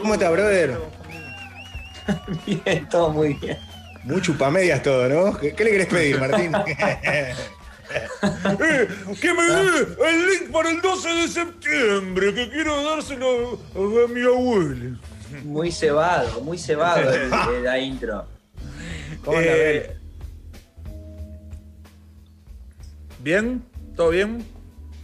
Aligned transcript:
¿Cómo 0.00 0.14
estás, 0.14 0.32
brother? 0.32 0.78
Bien, 2.46 2.88
todo 2.88 3.10
muy 3.10 3.34
bien. 3.34 3.58
Muy 4.04 4.22
chupamedias 4.22 4.82
todo, 4.82 5.08
¿no? 5.08 5.38
¿Qué, 5.38 5.52
le 5.58 5.70
querés 5.70 5.86
pedir, 5.86 6.18
Martín? 6.18 6.52
Eh, 8.60 8.88
que 9.20 9.34
me 9.34 9.42
dé 9.42 9.60
el 10.10 10.26
link 10.26 10.52
para 10.52 10.70
el 10.70 10.80
12 10.80 11.08
de 11.08 11.28
septiembre, 11.28 12.34
que 12.34 12.50
quiero 12.50 12.82
dárselo 12.82 13.58
a, 13.74 14.08
mi 14.08 14.22
abuelo. 14.22 14.98
Muy 15.44 15.72
cebado, 15.72 16.40
muy 16.42 16.58
cebado 16.58 17.10
el, 17.10 17.64
la 17.64 17.78
intro. 17.78 18.26
¿Cómo 19.24 19.38
eh, 19.40 19.96
¿Bien? 23.20 23.62
¿Todo 23.96 24.10
bien? 24.10 24.44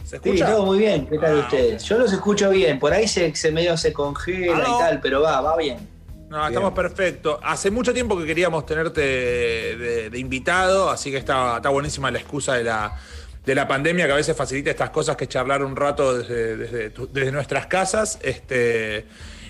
¿Se 0.05 0.17
escucha? 0.17 0.45
Sí, 0.45 0.51
todo 0.51 0.65
muy 0.65 0.77
bien. 0.77 1.07
¿Qué 1.07 1.17
tal 1.17 1.37
ah, 1.37 1.39
ustedes? 1.41 1.83
Yo 1.83 1.97
los 1.97 2.13
escucho 2.13 2.51
bien. 2.51 2.79
Por 2.79 2.93
ahí 2.93 3.07
se, 3.07 3.35
se 3.35 3.51
medio 3.51 3.75
se 3.75 3.91
congela 3.91 4.61
y 4.61 4.79
tal, 4.79 5.01
pero 5.01 5.21
va, 5.21 5.41
va 5.41 5.57
bien. 5.57 5.95
No, 6.29 6.47
estamos 6.47 6.73
perfectos. 6.73 7.39
Hace 7.43 7.71
mucho 7.71 7.93
tiempo 7.93 8.17
que 8.17 8.25
queríamos 8.25 8.65
tenerte 8.65 9.01
de, 9.01 10.19
invitado, 10.19 10.89
así 10.89 11.11
que 11.11 11.17
está, 11.17 11.57
está, 11.57 11.69
buenísima 11.69 12.11
la 12.11 12.19
excusa 12.19 12.53
de 12.53 12.63
la, 12.63 12.99
de 13.45 13.55
la 13.55 13.67
pandemia 13.67 14.05
que 14.05 14.11
a 14.11 14.15
veces 14.15 14.35
facilita 14.35 14.69
estas 14.69 14.89
cosas 14.89 15.15
que 15.15 15.27
charlar 15.27 15.63
un 15.63 15.75
rato 15.75 16.17
desde, 16.17 16.89
desde, 16.89 17.31
nuestras 17.31 17.67
casas. 17.67 18.19
Este, 18.21 19.05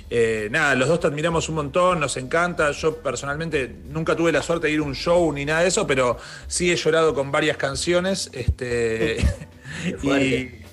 eh, 0.09 0.47
nada, 0.51 0.75
los 0.75 0.87
dos 0.87 0.99
te 0.99 1.07
admiramos 1.07 1.49
un 1.49 1.55
montón, 1.55 1.99
nos 1.99 2.17
encanta. 2.17 2.71
Yo 2.71 2.97
personalmente 2.97 3.73
nunca 3.89 4.15
tuve 4.15 4.31
la 4.31 4.41
suerte 4.41 4.67
de 4.67 4.73
ir 4.73 4.79
a 4.79 4.83
un 4.83 4.95
show 4.95 5.31
ni 5.33 5.45
nada 5.45 5.61
de 5.61 5.69
eso, 5.69 5.87
pero 5.87 6.17
sí 6.47 6.71
he 6.71 6.75
llorado 6.75 7.13
con 7.13 7.31
varias 7.31 7.57
canciones. 7.57 8.29
Este, 8.33 9.17
y, 10.03 10.65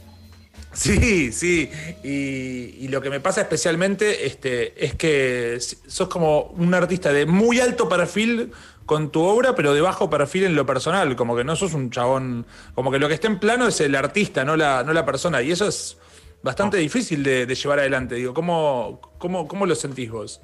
Sí, 0.72 1.32
sí. 1.32 1.70
Y, 2.02 2.88
lo 2.88 3.00
que 3.00 3.10
me 3.10 3.20
pasa 3.20 3.42
especialmente 3.42 4.26
este, 4.26 4.84
es 4.84 4.94
que 4.94 5.58
sos 5.60 6.08
como 6.08 6.42
un 6.42 6.74
artista 6.74 7.12
de 7.12 7.26
muy 7.26 7.60
alto 7.60 7.88
perfil 7.88 8.52
con 8.86 9.12
tu 9.12 9.22
obra, 9.22 9.54
pero 9.54 9.74
de 9.74 9.80
bajo 9.80 10.10
perfil 10.10 10.44
en 10.44 10.56
lo 10.56 10.66
personal. 10.66 11.14
Como 11.16 11.36
que 11.36 11.44
no 11.44 11.56
sos 11.56 11.74
un 11.74 11.90
chabón. 11.90 12.46
Como 12.74 12.90
que 12.90 12.98
lo 12.98 13.08
que 13.08 13.14
está 13.14 13.28
en 13.28 13.38
plano 13.38 13.68
es 13.68 13.80
el 13.80 13.94
artista, 13.94 14.44
no 14.44 14.56
la, 14.56 14.82
no 14.82 14.92
la 14.92 15.04
persona. 15.04 15.42
Y 15.42 15.52
eso 15.52 15.68
es 15.68 15.98
bastante 16.42 16.78
difícil 16.78 17.22
de, 17.22 17.46
llevar 17.46 17.78
adelante. 17.78 18.14
Digo, 18.14 18.32
¿cómo, 18.32 19.00
cómo, 19.18 19.46
cómo 19.46 19.66
lo 19.66 19.74
sentís 19.74 20.10
vos? 20.10 20.40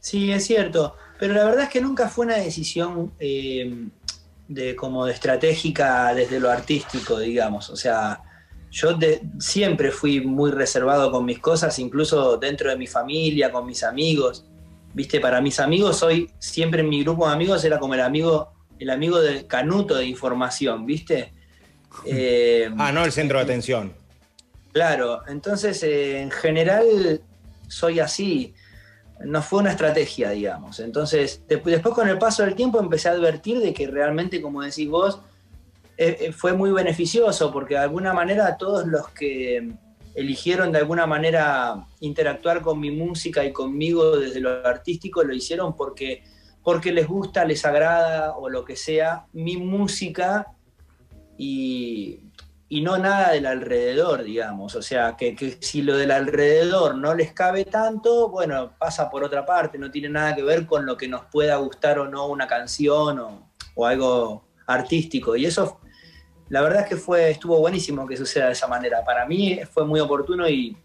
Sí, 0.00 0.32
es 0.32 0.46
cierto. 0.46 0.96
Pero 1.18 1.34
la 1.34 1.44
verdad 1.44 1.64
es 1.64 1.70
que 1.70 1.80
nunca 1.80 2.08
fue 2.08 2.24
una 2.24 2.36
decisión. 2.36 3.12
Eh, 3.18 3.88
de 4.48 4.74
como 4.74 5.04
de 5.04 5.12
estratégica 5.12 6.12
desde 6.14 6.40
lo 6.40 6.50
artístico, 6.50 7.18
digamos. 7.18 7.68
O 7.70 7.76
sea, 7.76 8.22
yo 8.70 8.98
siempre 9.38 9.90
fui 9.90 10.20
muy 10.20 10.50
reservado 10.50 11.10
con 11.10 11.24
mis 11.24 11.38
cosas, 11.38 11.78
incluso 11.78 12.38
dentro 12.38 12.70
de 12.70 12.76
mi 12.76 12.86
familia, 12.86 13.52
con 13.52 13.66
mis 13.66 13.84
amigos. 13.84 14.46
Viste, 14.94 15.20
para 15.20 15.40
mis 15.40 15.60
amigos 15.60 16.02
hoy, 16.02 16.30
siempre 16.38 16.80
en 16.80 16.88
mi 16.88 17.02
grupo 17.02 17.26
de 17.26 17.34
amigos 17.34 17.62
era 17.64 17.78
como 17.78 17.94
el 17.94 18.00
amigo, 18.00 18.52
el 18.78 18.90
amigo 18.90 19.20
del 19.20 19.46
canuto 19.46 19.94
de 19.96 20.06
información, 20.06 20.84
¿viste? 20.86 21.32
Eh, 22.04 22.70
ah, 22.76 22.92
no 22.92 23.02
el 23.02 23.10
centro 23.10 23.38
de 23.38 23.44
atención. 23.44 23.94
Claro, 24.72 25.26
entonces 25.26 25.82
eh, 25.82 26.20
en 26.20 26.30
general 26.30 27.22
soy 27.66 27.98
así 27.98 28.54
no 29.24 29.42
fue 29.42 29.60
una 29.60 29.70
estrategia, 29.70 30.30
digamos. 30.30 30.80
Entonces, 30.80 31.42
después 31.48 31.80
con 31.94 32.08
el 32.08 32.18
paso 32.18 32.44
del 32.44 32.54
tiempo 32.54 32.80
empecé 32.80 33.08
a 33.08 33.12
advertir 33.12 33.60
de 33.60 33.72
que 33.74 33.86
realmente, 33.86 34.40
como 34.40 34.62
decís 34.62 34.88
vos, 34.88 35.20
eh, 35.96 36.16
eh, 36.20 36.32
fue 36.32 36.52
muy 36.52 36.70
beneficioso, 36.70 37.52
porque 37.52 37.74
de 37.74 37.80
alguna 37.80 38.12
manera 38.12 38.56
todos 38.56 38.86
los 38.86 39.08
que 39.08 39.72
eligieron 40.14 40.72
de 40.72 40.78
alguna 40.78 41.06
manera 41.06 41.86
interactuar 42.00 42.62
con 42.62 42.80
mi 42.80 42.90
música 42.90 43.44
y 43.44 43.52
conmigo 43.52 44.16
desde 44.18 44.40
lo 44.40 44.66
artístico 44.66 45.22
lo 45.22 45.32
hicieron 45.32 45.76
porque, 45.76 46.24
porque 46.64 46.92
les 46.92 47.06
gusta, 47.06 47.44
les 47.44 47.64
agrada 47.64 48.36
o 48.36 48.48
lo 48.48 48.64
que 48.64 48.74
sea 48.74 49.26
mi 49.32 49.56
música 49.56 50.48
y 51.36 52.20
y 52.70 52.82
no 52.82 52.98
nada 52.98 53.32
del 53.32 53.46
alrededor, 53.46 54.22
digamos. 54.22 54.74
O 54.74 54.82
sea, 54.82 55.16
que, 55.16 55.58
si 55.60 55.82
lo 55.82 55.96
del 55.96 56.10
alrededor 56.10 56.96
no 56.96 57.14
les 57.14 57.32
cabe 57.32 57.64
tanto, 57.64 58.28
bueno, 58.28 58.72
pasa 58.78 59.10
por 59.10 59.24
otra 59.24 59.46
parte, 59.46 59.78
no 59.78 59.90
tiene 59.90 60.10
nada 60.10 60.34
que 60.34 60.42
ver 60.42 60.66
con 60.66 60.84
lo 60.84 60.96
que 60.96 61.08
nos 61.08 61.24
pueda 61.26 61.56
gustar 61.56 61.98
o 61.98 62.08
no 62.08 62.26
una 62.26 62.46
canción 62.46 63.18
o, 63.18 63.86
algo 63.86 64.44
artístico. 64.66 65.36
Y 65.36 65.46
eso, 65.46 65.80
la 66.48 66.60
verdad 66.60 66.82
es 66.82 66.88
que 66.88 66.96
fue, 66.96 67.30
estuvo 67.30 67.58
buenísimo 67.58 68.06
que 68.06 68.16
suceda 68.16 68.46
de 68.46 68.52
esa 68.52 68.66
manera. 68.66 69.04
Para 69.04 69.24
mí 69.24 69.60
fue 69.72 69.86
muy 69.86 70.00
oportuno 70.00 70.48
y, 70.48 70.76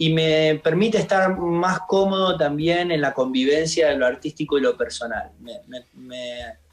me 0.00 0.60
permite 0.62 0.96
estar 0.96 1.36
más 1.36 1.80
cómodo 1.88 2.36
también 2.36 2.92
en 2.92 3.00
la 3.00 3.12
convivencia 3.12 3.88
de 3.88 3.96
lo 3.96 4.06
artístico 4.06 4.56
y 4.56 4.60
lo 4.60 4.76
personal. 4.76 5.32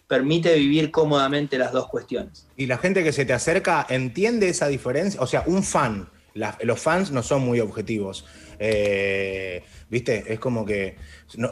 Permite 0.08 0.56
vivir 0.56 0.92
cómodamente 0.92 1.58
las 1.58 1.72
dos 1.72 1.88
cuestiones. 1.88 2.48
¿Y 2.58 2.68
la 2.68 2.78
gente 2.78 3.04
que 3.04 3.12
se 3.12 3.26
te 3.26 3.34
acerca 3.34 3.86
entiende 3.90 4.50
esa 4.50 4.68
diferencia? 4.68 5.20
O 5.22 5.28
sea, 5.28 5.44
un 5.48 5.64
fan, 5.64 6.10
los 6.34 6.80
fans 6.80 7.12
no 7.12 7.24
son 7.24 7.42
muy 7.42 7.60
objetivos. 7.60 8.26
Eh, 8.60 9.64
¿Viste? 9.90 10.24
Es 10.28 10.40
como 10.40 10.66
que, 10.66 10.96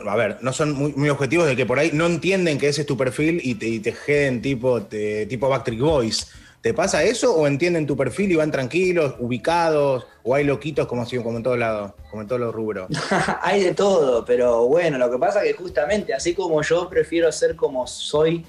a 0.07 0.15
ver, 0.15 0.37
no 0.41 0.53
son 0.53 0.73
muy, 0.73 1.09
objetivos 1.09 1.47
de 1.47 1.55
que 1.55 1.65
por 1.65 1.79
ahí 1.79 1.91
no 1.93 2.05
entienden 2.05 2.57
que 2.57 2.67
ese 2.67 2.81
es 2.81 2.87
tu 2.87 2.97
perfil 2.97 3.39
y 3.43 3.55
te, 3.55 3.67
y 3.67 3.79
te 3.79 3.93
tipo, 4.39 4.81
tipo 4.83 5.49
Backstreet 5.49 5.79
Boys. 5.79 6.31
¿Te 6.63 6.73
pasa 6.73 7.03
eso 7.03 7.35
o 7.35 7.45
entienden 7.45 7.85
tu 7.85 7.97
perfil 7.97 8.31
y 8.31 8.35
van 8.37 8.49
tranquilos, 8.49 9.15
ubicados, 9.19 10.07
o 10.23 10.33
hay 10.33 10.45
loquitos 10.45 10.87
como, 10.87 11.05
como 11.05 11.35
en 11.35 11.43
todos 11.43 11.59
lados, 11.59 11.91
como 12.09 12.21
en 12.21 12.27
todos 12.29 12.39
los 12.39 12.55
rubros? 12.55 12.87
hay 13.41 13.61
de 13.65 13.73
todo, 13.73 14.23
pero 14.23 14.65
bueno, 14.67 14.97
lo 14.97 15.11
que 15.11 15.17
pasa 15.17 15.43
es 15.43 15.51
que 15.51 15.61
justamente, 15.61 16.13
así 16.13 16.33
como 16.33 16.61
yo 16.61 16.89
prefiero 16.89 17.29
ser 17.33 17.57
como 17.57 17.85
soy 17.85 18.45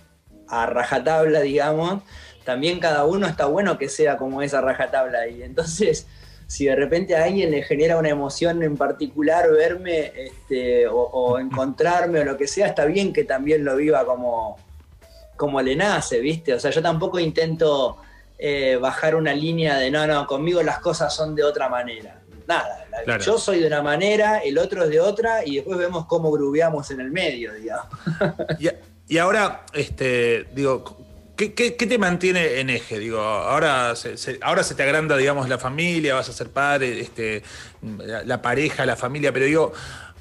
a 0.47 0.65
rajatabla, 0.67 1.41
digamos, 1.41 2.05
también 2.45 2.79
cada 2.79 3.05
uno 3.05 3.27
está 3.27 3.47
bueno 3.47 3.79
que 3.79 3.89
sea 3.89 4.17
como 4.17 4.43
esa 4.43 4.61
rajatabla. 4.61 5.27
Y 5.27 5.43
entonces, 5.43 6.07
si 6.47 6.67
de 6.67 6.77
repente 6.77 7.17
a 7.17 7.25
alguien 7.25 7.51
le 7.51 7.65
genera 7.65 7.97
una 7.97 8.11
emoción 8.11 8.63
en 8.63 8.77
particular 8.77 9.51
verme 9.51 10.13
este, 10.15 10.87
o, 10.87 11.37
encontrarme 11.41 12.21
o 12.21 12.25
lo 12.25 12.37
que 12.37 12.47
sea, 12.47 12.69
está 12.69 12.85
bien 12.85 13.13
que 13.13 13.25
también 13.25 13.65
lo 13.65 13.75
viva 13.75 14.07
como, 14.07 14.57
como 15.35 15.61
le 15.61 15.75
nace, 15.75 16.21
¿viste? 16.21 16.55
O 16.55 16.61
sea, 16.61 16.71
yo 16.71 16.81
tampoco 16.81 17.19
intento 17.19 17.99
eh, 18.39 18.77
bajar 18.81 19.15
una 19.15 19.35
línea 19.35 19.77
de 19.77 19.91
no, 19.91 20.07
no, 20.07 20.27
conmigo 20.27 20.63
las 20.63 20.79
cosas 20.81 21.15
son 21.15 21.35
de 21.35 21.45
otra 21.45 21.69
manera. 21.69 22.21
Nada, 22.47 22.87
yo 23.25 23.39
soy 23.39 23.61
de 23.61 23.67
una 23.67 23.83
manera, 23.83 24.39
el 24.39 24.59
otro 24.59 24.85
es 24.85 24.91
de 24.91 25.01
otra, 25.01 25.47
y 25.47 25.57
después 25.57 25.79
vemos 25.79 26.05
cómo 26.07 26.31
grubeamos 26.31 26.91
en 26.91 27.01
el 27.01 27.11
medio, 27.11 27.53
digamos. 27.55 27.87
Y, 29.07 29.19
ahora, 29.19 29.67
este, 29.75 30.47
digo, 30.55 30.97
¿Qué, 31.37 31.51
te 31.51 31.99
mantiene 31.99 32.61
en 32.61 32.71
eje? 32.71 32.99
Digo, 32.99 33.21
ahora 33.21 33.95
se, 33.97 34.39
ahora 34.41 34.63
se 34.63 34.75
te 34.75 34.83
agranda, 34.83 35.17
digamos, 35.17 35.49
la 35.49 35.59
familia, 35.59 36.15
vas 36.15 36.29
a 36.31 36.33
ser 36.33 36.49
padre, 36.49 37.01
este, 37.01 37.43
la, 37.83 38.41
pareja, 38.41 38.87
la 38.87 38.97
familia, 38.97 39.31
pero 39.31 39.45
digo, 39.45 39.73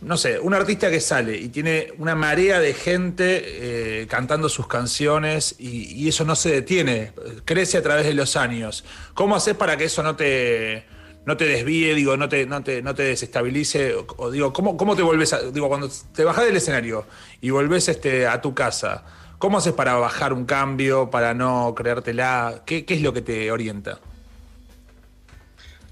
no 0.04 0.18
sé, 0.18 0.40
un 0.40 0.54
artista 0.54 0.92
que 0.92 1.00
sale 1.00 1.38
y 1.38 1.50
tiene 1.50 1.94
una 1.98 2.16
marea 2.16 2.60
de 2.60 2.74
gente 2.74 3.44
eh, 4.02 4.08
cantando 4.08 4.50
sus 4.50 4.68
canciones 4.68 5.56
y, 5.58 6.08
eso 6.08 6.26
no 6.26 6.36
se 6.36 6.52
detiene, 6.52 7.14
crece 7.46 7.78
a 7.78 7.82
través 7.82 8.06
de 8.06 8.14
los 8.14 8.36
años. 8.36 8.84
¿Cómo 9.14 9.36
haces 9.36 9.56
para 9.56 9.78
que 9.78 9.86
eso 9.86 10.04
no 10.04 10.16
te, 10.16 10.86
no 11.26 11.38
te 11.38 11.46
desvíe, 11.46 11.96
digo, 11.96 12.18
no 12.18 12.30
te, 12.30 12.46
no 12.46 12.64
te, 12.64 12.82
no 12.82 12.94
te 12.94 13.04
desestabilice? 13.04 13.96
O, 14.18 14.30
digo, 14.30 14.54
¿cómo, 14.54 14.78
¿cómo, 14.78 14.96
te 14.96 15.02
volvés 15.02 15.34
a, 15.34 15.42
digo, 15.42 15.70
cuando 15.70 15.90
te 16.14 16.24
bajás 16.24 16.46
del 16.46 16.58
escenario 16.58 17.06
y 17.42 17.50
volvés 17.50 17.88
este, 17.90 18.28
a 18.28 18.42
tu 18.42 18.54
casa, 18.54 19.06
¿cómo 19.40 19.58
haces 19.58 19.74
para 19.74 19.96
bajar 19.96 20.34
un 20.34 20.46
cambio, 20.46 21.10
para 21.10 21.34
no 21.34 21.74
creértela? 21.76 22.64
¿Qué, 22.66 22.86
qué 22.86 22.96
es 22.96 23.02
lo 23.02 23.14
que 23.14 23.22
te 23.22 23.52
orienta? 23.52 24.00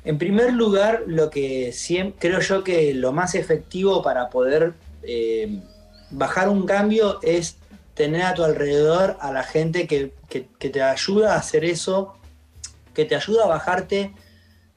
En 0.03 0.17
primer 0.17 0.53
lugar, 0.53 1.03
lo 1.05 1.29
que 1.29 1.73
creo 2.17 2.39
yo 2.39 2.63
que 2.63 2.93
lo 2.93 3.11
más 3.11 3.35
efectivo 3.35 4.01
para 4.01 4.29
poder 4.29 4.73
eh, 5.03 5.61
bajar 6.09 6.49
un 6.49 6.65
cambio 6.65 7.19
es 7.21 7.57
tener 7.93 8.23
a 8.23 8.33
tu 8.33 8.43
alrededor 8.43 9.17
a 9.19 9.31
la 9.31 9.43
gente 9.43 9.87
que, 9.87 10.13
te 10.27 10.81
ayuda 10.81 11.35
a 11.35 11.37
hacer 11.37 11.65
eso, 11.65 12.15
que 12.93 13.05
te 13.05 13.15
ayuda 13.15 13.43
a 13.43 13.47
bajarte 13.47 14.13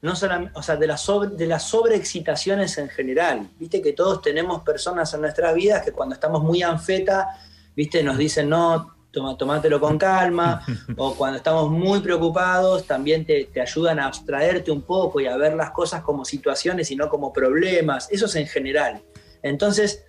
no 0.01 0.15
solamente, 0.15 0.51
o 0.55 0.61
sea, 0.61 0.75
de 0.75 0.85
las 0.85 1.07
de 1.35 1.47
las 1.47 1.63
sobreexcitaciones 1.63 2.77
en 2.77 2.89
general. 2.89 3.49
Viste 3.57 3.81
que 3.81 3.93
todos 3.93 4.21
tenemos 4.21 4.61
personas 4.61 5.11
en 5.15 5.21
nuestras 5.21 5.55
vidas 5.55 5.83
que 5.83 5.91
cuando 5.91 6.13
estamos 6.13 6.43
muy 6.43 6.61
anfeta, 6.61 7.29
viste, 7.75 8.03
nos 8.03 8.17
dicen, 8.17 8.49
no, 8.49 8.94
toma, 9.15 9.37
tomátelo 9.37 9.79
con 9.79 9.97
calma, 9.97 10.61
o 10.97 11.15
cuando 11.15 11.37
estamos 11.37 11.71
muy 11.71 12.01
preocupados, 12.01 12.85
también 12.85 13.25
te, 13.25 13.49
ayudan 13.59 13.99
a 13.99 14.07
abstraerte 14.07 14.69
un 14.69 14.81
poco 14.81 15.19
y 15.19 15.25
a 15.25 15.37
ver 15.37 15.55
las 15.55 15.71
cosas 15.71 16.01
como 16.03 16.25
situaciones 16.25 16.91
y 16.91 16.95
no 16.95 17.09
como 17.09 17.33
problemas, 17.33 18.07
eso 18.11 18.25
es 18.25 18.35
en 18.35 18.47
general. 18.47 19.01
Entonces, 19.41 20.03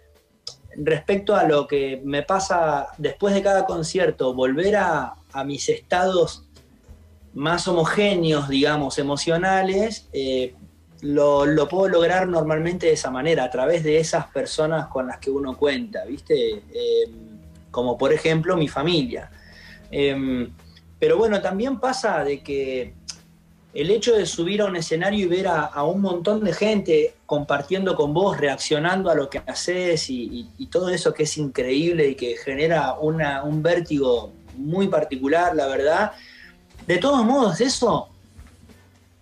respecto 0.76 1.35
a 1.35 1.44
lo 1.44 1.67
que 1.67 2.03
me 2.05 2.23
pasa 2.23 2.88
después 2.99 3.35
de 3.35 3.43
cada 3.43 3.64
concierto, 3.64 4.35
volver 4.35 4.76
a, 4.76 5.14
mis 5.44 5.69
estados 5.69 6.44
más 7.35 7.69
homogéneos, 7.69 8.49
digamos, 8.49 8.99
emocionales, 8.99 10.09
eh, 10.14 10.55
lo, 11.02 11.69
puedo 11.69 11.88
lograr 11.88 12.26
normalmente 12.26 12.87
de 12.87 12.94
esa 12.94 13.11
manera, 13.11 13.44
a 13.44 13.50
través 13.50 13.85
de 13.85 13.99
esas 13.99 14.29
personas 14.29 14.87
con 14.87 15.06
las 15.06 15.19
que 15.19 15.31
uno 15.31 15.55
cuenta, 15.59 16.06
¿viste? 16.06 16.62
Em, 16.73 17.36
como 17.76 17.99
por 17.99 18.11
ejemplo 18.11 18.56
mi 18.56 18.69
familia. 18.69 19.31
Em, 19.90 20.50
pero 20.99 21.19
bueno, 21.19 21.43
también 21.43 21.78
pasa 21.78 22.25
de 22.25 22.40
que 22.43 22.94
el 23.75 23.90
hecho 23.90 24.17
de 24.17 24.25
subir 24.25 24.62
a 24.62 24.64
un 24.64 24.76
escenario 24.76 25.26
y 25.26 25.28
ver 25.28 25.46
a, 25.46 25.82
un 25.82 26.00
montón 26.00 26.43
de 26.43 26.55
gente 26.55 27.17
compartiendo 27.26 27.94
con 27.94 28.14
vos, 28.14 28.38
reaccionando 28.38 29.11
a 29.11 29.14
lo 29.14 29.28
que 29.28 29.43
haces 29.46 30.08
y, 30.08 30.49
todo 30.70 30.88
eso 30.88 31.12
que 31.12 31.25
es 31.25 31.37
increíble 31.37 32.08
y 32.08 32.14
que 32.14 32.37
genera 32.38 32.94
un 32.94 33.62
vértigo 33.62 34.32
muy 34.56 34.88
particular, 34.88 35.55
la 35.55 35.67
verdad. 35.67 36.12
De 36.87 36.96
todos 36.96 37.23
modos, 37.26 37.61
eso, 37.61 38.08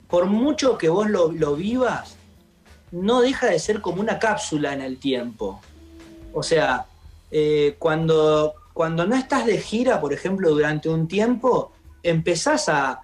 por 0.06 0.26
mucho 0.26 0.78
que 0.78 0.88
vos 0.88 1.10
lo, 1.10 1.56
vivas, 1.56 2.14
no 2.92 3.20
deja 3.20 3.48
de 3.48 3.58
ser 3.58 3.80
como 3.80 4.00
una 4.00 4.20
cápsula 4.20 4.72
en 4.72 4.80
el 4.80 4.98
tiempo. 4.98 5.60
O 6.32 6.44
sea, 6.44 6.86
eh, 7.30 7.76
cuando, 7.78 8.54
cuando 8.72 9.06
no 9.06 9.16
estás 9.16 9.46
de 9.46 9.58
gira, 9.58 10.00
por 10.00 10.12
ejemplo, 10.12 10.50
durante 10.50 10.88
un 10.88 11.08
tiempo, 11.08 11.72
empezás 12.02 12.68
a, 12.68 13.02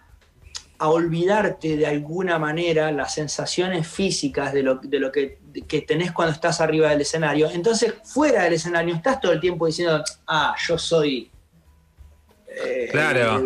a 0.81 0.89
olvidarte 0.89 1.77
de 1.77 1.87
alguna 1.87 2.39
manera 2.39 2.91
las 2.91 3.13
sensaciones 3.13 3.87
físicas 3.87 4.55
de 4.55 4.63
lo, 4.63 4.77
de 4.77 4.99
lo 4.99 5.13
que, 5.13 5.39
tenés 5.87 6.11
cuando 6.11 6.33
estás 6.33 6.63
arriba 6.63 6.89
del 6.89 7.03
escenario. 7.03 7.51
Entonces, 7.51 7.93
fuera 8.03 8.45
del 8.45 8.55
escenario, 8.55 8.95
estás 8.95 9.21
todo 9.21 9.33
el 9.33 9.41
tiempo 9.41 9.67
diciendo, 9.67 10.03
ah, 10.27 10.55
yo 10.67 10.79
soy 10.79 11.31
eh, 12.47 12.89
claro. 12.91 13.43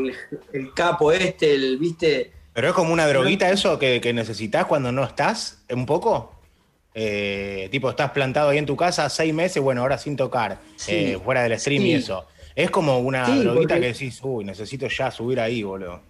el, 0.53 0.73
capo 0.75 1.11
este, 1.11 1.55
el, 1.57 1.77
viste. 1.77 2.33
Pero 2.53 2.69
es 2.69 2.75
como 2.75 2.93
una 2.93 3.09
droguita 3.09 3.51
eso 3.51 3.81
que, 3.81 4.13
necesitas 4.15 4.67
cuando 4.67 4.93
no 4.93 5.03
estás, 5.03 5.65
un 5.71 5.87
poco. 5.87 6.34
Eh, 6.95 7.69
tipo, 7.73 7.91
estás 7.91 8.13
plantado 8.13 8.51
ahí 8.51 8.59
en 8.59 8.67
tu 8.67 8.77
casa 8.77 9.09
seis 9.09 9.35
meses, 9.35 9.61
bueno, 9.63 9.81
ahora 9.81 9.99
sin 9.99 10.17
tocar, 10.17 10.59
eh, 10.87 11.19
fuera 11.25 11.43
del 11.43 11.59
stream 11.59 11.83
y 11.83 11.95
eso. 11.95 12.27
Es 12.55 12.71
como 12.71 12.99
una 13.01 13.29
droguita 13.29 13.81
que 13.81 13.87
decís, 13.87 14.21
uy, 14.23 14.45
necesito 14.45 14.87
ya 14.87 15.11
subir 15.11 15.41
ahí, 15.41 15.65
boludo. 15.65 16.01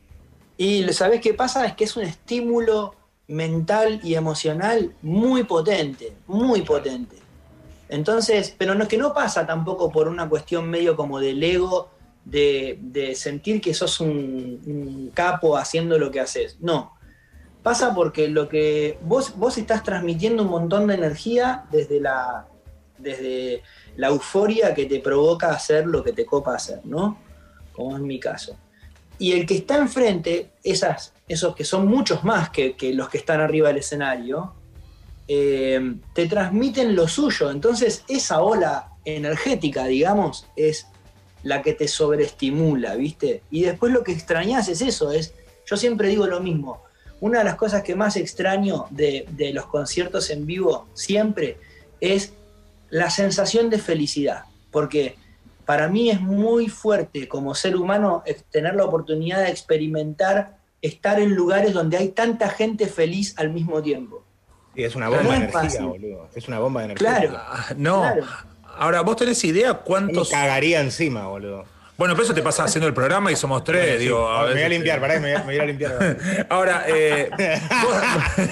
Y 0.59 0.85
¿sabés 0.93 1.21
qué 1.21 1.35
pasa? 1.35 1.67
Es 1.67 1.75
que 1.75 1.85
es 1.85 1.97
un 1.97 2.05
estímulo 2.05 2.95
mental 3.27 4.01
y 4.03 4.15
emocional 4.15 4.95
muy 5.03 5.45
potente, 5.45 6.13
muy 6.27 6.63
potente. 6.63 7.17
Entonces, 7.89 8.55
pero 8.57 8.75
no, 8.75 8.87
que 8.87 8.99
no 8.99 9.15
pasa 9.15 9.47
tampoco 9.47 9.91
por 9.91 10.09
una 10.09 10.29
cuestión 10.29 10.69
medio 10.69 10.97
como 10.97 11.19
del 11.19 11.43
ego, 11.43 11.91
de, 12.25 13.13
sentir 13.15 13.61
que 13.61 13.75
sos 13.75 14.01
un, 14.01 15.11
capo 15.15 15.57
haciendo 15.57 15.99
lo 15.99 16.11
que 16.11 16.21
haces. 16.21 16.57
No. 16.61 16.94
Pasa 17.65 17.95
porque 17.95 18.29
lo 18.29 18.47
que 18.47 18.99
vos, 19.01 19.39
vos 19.39 19.57
estás 19.57 19.83
transmitiendo 19.83 20.43
un 20.43 20.51
montón 20.51 20.87
de 20.87 20.97
energía 20.97 21.65
desde 21.73 21.99
la, 21.99 22.47
desde 22.99 23.63
la 23.97 24.09
euforia 24.09 24.75
que 24.75 24.85
te 24.85 25.01
provoca 25.01 25.49
hacer 25.49 25.87
lo 25.87 26.05
que 26.05 26.13
te 26.13 26.27
copa 26.27 26.55
hacer, 26.55 26.85
¿no? 26.85 27.17
Como 27.73 27.97
es 27.97 28.03
mi 28.03 28.21
caso. 28.21 28.55
Y 29.19 29.33
el 29.33 29.47
que 29.47 29.57
está 29.57 29.79
enfrente, 29.79 30.51
esas, 30.63 31.15
esos 31.27 31.57
que 31.57 31.65
son 31.65 31.87
muchos 31.87 32.23
más 32.23 32.51
que, 32.51 32.77
los 32.93 33.09
que 33.09 33.17
están 33.17 33.41
arriba 33.41 33.69
del 33.69 33.79
escenario, 33.79 34.53
eh, 35.27 35.97
te 36.13 36.27
transmiten 36.27 36.95
lo 36.95 37.09
suyo. 37.09 37.51
Entonces, 37.51 38.05
esa 38.09 38.43
ola 38.43 38.91
energética, 39.07 39.87
digamos, 39.87 40.47
es 40.55 40.87
la 41.43 41.63
que 41.63 41.73
te 41.73 41.89
sobreestimula, 41.89 42.95
¿viste? 42.97 43.43
Y 43.51 43.63
después 43.63 43.91
lo 43.91 44.05
que 44.05 44.13
extrañas 44.13 44.69
es 44.69 44.83
eso, 44.83 45.13
es, 45.13 45.33
yo 45.65 45.79
siempre 45.79 46.09
digo 46.09 46.27
lo 46.27 46.41
mismo, 46.41 46.83
una 47.21 47.39
de 47.39 47.45
las 47.45 47.57
cosas 47.57 47.83
que 47.83 47.95
más 47.95 48.17
extraño 48.17 48.87
de, 48.91 49.27
de 49.31 49.53
los 49.53 49.67
conciertos 49.67 50.31
en 50.31 50.47
vivo 50.47 50.87
siempre 50.95 51.57
es 52.01 52.33
la 52.91 53.11
sensación 53.11 53.71
de 53.71 53.79
felicidad, 53.79 54.45
porque 54.71 55.17
para 55.65 55.89
mí 55.89 56.11
es 56.11 56.21
muy 56.21 56.69
fuerte 56.69 57.27
como 57.29 57.55
ser 57.55 57.77
humano 57.77 58.23
tener 58.51 58.75
la 58.75 58.85
oportunidad 58.85 59.43
de 59.43 59.51
experimentar 59.51 60.59
estar 60.83 61.19
en 61.19 61.35
lugares 61.35 61.73
donde 61.73 61.97
hay 61.97 62.09
tanta 62.11 62.51
gente 62.51 62.87
feliz 62.87 63.35
al 63.39 63.51
mismo 63.51 63.83
tiempo. 63.83 64.23
Sí, 64.75 64.85
es 64.85 64.95
una 64.95 65.09
bomba 65.09 65.31
de 65.31 65.37
energía, 65.37 65.83
boludo. 65.87 66.29
Es 66.35 66.49
una 66.49 66.59
bomba 66.59 66.81
de 66.81 66.85
energía. 66.87 67.19
Claro. 67.19 67.39
no. 67.77 68.05
Ahora, 68.77 69.01
¿vos 69.01 69.17
tenés 69.17 69.43
idea 69.45 69.73
cuántos. 69.75 70.31
Me 70.31 70.37
cagaría 70.37 70.81
encima, 70.81 71.27
boludo. 71.27 71.65
Bueno, 71.97 72.15
pero 72.15 72.25
eso 72.25 72.35
te 72.35 72.43
pasa 72.43 72.65
haciendo 72.65 72.89
el 72.89 72.95
programa 72.95 73.31
y 73.31 73.37
somos 73.37 73.63
tres, 73.63 74.01
digo. 74.01 74.29
me 74.49 74.55
voy 74.55 74.63
a 74.63 74.69
limpiar, 74.69 75.01
pará, 75.01 75.21
me, 75.21 75.39
voy 75.39 75.59
a 75.59 75.65
limpiar. 75.65 76.47
Ahora, 76.49 76.85
eh, 76.89 77.31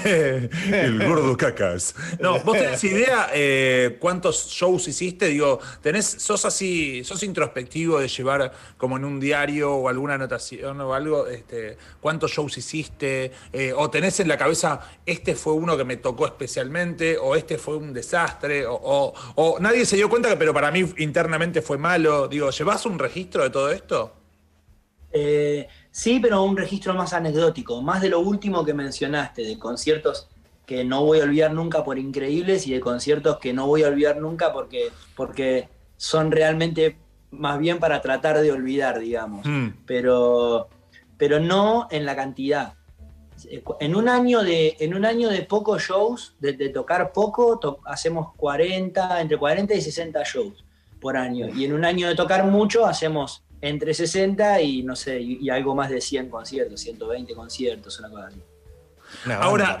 el 0.71 1.05
gordo 1.05 1.35
cacas. 1.35 1.93
No, 2.21 2.39
¿vos 2.39 2.57
tenés 2.57 2.81
idea 2.85 3.31
eh, 3.33 3.97
cuántos 3.99 4.47
shows 4.47 4.87
hiciste? 4.87 5.27
Digo, 5.27 5.59
tenés, 5.81 6.05
sos 6.05 6.45
así, 6.45 7.03
sos 7.03 7.21
introspectivo 7.23 7.99
de 7.99 8.07
llevar 8.07 8.53
como 8.77 8.95
en 8.95 9.03
un 9.03 9.19
diario 9.19 9.73
o 9.73 9.89
alguna 9.89 10.13
anotación 10.13 10.79
o 10.79 10.93
algo, 10.93 11.27
este, 11.27 11.77
cuántos 11.99 12.31
shows 12.31 12.57
hiciste, 12.57 13.33
eh, 13.51 13.73
o 13.75 13.89
tenés 13.89 14.21
en 14.21 14.29
la 14.29 14.37
cabeza, 14.37 14.79
este 15.05 15.35
fue 15.35 15.51
uno 15.51 15.75
que 15.75 15.83
me 15.83 15.97
tocó 15.97 16.27
especialmente, 16.27 17.17
o 17.17 17.35
este 17.35 17.57
fue 17.57 17.75
un 17.75 17.91
desastre, 17.91 18.65
o, 18.65 19.13
o 19.35 19.59
nadie 19.59 19.85
se 19.85 19.97
dio 19.97 20.09
cuenta, 20.09 20.39
pero 20.39 20.53
para 20.53 20.71
mí 20.71 20.93
internamente 20.99 21.61
fue 21.61 21.77
malo. 21.77 22.29
Digo, 22.29 22.49
¿llevas 22.49 22.85
un 22.85 22.97
registro? 22.97 23.32
De 23.41 23.49
todo 23.49 23.71
esto? 23.71 24.13
Eh, 25.11 25.67
sí, 25.91 26.19
pero 26.19 26.43
un 26.43 26.57
registro 26.57 26.93
más 26.93 27.13
anecdótico, 27.13 27.81
más 27.81 28.01
de 28.01 28.09
lo 28.09 28.19
último 28.19 28.63
que 28.63 28.73
mencionaste, 28.73 29.43
de 29.43 29.57
conciertos 29.57 30.27
que 30.65 30.83
no 30.83 31.03
voy 31.05 31.19
a 31.19 31.23
olvidar 31.23 31.53
nunca 31.53 31.83
por 31.83 31.99
increíbles 31.99 32.67
y 32.67 32.73
de 32.73 32.79
conciertos 32.79 33.37
que 33.37 33.53
no 33.53 33.67
voy 33.67 33.83
a 33.83 33.89
olvidar 33.89 34.17
nunca 34.17 34.53
porque, 34.53 34.91
porque 35.15 35.67
son 35.97 36.31
realmente 36.31 36.97
más 37.31 37.59
bien 37.59 37.79
para 37.79 38.01
tratar 38.01 38.39
de 38.39 38.51
olvidar, 38.51 38.99
digamos. 38.99 39.45
Hmm. 39.45 39.69
Pero, 39.85 40.69
pero 41.17 41.39
no 41.39 41.87
en 41.91 42.05
la 42.05 42.15
cantidad. 42.15 42.75
En 43.79 43.95
un 43.95 44.07
año 44.07 44.41
de, 44.41 44.77
en 44.79 44.93
un 44.93 45.05
año 45.05 45.29
de 45.29 45.41
pocos 45.41 45.83
shows, 45.83 46.35
de, 46.39 46.53
tocar 46.69 47.11
poco, 47.11 47.81
hacemos 47.85 48.33
40, 48.37 49.21
entre 49.21 49.37
40 49.37 49.73
y 49.73 49.81
60 49.81 50.23
shows 50.23 50.63
por 51.03 51.17
año. 51.17 51.49
Y 51.53 51.65
en 51.65 51.73
un 51.73 51.83
año 51.83 52.07
de 52.07 52.15
tocar 52.15 52.45
mucho 52.45 52.87
hacemos 52.87 53.43
entre 53.61 53.93
60 53.93 54.61
y 54.61 54.83
no 54.83 54.95
sé, 54.95 55.19
y, 55.19 55.49
algo 55.49 55.75
más 55.75 55.89
de 55.89 56.01
100 56.01 56.29
conciertos, 56.29 56.79
120 56.79 57.35
conciertos, 57.35 57.99
una 57.99 58.09
cosa 58.09 58.27
así. 58.27 58.41
Ahora, 59.39 59.77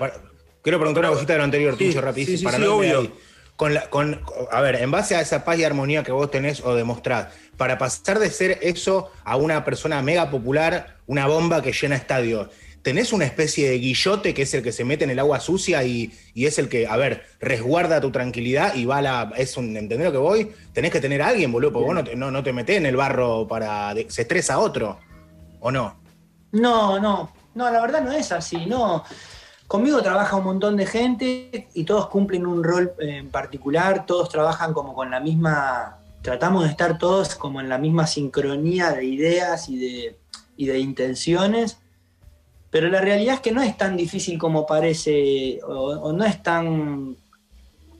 quiero 0.61 0.77
preguntar 0.77 1.05
una 1.05 1.13
cosita 1.13 1.33
de 1.33 1.39
lo 1.39 1.45
anterior, 1.45 1.75
sí, 1.77 1.91
rapidísimo, 1.93 2.51
para 2.51 2.63
no 2.63 2.75
obvio. 2.75 3.11
Con 3.55 3.73
la, 3.75 3.87
con, 3.89 4.19
a 4.51 4.61
ver, 4.61 4.75
en 4.77 4.89
base 4.89 5.15
a 5.15 5.21
esa 5.21 5.45
paz 5.45 5.59
y 5.59 5.63
armonía 5.63 6.03
que 6.03 6.11
vos 6.11 6.29
tenés 6.29 6.59
o 6.61 6.75
demostrás, 6.75 7.27
para 7.55 7.77
pasar 7.77 8.19
de 8.19 8.29
ser 8.31 8.57
eso 8.61 9.11
a 9.23 9.37
una 9.37 9.63
persona 9.63 10.01
mega 10.01 10.29
popular, 10.31 10.97
una 11.05 11.27
bomba 11.27 11.61
que 11.61 11.71
llena 11.71 11.95
estadios, 11.95 12.49
tenés 12.83 13.13
una 13.13 13.25
especie 13.25 13.69
de 13.69 13.79
guillote 13.79 14.33
que 14.33 14.43
es 14.43 14.53
el 14.53 14.61
que 14.61 14.71
se 14.71 14.83
mete 14.83 15.05
en 15.05 15.09
el 15.09 15.19
agua 15.19 15.39
sucia 15.39 15.83
y, 15.83 16.13
es 16.35 16.59
el 16.59 16.69
que, 16.69 16.85
a 16.85 16.97
ver, 16.97 17.25
resguarda 17.39 18.01
tu 18.01 18.11
tranquilidad 18.11 18.75
y 18.75 18.85
va 18.85 18.97
a 18.97 19.01
la. 19.01 19.33
Es 19.37 19.57
un, 19.57 19.75
¿Entendés 19.75 20.05
lo 20.05 20.11
que 20.11 20.17
voy? 20.19 20.51
Tenés 20.73 20.91
que 20.91 20.99
tener 20.99 21.21
a 21.21 21.29
alguien, 21.29 21.51
boludo, 21.51 21.71
porque 21.73 21.93
vos 21.93 22.15
no, 22.15 22.29
no, 22.29 22.43
te 22.43 22.53
metés 22.53 22.77
en 22.77 22.85
el 22.85 22.95
barro 22.95 23.47
para. 23.47 23.95
se 24.09 24.21
estresa 24.21 24.59
otro. 24.59 24.99
¿O 25.61 25.71
no? 25.71 25.95
No, 26.51 26.99
no. 26.99 27.31
No, 27.55 27.69
la 27.69 27.81
verdad 27.81 28.01
no 28.01 28.11
es 28.11 28.31
así, 28.31 28.65
no. 28.65 29.03
Conmigo 29.67 30.01
trabaja 30.01 30.35
un 30.35 30.43
montón 30.43 30.75
de 30.75 30.85
gente 30.85 31.69
y 31.73 31.83
todos 31.85 32.09
cumplen 32.09 32.45
un 32.45 32.63
rol 32.63 32.93
en 32.99 33.29
particular, 33.29 34.05
todos 34.05 34.27
trabajan 34.29 34.73
como 34.73 34.93
con 34.93 35.09
la 35.09 35.19
misma. 35.19 35.99
Tratamos 36.21 36.63
de 36.63 36.69
estar 36.69 36.97
todos 36.97 37.35
como 37.35 37.61
en 37.61 37.69
la 37.69 37.77
misma 37.77 38.07
sincronía 38.07 38.91
de 38.91 39.05
ideas 39.05 39.69
y 39.69 39.77
de, 39.77 40.19
y 40.57 40.65
de 40.67 40.79
intenciones 40.79 41.77
pero 42.73 42.89
la 42.89 43.01
realidad 43.01 43.35
es 43.35 43.41
que 43.41 43.51
no 43.51 43.61
es 43.61 43.77
tan 43.77 43.95
difícil 43.95 44.39
como 44.39 44.65
parece, 44.65 45.59
o, 45.63 46.11
no 46.11 46.25
es 46.25 46.41
tan. 46.41 47.15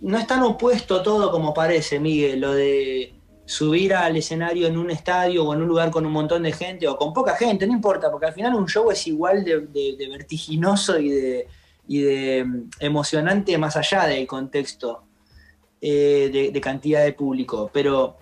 No 0.01 0.17
es 0.17 0.25
tan 0.25 0.41
opuesto 0.41 1.03
todo 1.03 1.29
como 1.29 1.53
parece, 1.53 1.99
Miguel, 1.99 2.41
lo 2.41 2.53
de 2.55 3.13
subir 3.45 3.93
al 3.93 4.17
escenario 4.17 4.65
en 4.65 4.75
un 4.79 4.89
estadio 4.89 5.45
o 5.45 5.53
en 5.53 5.61
un 5.61 5.67
lugar 5.67 5.91
con 5.91 6.07
un 6.07 6.11
montón 6.11 6.41
de 6.41 6.53
gente 6.53 6.87
o 6.87 6.97
con 6.97 7.13
poca 7.13 7.35
gente, 7.35 7.67
no 7.67 7.73
importa, 7.73 8.09
porque 8.09 8.25
al 8.25 8.33
final 8.33 8.55
un 8.55 8.67
show 8.67 8.89
es 8.89 9.05
igual 9.05 9.43
de, 9.43 9.59
vertiginoso 10.09 10.97
y 10.97 11.09
de, 11.09 11.47
de, 11.87 12.43
mm, 12.43 12.69
emocionante 12.79 13.55
más 13.59 13.75
allá 13.75 14.07
del 14.07 14.25
contexto 14.25 15.03
eh, 15.81 16.49
de, 16.51 16.61
cantidad 16.61 17.03
de 17.03 17.13
público. 17.13 17.69
Pero 17.71 18.17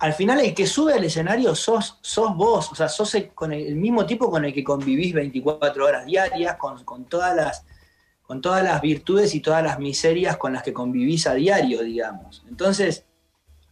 al 0.00 0.14
final 0.14 0.40
el 0.40 0.54
que 0.54 0.66
sube 0.66 0.94
al 0.94 1.04
escenario 1.04 1.54
sos, 1.54 1.98
sos 2.00 2.34
vos, 2.34 2.72
o 2.72 2.74
sea, 2.74 2.88
sos 2.88 3.14
el, 3.14 3.28
con 3.34 3.52
el, 3.52 3.76
mismo 3.76 4.06
tipo 4.06 4.30
con 4.30 4.46
el 4.46 4.54
que 4.54 4.64
convivís 4.64 5.12
24 5.12 5.84
horas 5.84 6.06
diarias, 6.06 6.56
con, 6.56 7.04
todas 7.04 7.36
las, 7.36 7.66
con 8.22 8.40
todas 8.40 8.64
las 8.64 8.80
virtudes 8.80 9.34
y 9.34 9.40
todas 9.40 9.62
las 9.62 9.78
miserias 9.78 10.38
con 10.38 10.54
las 10.54 10.62
que 10.62 10.72
convivís 10.72 11.26
a 11.26 11.34
diario, 11.34 11.82
digamos. 11.82 12.42
Entonces, 12.48 13.04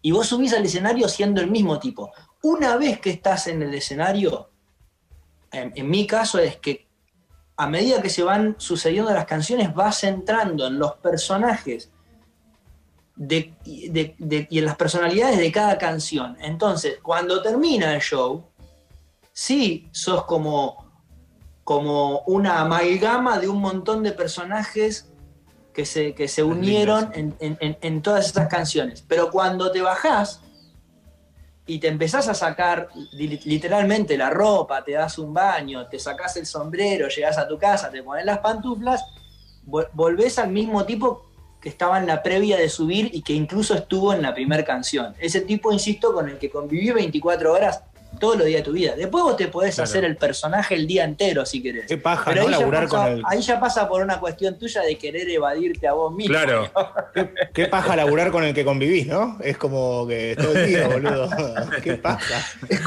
y 0.02 0.10
vos 0.10 0.26
subís 0.26 0.52
al 0.52 0.66
escenario 0.66 1.08
siendo 1.08 1.40
el 1.40 1.50
mismo 1.50 1.78
tipo. 1.78 2.12
Una 2.42 2.76
vez 2.76 3.00
que 3.00 3.08
estás 3.08 3.46
en 3.46 3.62
el 3.62 3.72
escenario, 3.72 4.50
en, 5.50 5.88
mi 5.88 6.06
caso 6.06 6.38
es 6.38 6.56
que 6.56 6.86
a 7.56 7.66
medida 7.68 8.02
que 8.02 8.10
se 8.10 8.22
van 8.22 8.54
sucediendo 8.58 9.10
las 9.14 9.24
canciones, 9.24 9.74
vas 9.74 10.04
entrando 10.04 10.66
en 10.66 10.78
los 10.78 10.96
personajes 10.96 11.90
y 13.18 14.58
en 14.58 14.64
las 14.64 14.76
personalidades 14.76 15.38
de 15.38 15.50
cada 15.50 15.76
canción. 15.78 16.36
Entonces, 16.40 16.98
cuando 17.02 17.42
termina 17.42 17.94
el 17.94 18.00
show, 18.00 18.44
sí 19.32 19.88
sos 19.92 20.24
como, 20.24 20.84
como 21.64 22.20
una 22.26 22.60
amalgama 22.60 23.38
de 23.38 23.48
un 23.48 23.60
montón 23.60 24.02
de 24.02 24.12
personajes 24.12 25.08
que 25.72 25.84
se, 25.84 26.14
que 26.14 26.26
se 26.26 26.42
unieron 26.42 27.12
en, 27.14 27.36
en, 27.38 28.02
todas 28.02 28.30
esas 28.30 28.48
canciones. 28.48 29.04
Pero 29.06 29.30
cuando 29.30 29.70
te 29.70 29.80
bajás 29.80 30.40
y 31.66 31.78
te 31.78 31.86
empezás 31.86 32.26
a 32.28 32.34
sacar 32.34 32.88
literalmente 33.12 34.18
la 34.18 34.30
ropa, 34.30 34.82
te 34.82 34.92
das 34.92 35.18
un 35.18 35.32
baño, 35.32 35.86
te 35.86 36.00
sacás 36.00 36.36
el 36.36 36.46
sombrero, 36.46 37.08
llegás 37.08 37.38
a 37.38 37.46
tu 37.46 37.58
casa, 37.58 37.90
te 37.90 38.02
pones 38.02 38.24
las 38.24 38.38
pantuflas, 38.38 39.04
volvés 39.92 40.40
al 40.40 40.50
mismo 40.50 40.84
tipo 40.84 41.27
que 41.60 41.68
estaba 41.68 41.98
en 41.98 42.06
la 42.06 42.22
previa 42.22 42.56
de 42.56 42.68
subir 42.68 43.10
y 43.12 43.22
que 43.22 43.32
incluso 43.32 43.74
estuvo 43.74 44.12
en 44.12 44.22
la 44.22 44.34
primera 44.34 44.64
canción. 44.64 45.14
Ese 45.18 45.40
tipo, 45.40 45.72
insisto, 45.72 46.12
con 46.12 46.28
el 46.28 46.38
que 46.38 46.50
conviví 46.50 46.90
24 46.90 47.52
horas 47.52 47.82
todos 48.18 48.36
los 48.38 48.46
días 48.46 48.60
de 48.60 48.64
tu 48.64 48.72
vida. 48.72 48.94
Después 48.96 49.22
vos 49.22 49.36
te 49.36 49.48
podés 49.48 49.78
hacer 49.78 50.04
el 50.04 50.16
personaje 50.16 50.74
el 50.74 50.86
día 50.86 51.04
entero 51.04 51.44
si 51.44 51.62
querés. 51.62 51.86
Qué 51.86 51.98
paja, 51.98 52.30
Pero 52.30 52.48
¿no? 52.48 52.56
ahí, 52.56 52.60
ya 52.60 52.70
pasa, 52.70 52.88
con 52.88 53.06
el... 53.06 53.22
ahí 53.26 53.40
ya 53.40 53.60
pasa 53.60 53.88
por 53.88 54.02
una 54.02 54.18
cuestión 54.18 54.58
tuya 54.58 54.82
de 54.82 54.96
querer 54.96 55.28
evadirte 55.28 55.86
a 55.86 55.92
vos 55.92 56.12
mismo. 56.12 56.32
Claro. 56.32 56.70
¿Qué, 57.52 57.66
paja 57.66 57.96
laburar 57.96 58.30
con 58.30 58.44
el 58.44 58.54
que 58.54 58.64
convivís, 58.64 59.06
¿no? 59.06 59.38
Es 59.42 59.58
como 59.58 60.06
que 60.06 60.36
todo 60.36 60.56
el 60.56 60.66
día, 60.66 60.88
boludo. 60.88 61.28
Qué 61.82 61.94
paja. 61.94 62.44
Es, 62.68 62.80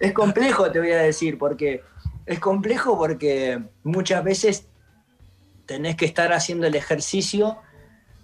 es 0.00 0.12
complejo, 0.12 0.70
te 0.70 0.78
voy 0.78 0.92
a 0.92 1.02
decir, 1.02 1.38
porque 1.38 1.82
es 2.26 2.38
complejo 2.38 2.96
porque 2.96 3.60
muchas 3.82 4.24
veces 4.24 4.66
tenés 5.66 5.96
que 5.96 6.06
estar 6.06 6.32
haciendo 6.32 6.66
el 6.66 6.74
ejercicio 6.74 7.58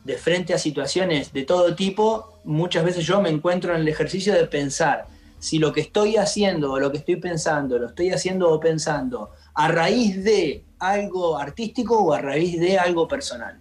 de 0.08 0.16
frente 0.16 0.54
a 0.54 0.58
situaciones 0.58 1.34
de 1.34 1.44
todo 1.44 1.74
tipo. 1.74 2.40
Muchas 2.44 2.82
veces 2.82 3.04
yo 3.04 3.20
me 3.20 3.28
encuentro 3.28 3.74
en 3.74 3.82
el 3.82 3.88
ejercicio 3.88 4.32
de 4.32 4.46
pensar 4.46 5.06
si 5.38 5.58
lo 5.58 5.70
que 5.70 5.82
estoy 5.82 6.16
haciendo 6.16 6.72
o 6.72 6.80
lo 6.80 6.90
que 6.90 6.96
estoy 6.96 7.16
pensando, 7.16 7.78
lo 7.78 7.88
estoy 7.88 8.10
haciendo 8.10 8.50
o 8.50 8.58
pensando 8.58 9.30
a 9.54 9.68
raíz 9.68 10.24
de 10.24 10.64
algo 10.78 11.38
artístico 11.38 11.98
o 11.98 12.14
a 12.14 12.22
raíz 12.22 12.58
de 12.58 12.78
algo 12.78 13.06
personal. 13.06 13.60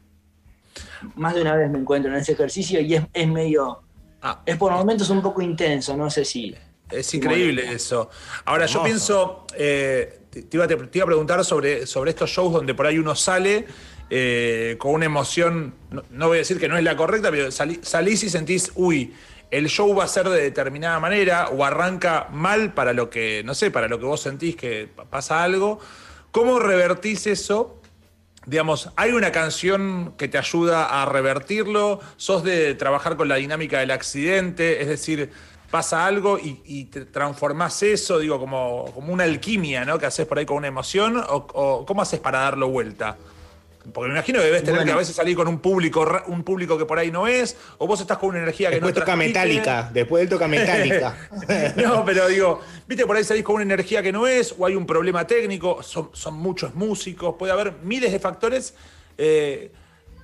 Más 1.15 1.35
de 1.35 1.41
una 1.41 1.53
vez 1.57 1.69
me 1.69 1.79
encuentro 1.79 2.11
en 2.11 2.17
ese 2.17 2.31
ejercicio 2.31 2.79
y 2.79 2.95
es, 2.95 3.27
medio... 3.27 3.81
Ah. 4.21 4.41
es 4.45 4.55
por 4.55 4.71
momentos 4.71 5.09
un 5.09 5.21
poco 5.21 5.41
intenso, 5.41 5.97
no 5.97 6.09
sé 6.09 6.23
si... 6.23 6.55
Es 6.89 7.13
increíble 7.13 7.69
eso. 7.73 8.09
Ahora, 8.45 8.65
yo 8.65 8.81
pienso, 8.81 9.45
eh, 9.57 10.21
te, 10.29 10.47
iba, 10.49 10.63
a 10.63 10.67
preguntar 10.67 11.43
sobre, 11.43 11.85
sobre 11.85 12.11
estos 12.11 12.29
shows 12.29 12.53
donde 12.53 12.73
por 12.73 12.87
ahí 12.87 12.97
uno 12.97 13.13
sale 13.13 13.67
eh, 14.09 14.75
con 14.79 14.93
una 14.93 15.05
emoción, 15.05 15.73
no, 16.11 16.27
voy 16.27 16.37
a 16.37 16.39
decir 16.39 16.59
que 16.59 16.69
no 16.69 16.77
es 16.77 16.83
la 16.83 16.95
correcta, 16.95 17.29
pero 17.29 17.51
salís 17.51 18.23
y 18.23 18.29
sentís, 18.29 18.71
uy, 18.75 19.13
el 19.51 19.67
show 19.67 19.93
va 19.93 20.05
a 20.05 20.07
ser 20.07 20.29
de 20.29 20.41
determinada 20.41 20.99
manera 20.99 21.49
o 21.49 21.63
arranca 21.63 22.27
mal 22.31 22.73
para 22.73 22.93
lo 22.93 23.09
que, 23.09 23.43
no 23.45 23.53
sé, 23.53 23.71
para 23.71 23.87
lo 23.87 23.99
que 23.99 24.05
vos 24.05 24.21
sentís 24.21 24.55
que 24.55 24.89
pasa 25.09 25.43
algo. 25.43 25.79
¿Cómo 26.31 26.59
revertís 26.59 27.27
eso? 27.27 27.81
Digamos, 28.45 28.91
¿hay 28.95 29.11
una 29.11 29.31
canción 29.31 30.13
que 30.17 30.27
te 30.27 30.37
ayuda 30.37 31.01
a 31.01 31.05
revertirlo? 31.05 31.99
¿Sos 32.15 32.43
de 32.43 32.75
trabajar 32.75 33.17
con 33.17 33.27
la 33.27 33.35
dinámica 33.35 33.79
del 33.79 33.91
accidente? 33.91 34.81
Es 34.81 34.87
decir, 34.87 35.31
pasa 35.69 36.05
algo 36.05 36.39
y, 36.41 36.85
te 36.85 37.05
transformás 37.05 37.83
eso, 37.83 38.19
digo, 38.19 38.39
como, 38.39 38.85
como 38.93 39.11
una 39.11 39.25
alquimia, 39.25 39.83
¿no? 39.83 39.99
Que 39.99 40.05
haces 40.05 40.25
por 40.25 40.39
ahí 40.39 40.45
con 40.45 40.57
una 40.57 40.67
emoción, 40.67 41.21
o 41.27 41.85
cómo 41.85 42.01
haces 42.01 42.21
para 42.21 42.39
darlo 42.39 42.69
vuelta? 42.69 43.17
Porque 43.93 44.09
me 44.09 44.15
imagino 44.15 44.39
que 44.39 44.45
debes 44.45 44.63
tener 44.63 44.83
que 44.83 44.91
a 44.91 44.95
veces 44.95 45.15
salir 45.15 45.35
con 45.35 45.47
un 45.47 45.59
público, 45.59 46.05
un 46.27 46.43
público 46.43 46.77
que 46.77 46.85
por 46.85 46.99
ahí 46.99 47.11
no 47.11 47.27
es, 47.27 47.57
o 47.77 47.87
vos 47.87 48.01
estás 48.01 48.17
con 48.17 48.29
una 48.29 48.39
energía 48.39 48.69
que 48.69 48.81
no 48.81 48.91
toca 48.93 49.15
metálica, 49.15 49.89
después 49.93 50.23
él 50.23 50.29
toca 50.29 50.47
metálica. 50.47 51.15
no, 51.77 52.03
pero 52.03 52.27
digo, 52.27 52.61
viste, 52.87 53.05
por 53.05 53.15
ahí 53.15 53.23
salís 53.23 53.43
con 53.43 53.55
una 53.55 53.63
energía 53.63 54.01
que 54.01 54.11
no 54.11 54.27
es, 54.27 54.53
o 54.57 54.65
hay 54.65 54.75
un 54.75 54.85
problema 54.85 55.25
técnico, 55.25 55.81
son, 55.83 56.09
muchos 56.33 56.75
músicos, 56.75 57.35
puede 57.37 57.53
haber 57.53 57.73
miles 57.83 58.11
de 58.11 58.19
factores. 58.19 58.73
Eh, 59.17 59.71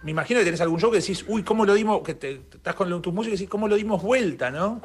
me 0.04 0.12
imagino 0.12 0.40
que 0.40 0.46
tenés 0.46 0.62
algún 0.62 0.80
show 0.80 0.92
que 0.92 1.00
decís, 1.00 1.24
uy, 1.28 1.44
¿cómo 1.44 1.66
lo 1.66 1.74
dimos? 1.74 2.02
Que 2.04 2.14
te, 2.16 2.42
estás 2.54 2.76
con 2.76 3.02
tus 3.02 3.14
músicos 3.14 3.40
y 3.40 3.44
decís, 3.44 3.50
¿cómo 3.50 3.68
lo 3.68 3.76
dimos 3.76 4.02
vuelta, 4.02 4.52
no? 4.52 4.82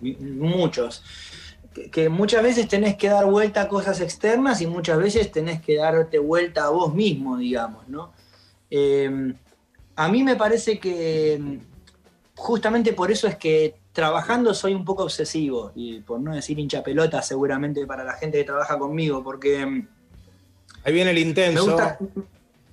Muchos 0.00 1.02
que 1.92 2.08
muchas 2.08 2.42
veces 2.42 2.68
tenés 2.68 2.96
que 2.96 3.08
dar 3.08 3.26
vuelta 3.26 3.62
a 3.62 3.68
cosas 3.68 4.00
externas 4.00 4.60
y 4.60 4.66
muchas 4.66 4.98
veces 4.98 5.30
tenés 5.30 5.60
que 5.60 5.76
darte 5.76 6.18
vuelta 6.18 6.64
a 6.64 6.70
vos 6.70 6.94
mismo, 6.94 7.36
digamos, 7.36 7.88
¿no? 7.88 8.12
Eh, 8.70 9.34
a 9.94 10.08
mí 10.08 10.22
me 10.22 10.36
parece 10.36 10.78
que 10.78 11.60
justamente 12.34 12.92
por 12.92 13.10
eso 13.10 13.26
es 13.26 13.36
que 13.36 13.76
trabajando 13.92 14.52
soy 14.52 14.74
un 14.74 14.84
poco 14.84 15.04
obsesivo, 15.04 15.72
y 15.74 16.00
por 16.00 16.20
no 16.20 16.34
decir 16.34 16.58
hincha 16.58 16.82
pelota 16.82 17.22
seguramente 17.22 17.86
para 17.86 18.04
la 18.04 18.12
gente 18.12 18.38
que 18.38 18.44
trabaja 18.44 18.78
conmigo, 18.78 19.24
porque... 19.24 19.86
Ahí 20.84 20.92
viene 20.92 21.12
el 21.12 21.18
intenso. 21.18 21.76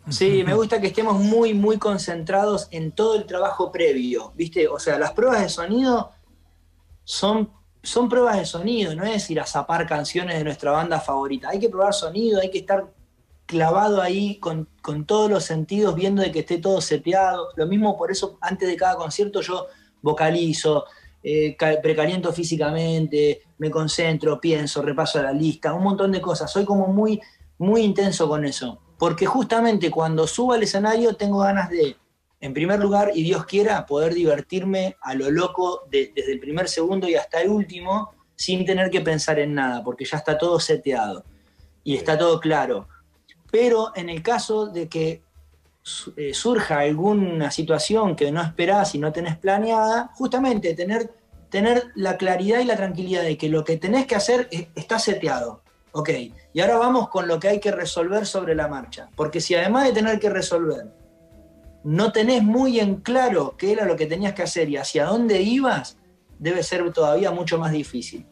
sí, 0.10 0.43
me 0.45 0.53
gusta 0.53 0.81
que 0.81 0.88
estemos 0.88 1.19
muy, 1.19 1.53
muy 1.53 1.77
concentrados 1.77 2.67
en 2.72 2.91
todo 2.91 3.15
el 3.15 3.25
trabajo 3.25 3.72
previo, 3.72 4.33
¿viste? 4.36 4.67
O 4.67 4.79
sea, 4.79 5.00
las 5.00 5.13
pruebas 5.13 5.41
de 5.41 5.50
sonido 5.50 6.12
son 7.05 7.50
son 7.83 8.07
pruebas 8.07 8.37
de 8.37 8.45
sonido, 8.45 8.95
no 8.95 9.03
es 9.03 9.29
ir 9.29 9.41
a 9.41 9.45
zapar 9.45 9.85
canciones 9.85 10.37
de 10.37 10.43
nuestra 10.45 10.71
banda 10.71 11.01
favorita. 11.01 11.49
Hay 11.49 11.59
que 11.59 11.69
probar 11.69 11.93
sonido, 11.93 12.39
hay 12.39 12.49
que 12.49 12.59
estar 12.59 12.87
clavado 13.45 14.01
ahí 14.01 14.39
con, 14.39 14.67
todos 15.05 15.29
los 15.29 15.43
sentidos, 15.43 15.93
viendo 15.93 16.21
de 16.21 16.31
que 16.31 16.39
esté 16.39 16.59
todo 16.59 16.79
seteado. 16.79 17.49
Lo 17.57 17.67
mismo 17.67 17.97
por 17.97 18.09
eso 18.09 18.37
antes 18.39 18.69
de 18.69 18.77
cada 18.77 18.95
concierto 18.95 19.41
yo 19.41 19.67
vocalizo, 20.01 20.85
eh, 21.21 21.57
precaliento 21.81 22.31
físicamente, 22.31 23.43
me 23.57 23.69
concentro, 23.69 24.39
pienso, 24.39 24.81
repaso 24.81 25.21
la 25.21 25.33
lista, 25.33 25.73
un 25.73 25.83
montón 25.83 26.13
de 26.13 26.21
cosas. 26.21 26.51
Soy 26.51 26.63
como 26.63 26.87
muy, 26.87 27.19
muy 27.57 27.81
intenso 27.81 28.29
con 28.29 28.45
eso. 28.45 28.79
Porque 28.97 29.25
justamente 29.25 29.91
cuando 29.91 30.25
subo 30.25 30.53
al 30.53 30.63
escenario 30.63 31.15
tengo 31.15 31.39
ganas 31.39 31.69
de 31.69 31.97
en 32.43 32.53
primer 32.53 32.77
lugar, 32.77 33.12
y 33.15 33.23
Dios 33.23 33.45
quiera, 33.45 33.85
poder 33.85 34.13
divertirme 34.13 34.97
a 35.00 35.15
lo 35.15 35.31
loco 35.31 35.88
desde 35.89 36.29
el 36.29 36.41
primer 36.41 36.67
segundo 36.67 37.07
y 37.07 37.15
hasta 37.15 37.39
el 37.39 37.50
último, 37.50 38.12
sin 38.35 38.65
tener 38.65 38.91
que 38.91 39.00
pensar 39.00 39.39
en 39.39 39.55
nada, 39.55 39.81
porque 39.81 40.03
ya 40.03 40.17
está 40.17 40.38
todo 40.38 40.59
seteado 40.59 41.23
y 41.85 41.95
está 41.95 42.17
todo 42.17 42.41
claro. 42.41 42.89
Pero 43.50 43.93
en 43.95 44.09
el 44.09 44.21
caso 44.21 44.65
de 44.65 44.89
que 44.89 45.21
eh, 46.17 46.33
surja 46.33 46.79
alguna 46.79 47.50
situación 47.50 48.13
que 48.13 48.29
no 48.29 48.41
esperás 48.41 48.93
y 48.93 48.97
no 49.00 49.13
tenés 49.13 49.38
planeada, 49.38 50.12
justamente 50.15 50.73
tener, 50.73 51.13
tener 51.50 51.91
la 51.95 52.17
claridad 52.17 52.59
y 52.59 52.65
la 52.65 52.75
tranquilidad 52.75 53.23
de 53.23 53.38
que 53.38 53.47
lo 53.47 53.63
que 53.63 53.77
tenés 53.77 54.05
que 54.05 54.15
hacer 54.15 54.50
está 54.75 55.00
seteado. 55.00 55.62
Ok, 55.93 56.09
y 56.51 56.59
ahora 56.59 56.75
vamos 56.75 57.07
con 57.07 57.25
lo 57.25 57.39
que 57.39 57.47
hay 57.47 57.62
que 57.62 57.71
resolver 57.71 58.25
sobre 58.25 58.53
la 58.53 58.67
marcha. 58.67 59.07
Porque 59.15 59.39
si 59.39 59.55
además 59.55 59.85
de 59.85 59.93
tener 59.93 60.19
que 60.19 60.29
resolver, 60.29 61.02
no 61.83 62.11
tenés 62.11 62.43
muy 62.43 62.79
en 62.79 62.97
claro 62.97 63.55
qué 63.57 63.71
era 63.71 63.85
lo 63.85 63.95
que 63.95 64.05
tenías 64.05 64.33
que 64.33 64.43
hacer 64.43 64.69
y 64.69 64.77
hacia 64.77 65.05
dónde 65.05 65.41
ibas, 65.41 65.97
debe 66.39 66.63
ser 66.63 66.91
todavía 66.91 67.31
mucho 67.31 67.57
más 67.57 67.71
difícil. 67.71 68.25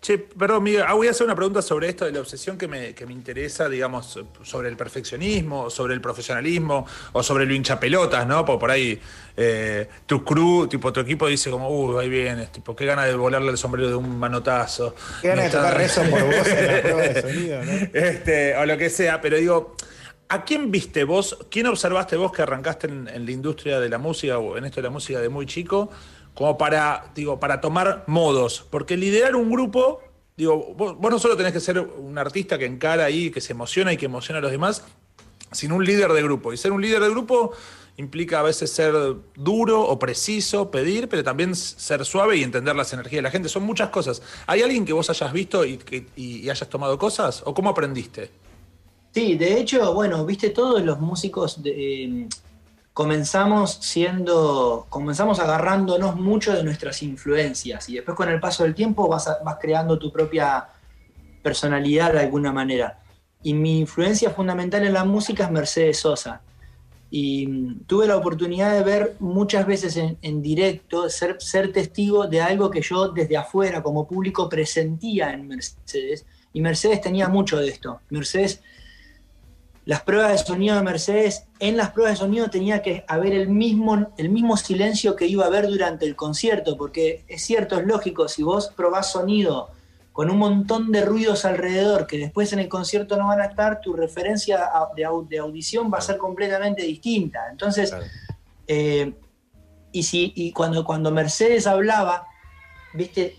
Che, 0.00 0.16
perdón, 0.16 0.62
Miguel, 0.62 0.84
ah, 0.86 0.94
voy 0.94 1.08
a 1.08 1.10
hacer 1.10 1.24
una 1.24 1.34
pregunta 1.34 1.60
sobre 1.60 1.88
esto 1.88 2.04
de 2.04 2.12
la 2.12 2.20
obsesión 2.20 2.56
que 2.56 2.68
me, 2.68 2.94
interesa, 3.10 3.68
digamos, 3.68 4.18
sobre 4.42 4.68
el 4.68 4.76
perfeccionismo, 4.76 5.70
sobre 5.70 5.92
el 5.92 6.00
profesionalismo 6.00 6.86
o 7.12 7.22
sobre 7.22 7.46
lo 7.46 7.52
hinchapelotas, 7.52 8.24
¿no? 8.24 8.44
Porque 8.44 8.60
por 8.60 8.70
ahí 8.70 9.00
eh, 9.36 9.88
tu 10.06 10.24
crew, 10.24 10.68
tipo 10.68 10.92
tu 10.92 11.00
equipo 11.00 11.26
dice 11.26 11.50
como, 11.50 11.68
uh, 11.68 11.98
ahí 11.98 12.08
vienes, 12.08 12.52
tipo, 12.52 12.76
qué 12.76 12.86
gana 12.86 13.06
de 13.06 13.16
volarle 13.16 13.50
el 13.50 13.58
sombrero 13.58 13.88
de 13.88 13.96
un 13.96 14.18
manotazo. 14.18 14.94
Qué 15.20 15.28
gana 15.28 15.42
de 15.42 15.50
tocar 15.50 15.80
eso 15.80 16.02
por 16.02 16.24
vos 16.24 16.46
en 16.46 16.66
la 16.66 16.82
prueba 16.82 17.02
de 17.02 17.20
sonido, 17.20 17.64
¿no? 17.64 17.72
Este, 17.92 18.56
o 18.56 18.66
lo 18.66 18.78
que 18.78 18.90
sea, 18.90 19.20
pero 19.20 19.36
digo, 19.36 19.74
¿A 20.30 20.44
quién 20.44 20.70
viste 20.70 21.04
vos? 21.04 21.38
¿Quién 21.50 21.66
observaste 21.68 22.16
vos 22.16 22.32
que 22.32 22.42
arrancaste 22.42 22.86
en, 22.86 23.24
la 23.24 23.30
industria 23.30 23.80
de 23.80 23.88
la 23.88 23.96
música 23.96 24.38
o 24.38 24.58
en 24.58 24.66
esto 24.66 24.76
de 24.76 24.82
la 24.82 24.90
música 24.90 25.20
de 25.20 25.30
muy 25.30 25.46
chico? 25.46 25.88
Como 26.34 26.58
para, 26.58 27.10
digo, 27.14 27.40
para 27.40 27.62
tomar 27.62 28.04
modos. 28.06 28.66
Porque 28.68 28.98
liderar 28.98 29.36
un 29.36 29.50
grupo, 29.50 30.02
digo, 30.36 30.74
vos, 30.74 30.98
no 31.00 31.18
solo 31.18 31.34
tenés 31.34 31.54
que 31.54 31.60
ser 31.60 31.80
un 31.80 32.18
artista 32.18 32.58
que 32.58 32.66
encara 32.66 33.06
ahí, 33.06 33.30
que 33.30 33.40
se 33.40 33.54
emociona 33.54 33.90
y 33.94 33.96
que 33.96 34.04
emociona 34.04 34.38
a 34.40 34.42
los 34.42 34.50
demás, 34.50 34.84
sino 35.50 35.76
un 35.76 35.84
líder 35.86 36.12
de 36.12 36.22
grupo. 36.22 36.52
Y 36.52 36.58
ser 36.58 36.72
un 36.72 36.82
líder 36.82 37.00
de 37.00 37.08
grupo 37.08 37.52
implica 37.96 38.40
a 38.40 38.42
veces 38.42 38.70
ser 38.70 38.92
duro 39.34 39.80
o 39.80 39.98
preciso, 39.98 40.70
pedir, 40.70 41.08
pero 41.08 41.24
también 41.24 41.56
ser 41.56 42.04
suave 42.04 42.36
y 42.36 42.42
entender 42.42 42.76
las 42.76 42.92
energías 42.92 43.20
de 43.20 43.22
la 43.22 43.30
gente. 43.30 43.48
Son 43.48 43.62
muchas 43.62 43.88
cosas. 43.88 44.20
¿Hay 44.46 44.60
alguien 44.60 44.84
que 44.84 44.92
vos 44.92 45.08
hayas 45.08 45.32
visto 45.32 45.64
y, 45.64 45.80
y 46.16 46.50
hayas 46.50 46.68
tomado 46.68 46.98
cosas? 46.98 47.42
¿O 47.46 47.54
cómo 47.54 47.70
aprendiste? 47.70 48.30
Sí, 49.12 49.36
de 49.36 49.58
hecho, 49.58 49.94
bueno, 49.94 50.24
viste, 50.24 50.50
todos 50.50 50.82
los 50.82 51.00
músicos 51.00 51.60
em, 51.64 52.28
comenzamos 52.92 53.78
siendo, 53.80 54.86
comenzamos 54.88 55.40
agarrándonos 55.40 56.16
mucho 56.16 56.52
de 56.52 56.62
nuestras 56.62 57.02
influencias 57.02 57.88
y 57.88 57.94
después 57.94 58.16
con 58.16 58.28
el 58.28 58.40
paso 58.40 58.64
del 58.64 58.74
tiempo 58.74 59.08
vas, 59.08 59.28
vas 59.44 59.56
creando 59.60 59.98
tu 59.98 60.12
propia 60.12 60.68
personalidad 61.42 62.12
de 62.12 62.20
alguna 62.20 62.52
manera. 62.52 63.00
y 63.42 63.54
mi 63.54 63.78
influencia 63.80 64.30
fundamental 64.30 64.84
en 64.84 64.92
la 64.92 65.04
música 65.04 65.44
es 65.44 65.50
Mercedes 65.50 65.98
Sosa. 66.00 66.42
Y 67.10 67.46
mm, 67.46 67.84
tuve 67.86 68.06
la 68.06 68.16
oportunidad 68.16 68.72
de 68.74 68.82
ver 68.82 69.16
muchas 69.20 69.66
veces 69.66 69.96
en, 69.96 70.42
directo, 70.42 71.08
ser, 71.08 71.40
ser 71.40 71.72
testigo 71.72 72.26
de 72.26 72.40
algo 72.40 72.70
que 72.70 72.82
yo 72.82 73.08
desde 73.08 73.36
afuera 73.36 73.82
como 73.82 74.06
público 74.06 74.48
presentía 74.48 75.32
en 75.32 75.46
Mercedes. 75.48 76.26
Y 76.52 76.60
Mercedes 76.60 77.00
tenía 77.00 77.28
mucho 77.28 77.58
de 77.58 77.68
esto. 77.68 78.00
Mercedes, 78.10 78.62
las 79.88 80.02
pruebas 80.02 80.32
de 80.32 80.38
sonido 80.38 80.76
de 80.76 80.82
Mercedes, 80.82 81.44
en 81.60 81.78
las 81.78 81.92
pruebas 81.92 82.12
de 82.12 82.18
sonido 82.18 82.50
tenía 82.50 82.82
que 82.82 83.06
haber 83.08 83.32
el 83.32 83.48
mismo, 83.48 84.12
el 84.18 84.28
mismo 84.28 84.58
silencio 84.58 85.16
que 85.16 85.26
iba 85.26 85.44
a 85.44 85.46
haber 85.46 85.66
durante 85.66 86.04
el 86.04 86.14
concierto, 86.14 86.76
porque 86.76 87.24
es 87.26 87.40
cierto, 87.40 87.80
es 87.80 87.86
lógico, 87.86 88.28
si 88.28 88.42
vos 88.42 88.70
probás 88.76 89.10
sonido 89.10 89.70
con 90.12 90.28
un 90.28 90.36
montón 90.36 90.92
de 90.92 91.06
ruidos 91.06 91.46
alrededor 91.46 92.06
que 92.06 92.18
después 92.18 92.52
en 92.52 92.58
el 92.58 92.68
concierto 92.68 93.16
no 93.16 93.28
van 93.28 93.40
a 93.40 93.46
estar, 93.46 93.80
tu 93.80 93.94
referencia 93.94 94.68
de, 94.94 95.38
audición 95.38 95.90
va 95.90 95.96
a 95.96 96.02
ser 96.02 96.18
completamente 96.18 96.82
distinta. 96.82 97.48
Entonces, 97.50 97.96
eh, 98.66 99.14
y, 99.90 100.02
si, 100.02 100.34
y 100.36 100.52
cuando, 100.52 100.84
cuando 100.84 101.10
Mercedes 101.12 101.66
hablaba, 101.66 102.26
viste, 102.92 103.38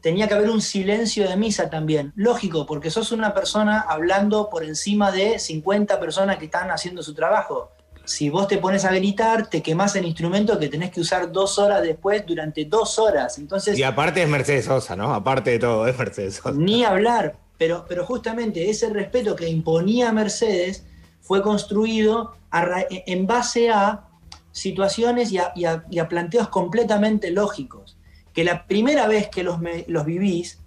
tenía 0.00 0.28
que 0.28 0.34
haber 0.34 0.50
un 0.50 0.60
silencio 0.60 1.28
de 1.28 1.36
misa 1.36 1.70
también. 1.70 2.12
Lógico, 2.16 2.66
porque 2.66 2.90
sos 2.90 3.12
una 3.12 3.34
persona 3.34 3.80
hablando 3.80 4.48
por 4.50 4.64
encima 4.64 5.10
de 5.12 5.38
50 5.38 5.98
personas 6.00 6.38
que 6.38 6.46
están 6.46 6.70
haciendo 6.70 7.02
su 7.02 7.14
trabajo 7.14 7.70
si 8.08 8.30
vos 8.30 8.48
te 8.48 8.56
pones 8.56 8.86
a 8.86 8.92
gritar, 8.92 9.50
te 9.50 9.62
quemás 9.62 9.94
el 9.96 10.06
instrumento 10.06 10.58
que 10.58 10.68
tenés 10.68 10.90
que 10.90 11.00
usar 11.00 11.30
dos 11.30 11.58
horas 11.58 11.82
después 11.82 12.24
durante 12.24 12.64
dos 12.64 12.98
horas. 12.98 13.36
Entonces, 13.36 13.78
y 13.78 13.82
aparte 13.82 14.22
es 14.22 14.28
Mercedes 14.28 14.64
Sosa, 14.64 14.96
¿no? 14.96 15.12
Aparte 15.12 15.50
de 15.50 15.58
todo, 15.58 15.86
es 15.86 15.98
Mercedes 15.98 16.36
Sosa. 16.36 16.52
Ni 16.52 16.84
hablar, 16.84 17.36
pero, 17.58 17.84
pero 17.86 18.06
justamente 18.06 18.70
ese 18.70 18.88
respeto 18.88 19.36
que 19.36 19.46
imponía 19.46 20.10
Mercedes 20.10 20.86
fue 21.20 21.42
construido 21.42 22.34
en 22.50 23.26
base 23.26 23.68
a 23.68 24.04
situaciones 24.52 25.30
y 25.30 25.38
a, 25.66 26.08
planteos 26.08 26.48
completamente 26.48 27.30
lógicos, 27.30 27.97
que 28.32 28.44
la 28.44 28.66
primera 28.66 29.06
vez 29.06 29.28
que 29.28 29.42
los, 29.42 29.58
los 29.86 30.04
vivís 30.04 30.60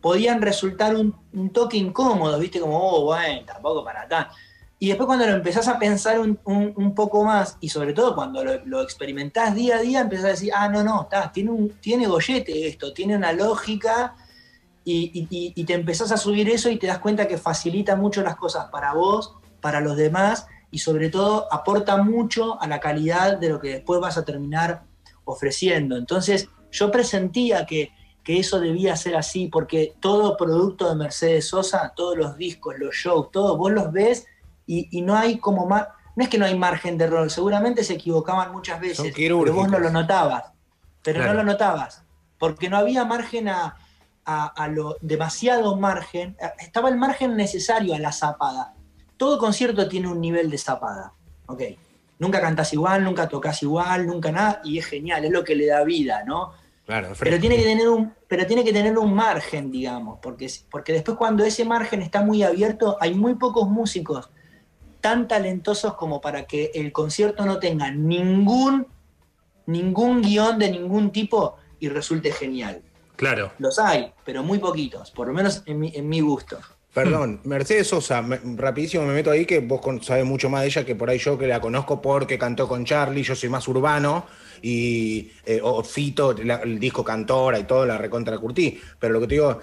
podían 0.00 0.40
resultar 0.40 0.94
un, 0.96 1.14
un 1.32 1.50
toque 1.50 1.76
incómodo, 1.76 2.38
¿viste? 2.38 2.60
Como, 2.60 2.78
oh, 2.78 3.04
bueno, 3.04 3.44
tampoco 3.44 3.84
para 3.84 4.08
tanto 4.08 4.34
y 4.82 4.88
después 4.88 5.06
cuando 5.06 5.26
lo 5.26 5.34
empezás 5.34 5.68
a 5.68 5.78
pensar 5.78 6.18
un, 6.18 6.94
poco 6.94 7.22
más, 7.22 7.58
y 7.60 7.68
sobre 7.68 7.92
todo 7.92 8.14
cuando 8.14 8.42
lo, 8.42 8.82
experimentás 8.82 9.54
día 9.54 9.76
a 9.76 9.80
día, 9.82 10.00
empezás 10.00 10.24
a 10.24 10.28
decir, 10.28 10.52
ah, 10.56 10.70
no, 10.70 10.82
no, 10.82 11.06
tiene, 11.34 11.50
un, 11.50 11.68
tiene 11.80 12.06
gollete 12.06 12.66
esto, 12.66 12.94
tiene 12.94 13.14
una 13.14 13.34
lógica, 13.34 14.16
y, 14.82 15.64
te 15.66 15.74
empezás 15.74 16.12
a 16.12 16.16
subir 16.16 16.48
eso 16.48 16.70
y 16.70 16.78
te 16.78 16.86
das 16.86 16.98
cuenta 16.98 17.28
que 17.28 17.36
facilita 17.36 17.94
mucho 17.94 18.22
las 18.22 18.36
cosas 18.36 18.70
para 18.70 18.94
vos, 18.94 19.34
para 19.60 19.82
los 19.82 19.98
demás, 19.98 20.46
y 20.70 20.78
sobre 20.78 21.10
todo 21.10 21.52
aporta 21.52 21.98
mucho 21.98 22.58
a 22.62 22.66
la 22.66 22.80
calidad 22.80 23.36
de 23.36 23.50
lo 23.50 23.60
que 23.60 23.68
después 23.68 24.00
vas 24.00 24.16
a 24.16 24.24
terminar 24.24 24.84
ofreciendo. 25.26 25.98
Entonces 25.98 26.48
yo 26.70 26.90
presentía 26.90 27.66
que, 27.66 27.92
que 28.22 28.38
eso 28.38 28.60
debía 28.60 28.96
ser 28.96 29.16
así, 29.16 29.48
porque 29.48 29.94
todo 30.00 30.36
producto 30.36 30.88
de 30.88 30.96
Mercedes 30.96 31.48
Sosa, 31.48 31.92
todos 31.94 32.16
los 32.16 32.36
discos, 32.36 32.74
los 32.78 32.94
shows, 32.94 33.30
todo, 33.30 33.56
vos 33.56 33.72
los 33.72 33.92
ves 33.92 34.26
y, 34.66 35.02
no 35.02 35.16
hay 35.16 35.38
como 35.38 35.66
más, 35.66 35.88
no 36.14 36.22
es 36.22 36.30
que 36.30 36.38
no 36.38 36.46
hay 36.46 36.56
margen 36.56 36.96
de 36.96 37.04
error, 37.06 37.28
seguramente 37.30 37.82
se 37.82 37.94
equivocaban 37.94 38.52
muchas 38.52 38.80
veces, 38.80 39.12
pero 39.16 39.52
vos 39.52 39.68
no 39.68 39.80
lo 39.80 39.90
notabas, 39.90 40.44
pero 41.02 41.24
no 41.24 41.34
lo 41.34 41.42
notabas, 41.42 42.04
porque 42.38 42.68
no 42.68 42.76
había 42.76 43.04
margen 43.04 43.48
a, 43.48 43.76
lo 44.70 44.96
demasiado 45.00 45.76
margen, 45.76 46.36
estaba 46.60 46.88
el 46.88 46.96
margen 46.96 47.36
necesario 47.36 47.94
a 47.94 47.98
la 47.98 48.12
zapada. 48.12 48.74
Todo 49.16 49.38
concierto 49.38 49.88
tiene 49.88 50.06
un 50.06 50.20
nivel 50.20 50.48
de 50.50 50.56
zapada, 50.56 51.14
¿ok? 51.46 51.62
Nunca 52.20 52.40
cantás 52.40 52.72
igual, 52.72 53.02
nunca 53.02 53.28
tocas 53.28 53.60
igual, 53.62 54.06
nunca 54.06 54.30
nada, 54.30 54.60
y 54.62 54.78
es 54.78 54.86
genial, 54.86 55.24
es 55.24 55.32
lo 55.32 55.42
que 55.42 55.56
le 55.56 55.66
da 55.66 55.82
vida, 55.82 56.22
¿no? 56.24 56.52
Claro, 56.90 57.12
pero 57.20 57.38
tiene 57.38 57.56
que 57.56 57.62
tener 57.62 57.88
un, 57.88 58.12
pero 58.26 58.44
tiene 58.48 58.64
que 58.64 58.72
tener 58.72 58.98
un 58.98 59.14
margen, 59.14 59.70
digamos, 59.70 60.18
porque, 60.20 60.50
porque 60.68 60.92
después 60.92 61.16
cuando 61.16 61.44
ese 61.44 61.64
margen 61.64 62.02
está 62.02 62.20
muy 62.20 62.42
abierto, 62.42 62.96
hay 63.00 63.14
muy 63.14 63.36
pocos 63.36 63.68
músicos 63.68 64.28
tan 65.00 65.28
talentosos 65.28 65.94
como 65.94 66.20
para 66.20 66.46
que 66.46 66.72
el 66.74 66.90
concierto 66.90 67.46
no 67.46 67.60
tenga 67.60 67.92
ningún, 67.92 68.88
ningún 69.66 70.20
guion 70.20 70.58
de 70.58 70.72
ningún 70.72 71.12
tipo 71.12 71.58
y 71.78 71.88
resulte 71.88 72.32
genial. 72.32 72.82
Claro. 73.14 73.52
Los 73.58 73.78
hay, 73.78 74.12
pero 74.24 74.42
muy 74.42 74.58
poquitos, 74.58 75.12
por 75.12 75.28
lo 75.28 75.32
menos 75.32 75.62
en 75.66 75.78
mi, 75.78 75.92
en 75.94 76.08
mi 76.08 76.18
gusto. 76.18 76.58
Perdón, 76.92 77.40
Mercedes 77.44 77.86
Sosa, 77.86 78.20
rapidísimo 78.56 79.04
me 79.04 79.14
meto 79.14 79.30
ahí 79.30 79.46
que 79.46 79.60
vos 79.60 79.80
sabés 80.02 80.24
mucho 80.24 80.50
más 80.50 80.62
de 80.62 80.66
ella 80.66 80.84
que 80.84 80.96
por 80.96 81.08
ahí 81.08 81.18
yo 81.18 81.38
que 81.38 81.46
la 81.46 81.60
conozco 81.60 82.02
porque 82.02 82.36
cantó 82.36 82.66
con 82.66 82.84
Charlie, 82.84 83.22
yo 83.22 83.36
soy 83.36 83.48
más 83.48 83.68
urbano 83.68 84.26
y 84.62 85.32
eh, 85.44 85.62
el 86.62 86.78
disco 86.78 87.04
Cantora 87.04 87.58
y 87.58 87.64
todo, 87.64 87.86
la 87.86 87.98
recontra 87.98 88.38
curtí. 88.38 88.80
Pero 88.98 89.14
lo 89.14 89.20
que 89.20 89.26
te 89.26 89.34
digo, 89.34 89.60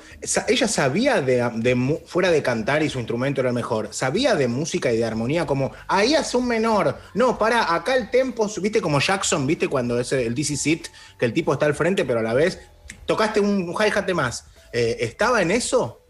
ella 0.48 0.68
sabía 0.68 1.22
de, 1.22 2.02
fuera 2.06 2.32
de 2.32 2.42
cantar 2.42 2.84
y 2.84 2.90
su 2.90 3.00
instrumento 3.00 3.42
era 3.42 3.50
el 3.50 3.56
mejor, 3.56 3.90
sabía 3.92 4.36
de 4.36 4.48
música 4.48 4.92
y 4.92 4.98
de 4.98 5.06
armonía 5.06 5.46
como, 5.46 5.72
ahí 5.88 6.16
hace 6.16 6.38
un 6.38 6.48
menor, 6.48 6.98
no, 7.14 7.38
para, 7.38 7.74
acá 7.74 7.96
el 7.96 8.10
tempo, 8.10 8.50
viste 8.62 8.82
como 8.82 9.00
Jackson, 9.00 9.46
viste 9.48 9.68
cuando 9.68 10.00
es 10.00 10.12
el 10.12 10.36
DC 10.36 10.58
Sit, 10.58 10.88
que 11.18 11.26
el 11.26 11.34
tipo 11.34 11.54
está 11.54 11.66
al 11.66 11.76
frente, 11.76 12.06
pero 12.06 12.20
a 12.20 12.24
la 12.24 12.34
vez 12.34 12.60
tocaste 13.06 13.40
un 13.40 13.74
hi-hat 13.74 14.10
más. 14.12 14.46
Eh, 14.74 14.98
¿Estaba 15.00 15.42
en 15.42 15.52
eso? 15.52 16.04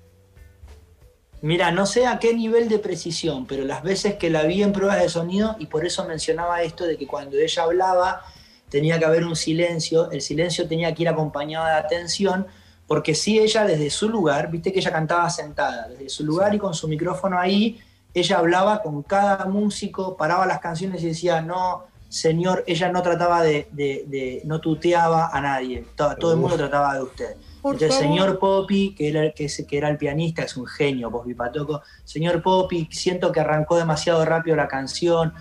Mira, 1.42 1.72
no 1.72 1.86
sé 1.86 2.08
a 2.08 2.18
qué 2.18 2.34
nivel 2.34 2.68
de 2.68 2.80
precisión, 2.80 3.46
pero 3.46 3.64
las 3.64 3.84
veces 3.84 4.16
que 4.16 4.30
la 4.30 4.44
vi 4.44 4.64
en 4.64 4.74
pruebas 4.74 5.00
de 5.00 5.08
sonido, 5.08 5.56
y 5.60 5.68
por 5.68 5.86
eso 5.86 6.06
mencionaba 6.06 6.64
esto 6.64 6.86
de 6.86 6.98
que 6.98 7.06
cuando 7.06 7.38
ella 7.38 7.64
hablaba 7.64 8.26
tenía 8.70 9.00
que 9.00 9.06
haber 9.06 9.24
un 9.24 9.36
silencio, 9.36 10.12
el 10.12 10.22
silencio 10.22 10.68
tenía 10.68 10.94
que 10.94 11.04
ir 11.04 11.10
acompañado 11.10 11.66
de 11.66 11.74
atención, 11.74 12.48
porque 12.88 13.16
si 13.16 13.40
ella 13.40 13.66
desde 13.66 13.90
su 13.90 14.10
lugar, 14.10 14.50
viste 14.50 14.72
que 14.72 14.80
ella 14.80 14.92
cantaba 14.92 15.30
sentada, 15.30 15.88
desde 15.90 16.10
su 16.10 16.24
lugar 16.26 16.56
y 16.56 16.60
con 16.60 16.74
su 16.74 16.88
micrófono 16.88 17.40
ahí, 17.40 17.80
ella 18.14 18.38
hablaba 18.38 18.82
con 18.82 19.04
cada 19.04 19.46
músico, 19.46 20.18
paraba 20.18 20.46
las 20.46 20.60
canciones 20.60 21.04
y 21.04 21.08
decía, 21.08 21.42
no, 21.42 21.86
señor, 22.10 22.64
ella 22.68 22.92
no 22.92 23.02
trataba 23.02 23.44
de, 23.44 24.42
no 24.46 24.60
tuteaba 24.60 25.30
a 25.32 25.42
nadie, 25.42 25.86
todo, 25.96 26.16
todo 26.16 26.32
el 26.34 26.40
mundo 26.40 26.56
trataba 26.58 26.96
de 26.96 27.04
usted 27.04 27.38
el 27.74 27.92
señor 27.92 28.40
Poppy, 28.40 28.94
que 28.96 29.10
era, 29.10 29.32
que, 29.32 29.48
que 29.68 29.78
era 29.78 29.90
el 29.90 29.98
pianista, 29.98 30.44
es 30.44 30.56
un 30.58 30.66
genio, 30.66 31.12
Poppy 31.12 31.34
Patoco. 31.34 31.82
Señor 32.04 32.42
Poppy, 32.42 32.88
siento 32.92 33.32
que 33.32 33.40
arrancó 33.40 33.78
demasiado 33.78 34.24
rápido 34.26 34.56
la 34.56 34.68
canción. 34.68 35.34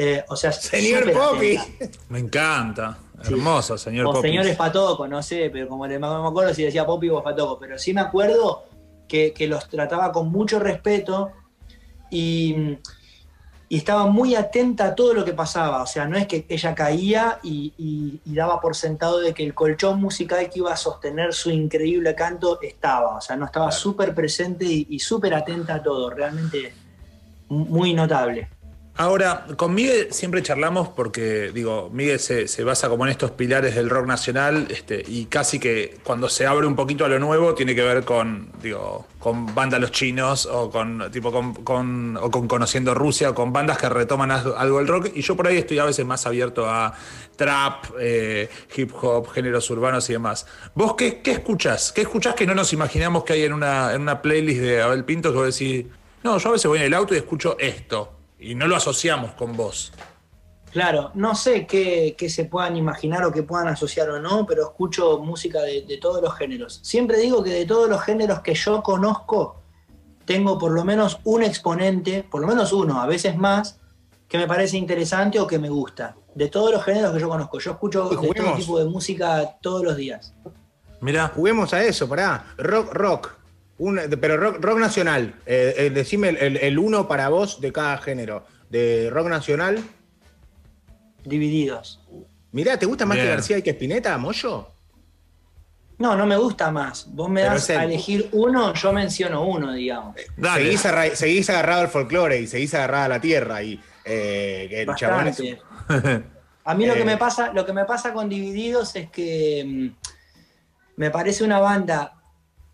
Eh, 0.00 0.24
o 0.28 0.36
sea, 0.36 0.52
señor 0.52 1.12
Poppy. 1.12 1.58
Me 2.08 2.20
encanta. 2.20 2.98
Hermoso, 3.20 3.76
señor 3.76 4.06
o 4.06 4.22
Señor 4.22 4.56
Patoco, 4.56 5.08
no 5.08 5.20
sé, 5.24 5.50
pero 5.52 5.66
como 5.66 5.88
le, 5.88 5.98
no 5.98 6.22
me 6.22 6.28
acuerdo 6.28 6.54
si 6.54 6.62
decía 6.62 6.86
Poppy 6.86 7.08
o 7.08 7.20
Patoco, 7.20 7.58
pero 7.58 7.76
sí 7.76 7.92
me 7.92 8.00
acuerdo 8.00 8.62
que, 9.08 9.32
que 9.32 9.48
los 9.48 9.68
trataba 9.68 10.12
con 10.12 10.30
mucho 10.30 10.60
respeto 10.60 11.32
y 12.12 12.78
y 13.70 13.76
estaba 13.76 14.06
muy 14.06 14.34
atenta 14.34 14.86
a 14.86 14.94
todo 14.94 15.12
lo 15.12 15.24
que 15.24 15.34
pasaba. 15.34 15.82
O 15.82 15.86
sea, 15.86 16.06
no 16.06 16.16
es 16.16 16.26
que 16.26 16.46
ella 16.48 16.74
caía 16.74 17.38
y, 17.42 18.20
daba 18.24 18.60
por 18.60 18.74
sentado 18.74 19.18
de 19.20 19.34
que 19.34 19.44
el 19.44 19.54
colchón 19.54 20.00
musical 20.00 20.48
que 20.48 20.60
iba 20.60 20.72
a 20.72 20.76
sostener 20.76 21.34
su 21.34 21.50
increíble 21.50 22.14
canto 22.14 22.60
estaba. 22.62 23.16
O 23.16 23.20
sea, 23.20 23.36
no 23.36 23.44
estaba 23.44 23.70
súper 23.70 24.14
presente 24.14 24.64
y 24.64 24.98
súper 24.98 25.34
atenta 25.34 25.74
a 25.76 25.82
todo. 25.82 26.10
Realmente 26.10 26.72
muy 27.48 27.92
notable. 27.92 28.48
Ahora, 29.00 29.46
con 29.56 29.76
Miguel 29.76 30.08
siempre 30.10 30.42
charlamos 30.42 30.88
porque, 30.88 31.52
digo, 31.54 31.88
Miguel 31.92 32.18
se, 32.18 32.64
basa 32.64 32.88
como 32.88 33.06
en 33.06 33.12
estos 33.12 33.30
pilares 33.30 33.76
del 33.76 33.88
rock 33.88 34.06
nacional 34.06 34.66
este, 34.70 35.04
y 35.06 35.26
casi 35.26 35.60
que 35.60 35.98
cuando 36.02 36.28
se 36.28 36.48
abre 36.48 36.66
un 36.66 36.74
poquito 36.74 37.04
a 37.04 37.08
lo 37.08 37.20
nuevo 37.20 37.54
tiene 37.54 37.76
que 37.76 37.82
ver 37.84 38.04
con, 38.04 38.50
digo, 38.60 39.06
con 39.20 39.54
bandas 39.54 39.80
los 39.80 39.92
chinos 39.92 40.46
o 40.46 40.68
con, 40.68 41.12
tipo, 41.12 41.30
con, 41.30 42.16
o 42.16 42.28
con 42.28 42.48
Conociendo 42.48 42.92
Rusia 42.92 43.30
o 43.30 43.34
con 43.36 43.52
bandas 43.52 43.78
que 43.78 43.88
retoman 43.88 44.32
algo 44.32 44.78
del 44.78 44.88
rock 44.88 45.12
y 45.14 45.22
yo 45.22 45.36
por 45.36 45.46
ahí 45.46 45.58
estoy 45.58 45.78
a 45.78 45.84
veces 45.84 46.04
más 46.04 46.26
abierto 46.26 46.68
a 46.68 46.92
trap, 47.36 47.84
eh, 48.00 48.50
hip 48.76 48.90
hop, 49.00 49.30
géneros 49.30 49.70
urbanos 49.70 50.10
y 50.10 50.14
demás. 50.14 50.44
¿Vos 50.74 50.94
qué, 50.94 51.20
qué 51.20 51.30
escuchás? 51.30 51.92
¿Qué 51.92 52.00
escuchás 52.00 52.34
que 52.34 52.48
no 52.48 52.54
nos 52.56 52.72
imaginamos 52.72 53.22
que 53.22 53.34
hay 53.34 53.44
en 53.44 53.52
una, 53.52 53.94
en 53.94 54.02
una 54.02 54.20
playlist 54.20 54.60
de 54.60 54.82
Abel 54.82 55.04
Pinto 55.04 55.30
que 55.30 55.38
vos 55.38 55.56
decís, 55.56 55.86
no, 56.24 56.36
yo 56.38 56.48
a 56.48 56.52
veces 56.54 56.66
voy 56.66 56.80
en 56.80 56.86
el 56.86 56.94
auto 56.94 57.14
y 57.14 57.18
escucho 57.18 57.56
esto? 57.60 58.17
Y 58.38 58.54
no 58.54 58.66
lo 58.66 58.76
asociamos 58.76 59.32
con 59.32 59.56
vos. 59.56 59.92
Claro, 60.70 61.10
no 61.14 61.34
sé 61.34 61.66
qué, 61.66 62.14
se 62.28 62.44
puedan 62.44 62.76
imaginar 62.76 63.24
o 63.24 63.32
qué 63.32 63.42
puedan 63.42 63.68
asociar 63.68 64.10
o 64.10 64.20
no, 64.20 64.46
pero 64.46 64.64
escucho 64.64 65.18
música 65.18 65.62
de, 65.62 65.98
todos 66.00 66.22
los 66.22 66.34
géneros. 66.36 66.80
Siempre 66.82 67.18
digo 67.18 67.42
que 67.42 67.50
de 67.50 67.64
todos 67.64 67.88
los 67.88 68.02
géneros 68.02 68.40
que 68.40 68.54
yo 68.54 68.82
conozco, 68.82 69.62
tengo 70.26 70.58
por 70.58 70.72
lo 70.72 70.84
menos 70.84 71.20
un 71.24 71.42
exponente, 71.42 72.22
por 72.22 72.42
lo 72.42 72.46
menos 72.46 72.72
uno, 72.72 73.00
a 73.00 73.06
veces 73.06 73.36
más, 73.36 73.80
que 74.28 74.36
me 74.36 74.46
parece 74.46 74.76
interesante 74.76 75.40
o 75.40 75.46
que 75.46 75.58
me 75.58 75.70
gusta. 75.70 76.16
De 76.34 76.48
todos 76.48 76.70
los 76.70 76.84
géneros 76.84 77.12
que 77.12 77.20
yo 77.20 77.28
conozco. 77.28 77.58
Yo 77.58 77.72
escucho 77.72 78.08
todo 78.08 78.54
tipo 78.54 78.78
de 78.78 78.84
música 78.84 79.56
todos 79.62 79.82
los 79.82 79.96
días. 79.96 80.34
Mirá. 81.00 81.28
Juguemos 81.28 81.72
a 81.72 81.82
eso, 81.82 82.08
pará. 82.08 82.44
Rock, 82.58 82.92
rock. 82.92 83.37
Un- 83.78 84.00
pero 84.20 84.36
rock, 84.36 84.56
rock 84.60 84.78
nacional. 84.78 85.34
Eh, 85.46 85.74
eh, 85.78 85.90
decime 85.90 86.30
el, 86.30 86.36
el- 86.38 86.56
el 86.58 86.78
uno 86.78 87.06
para 87.08 87.28
vos 87.28 87.60
de 87.60 87.72
cada 87.72 87.96
género. 87.98 88.44
De 88.70 89.08
rock 89.10 89.28
nacional. 89.28 89.82
Divididos. 91.24 92.00
Mirá, 92.52 92.78
¿te 92.78 92.86
gusta 92.86 93.04
más 93.06 93.18
que. 93.18 93.26
García 93.26 93.58
y 93.58 93.62
que 93.62 93.70
Spinetta, 93.70 94.16
Moyo? 94.18 94.70
No, 95.98 96.16
no 96.16 96.26
me 96.26 96.36
gusta 96.36 96.70
más. 96.70 97.06
Vos 97.12 97.28
me 97.28 97.40
Pero 97.42 97.54
das 97.54 97.70
el- 97.70 97.78
a 97.78 97.84
elegir 97.84 98.28
uno, 98.32 98.72
yo 98.74 98.92
menciono 98.92 99.44
uno, 99.44 99.72
digamos. 99.72 100.14
Dale. 100.36 100.64
Seguís, 100.64 100.86
arra- 100.86 101.14
seguís 101.16 101.50
agarrado 101.50 101.80
al 101.82 101.88
folclore 101.88 102.40
y 102.40 102.46
seguís 102.46 102.72
agarrado 102.74 103.04
a 103.04 103.08
la 103.08 103.20
tierra. 103.20 103.62
Y 103.62 103.80
eh, 104.04 104.68
el 104.86 104.94
chabón 104.94 105.26
es. 105.28 105.40
A 106.64 106.74
mí 106.74 106.86
lo 106.86 106.94
Eh. 106.94 106.98
que 106.98 107.04
me 107.04 107.16
pasa, 107.16 107.52
lo 107.52 107.66
que 107.66 107.72
me 107.72 107.84
pasa 107.84 108.12
con 108.12 108.28
Divididos 108.28 108.94
es 108.96 109.10
que 109.10 109.64
mm, 109.66 110.06
me 110.96 111.10
parece 111.10 111.42
una 111.44 111.58
banda 111.58 112.14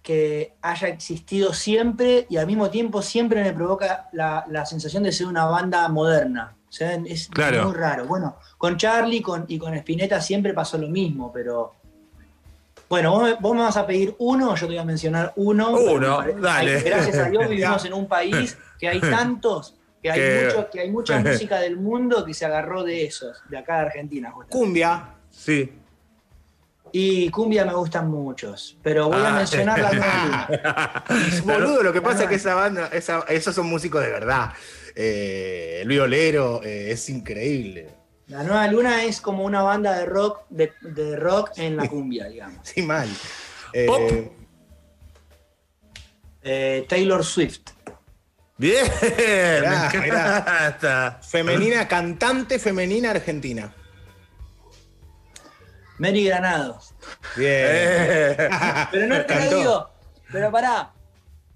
que 0.05 0.53
haya 0.61 0.89
existido 0.89 1.55
siempre 1.55 2.27
y 2.29 2.37
al 2.37 2.47
mismo 2.47 2.69
tiempo 2.71 3.01
siempre 3.01 3.43
me 3.43 3.55
provoca 3.55 4.11
la, 4.13 4.45
la 4.51 4.67
sensación 4.67 5.03
de 5.03 5.11
ser 5.13 5.27
una 5.27 5.47
banda 5.47 5.89
moderna. 5.89 6.55
O 6.69 6.73
sea, 6.73 6.93
es 7.07 7.29
Claro. 7.29 7.65
muy 7.69 7.75
raro. 7.75 8.05
Bueno, 8.05 8.37
con 8.59 8.77
Charlie 8.77 9.23
con- 9.23 9.47
y 9.49 9.59
con 9.59 9.73
Spinetta 9.75 10.21
siempre 10.21 10.53
pasó 10.53 10.77
lo 10.77 10.89
mismo, 10.89 11.33
pero. 11.33 11.73
Bueno, 12.89 13.13
vos 13.13 13.23
me, 13.23 13.35
vos 13.35 13.55
me 13.57 13.63
vas 13.63 13.77
a 13.79 13.87
pedir 13.87 14.15
uno, 14.19 14.55
yo 14.55 14.61
te 14.67 14.75
voy 14.75 14.79
a 14.79 14.85
mencionar 14.85 15.33
uno. 15.37 15.71
Uno, 15.71 16.19
parece- 16.19 16.41
dale. 16.41 16.81
gracias 16.83 17.17
a 17.17 17.31
Dios 17.31 17.49
vivimos 17.49 17.85
en 17.87 17.95
un 17.95 18.07
país 18.07 18.59
que 18.79 18.89
hay 18.89 19.01
tantos, 19.01 19.75
que 20.03 20.11
hay, 20.11 20.21
Que- 20.21 20.45
mucho- 20.45 20.71
que 20.71 20.81
hay 20.81 20.91
mucha 20.91 21.19
música 21.21 21.59
del 21.61 21.79
mundo 21.79 22.25
que 22.27 22.35
se 22.35 22.45
agarró 22.45 22.83
de 22.85 23.07
esos, 23.07 23.43
de 23.49 23.57
acá 23.57 23.77
de 23.79 23.87
Argentina. 23.87 24.31
justamente. 24.33 24.57
cumbia. 24.59 25.09
Sí. 25.31 25.73
Y 26.97 27.29
cumbia 27.31 27.65
me 27.65 27.75
gustan 27.75 28.09
muchos, 28.09 28.79
pero 28.81 29.09
voy 29.09 29.21
a 29.21 29.31
Ah. 29.31 29.37
mencionar 29.39 29.81
la 29.81 29.93
nueva 29.93 30.25
luna. 30.49 31.05
Boludo, 31.45 31.83
lo 31.83 31.93
que 31.93 32.01
pasa 32.01 32.23
es 32.23 32.29
que 32.29 32.37
esa 32.37 32.55
banda, 32.55 32.89
esa- 32.93 33.25
esos 33.29 33.53
son 33.53 33.67
músicos 33.67 34.01
de 34.01 34.11
verdad. 34.11 34.53
Eh, 34.95 35.83
Luis 35.87 35.99
Olero 35.99 36.63
eh, 36.63 36.93
es 36.93 37.09
increíble. 37.09 37.89
La 38.29 38.45
nueva 38.45 38.69
luna 38.69 39.03
es 39.03 39.21
como 39.21 39.43
una 39.45 39.63
banda 39.63 39.99
de 39.99 40.07
rock, 40.07 40.43
de, 40.51 40.73
de 40.83 41.17
rock 41.17 41.51
en 41.57 41.77
la 41.77 41.89
cumbia, 41.89 42.29
digamos. 42.29 42.61
Sí, 42.63 42.83
mal. 42.83 43.09
Eh, 43.73 43.87
Pop. 43.87 44.01
Eh, 46.45 46.87
Taylor 46.89 47.25
Swift. 47.25 47.71
Bien. 48.57 48.87
Mirá, 49.19 49.91
mirá. 50.01 51.19
Femenina, 51.29 51.89
cantante 51.89 52.61
femenina 52.61 53.11
argentina. 53.11 53.75
Mary 56.05 56.25
Granados. 56.25 56.95
Bien. 57.35 57.67
Eh. 57.67 58.37
Pero 58.91 59.07
no 59.07 59.25
te 59.25 59.35
lo 59.51 59.57
digo. 59.59 59.89
Pero 60.31 60.51
pará, 60.51 60.93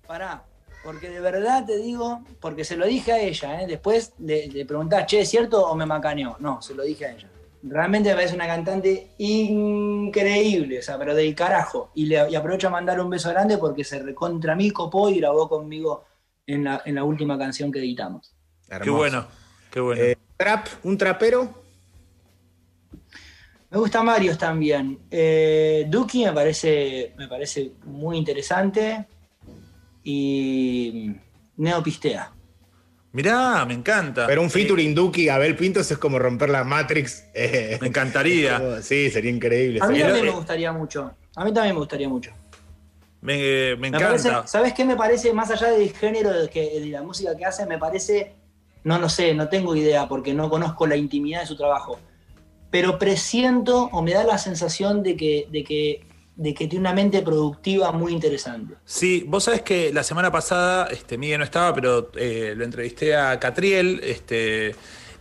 pará. 0.06 0.42
Porque 0.82 1.10
de 1.10 1.20
verdad 1.20 1.66
te 1.66 1.76
digo, 1.76 2.22
porque 2.40 2.64
se 2.64 2.76
lo 2.76 2.86
dije 2.86 3.12
a 3.12 3.18
ella, 3.18 3.60
¿eh? 3.60 3.66
después 3.66 4.14
le, 4.18 4.46
le 4.46 4.64
preguntás, 4.64 5.06
che, 5.06 5.20
¿es 5.20 5.28
cierto 5.28 5.66
o 5.66 5.74
me 5.74 5.84
macaneó? 5.84 6.36
No, 6.38 6.62
se 6.62 6.74
lo 6.74 6.82
dije 6.82 7.04
a 7.04 7.12
ella. 7.12 7.28
Realmente 7.62 8.08
me 8.08 8.14
parece 8.14 8.36
una 8.36 8.46
cantante 8.46 9.10
increíble, 9.18 10.78
o 10.78 10.82
sea, 10.82 10.96
pero 10.96 11.14
del 11.14 11.34
carajo. 11.34 11.90
Y, 11.94 12.06
le, 12.06 12.30
y 12.30 12.34
aprovecho 12.36 12.68
a 12.68 12.70
mandar 12.70 13.00
un 13.00 13.10
beso 13.10 13.28
grande 13.30 13.58
porque 13.58 13.84
se 13.84 13.98
recontra 13.98 14.54
mí 14.54 14.70
copó 14.70 15.10
y 15.10 15.18
grabó 15.18 15.48
conmigo 15.48 16.04
en 16.46 16.64
la, 16.64 16.80
en 16.84 16.94
la 16.94 17.04
última 17.04 17.36
canción 17.36 17.70
que 17.70 17.80
editamos. 17.80 18.32
Qué 18.68 18.76
Hermoso. 18.76 18.96
bueno. 18.96 19.26
Qué 19.70 19.80
bueno. 19.80 20.02
Eh, 20.02 20.16
trap, 20.36 20.68
un 20.84 20.96
trapero. 20.96 21.67
Me 23.70 23.78
gustan 23.78 24.06
varios 24.06 24.38
también. 24.38 24.98
Eh, 25.10 25.84
Duki 25.88 26.24
me 26.24 26.32
parece, 26.32 27.12
me 27.18 27.28
parece 27.28 27.72
muy 27.84 28.16
interesante. 28.16 29.06
Y 30.04 31.12
Neopistea. 31.56 32.32
Mirá, 33.12 33.64
me 33.66 33.74
encanta. 33.74 34.26
Pero 34.26 34.42
un 34.42 34.50
featuring 34.50 34.94
Duki, 34.94 35.28
Abel 35.28 35.56
Pintos 35.56 35.90
es 35.90 35.98
como 35.98 36.18
romper 36.18 36.50
la 36.50 36.64
Matrix. 36.64 37.24
eh, 37.34 37.78
Me 37.80 37.88
encantaría. 37.88 38.80
Sí, 38.82 39.10
sería 39.10 39.30
increíble. 39.30 39.80
A 39.82 39.88
mí 39.88 39.98
también 39.98 40.16
eh, 40.24 40.30
me 40.30 40.36
gustaría 40.36 40.72
mucho. 40.72 41.12
A 41.36 41.44
mí 41.44 41.52
también 41.52 41.74
me 41.74 41.80
gustaría 41.80 42.08
mucho. 42.08 42.30
Me, 43.20 43.36
me 43.74 43.76
Me 43.76 43.88
encanta. 43.88 44.06
parece, 44.08 44.30
¿Sabes 44.46 44.72
qué 44.74 44.84
me 44.84 44.94
parece? 44.96 45.32
Más 45.32 45.50
allá 45.50 45.68
del 45.72 45.92
género 45.92 46.30
de, 46.30 46.48
que, 46.48 46.80
de 46.80 46.86
la 46.86 47.02
música 47.02 47.36
que 47.36 47.44
hace, 47.44 47.66
me 47.66 47.78
parece. 47.78 48.34
No 48.84 48.98
lo 48.98 49.08
sé, 49.08 49.34
no 49.34 49.48
tengo 49.48 49.74
idea 49.74 50.06
porque 50.08 50.32
no 50.32 50.48
conozco 50.48 50.86
la 50.86 50.96
intimidad 50.96 51.40
de 51.40 51.46
su 51.46 51.56
trabajo. 51.56 51.98
Pero 52.70 52.98
presiento 52.98 53.88
o 53.92 54.02
me 54.02 54.12
da 54.12 54.24
la 54.24 54.38
sensación 54.38 55.02
de 55.02 55.16
que, 55.16 55.48
de 55.50 55.64
que, 55.64 56.06
de 56.36 56.54
que 56.54 56.66
tiene 56.68 56.80
una 56.82 56.94
mente 56.94 57.22
productiva 57.22 57.92
muy 57.92 58.12
interesante. 58.12 58.74
Sí, 58.84 59.24
vos 59.26 59.44
sabés 59.44 59.62
que 59.62 59.92
la 59.92 60.02
semana 60.02 60.30
pasada, 60.30 60.86
este, 60.86 61.16
Miguel 61.18 61.38
no 61.38 61.44
estaba, 61.44 61.74
pero 61.74 62.10
eh, 62.16 62.54
lo 62.56 62.64
entrevisté 62.64 63.16
a 63.16 63.38
Catriel, 63.40 64.00
este, 64.04 64.74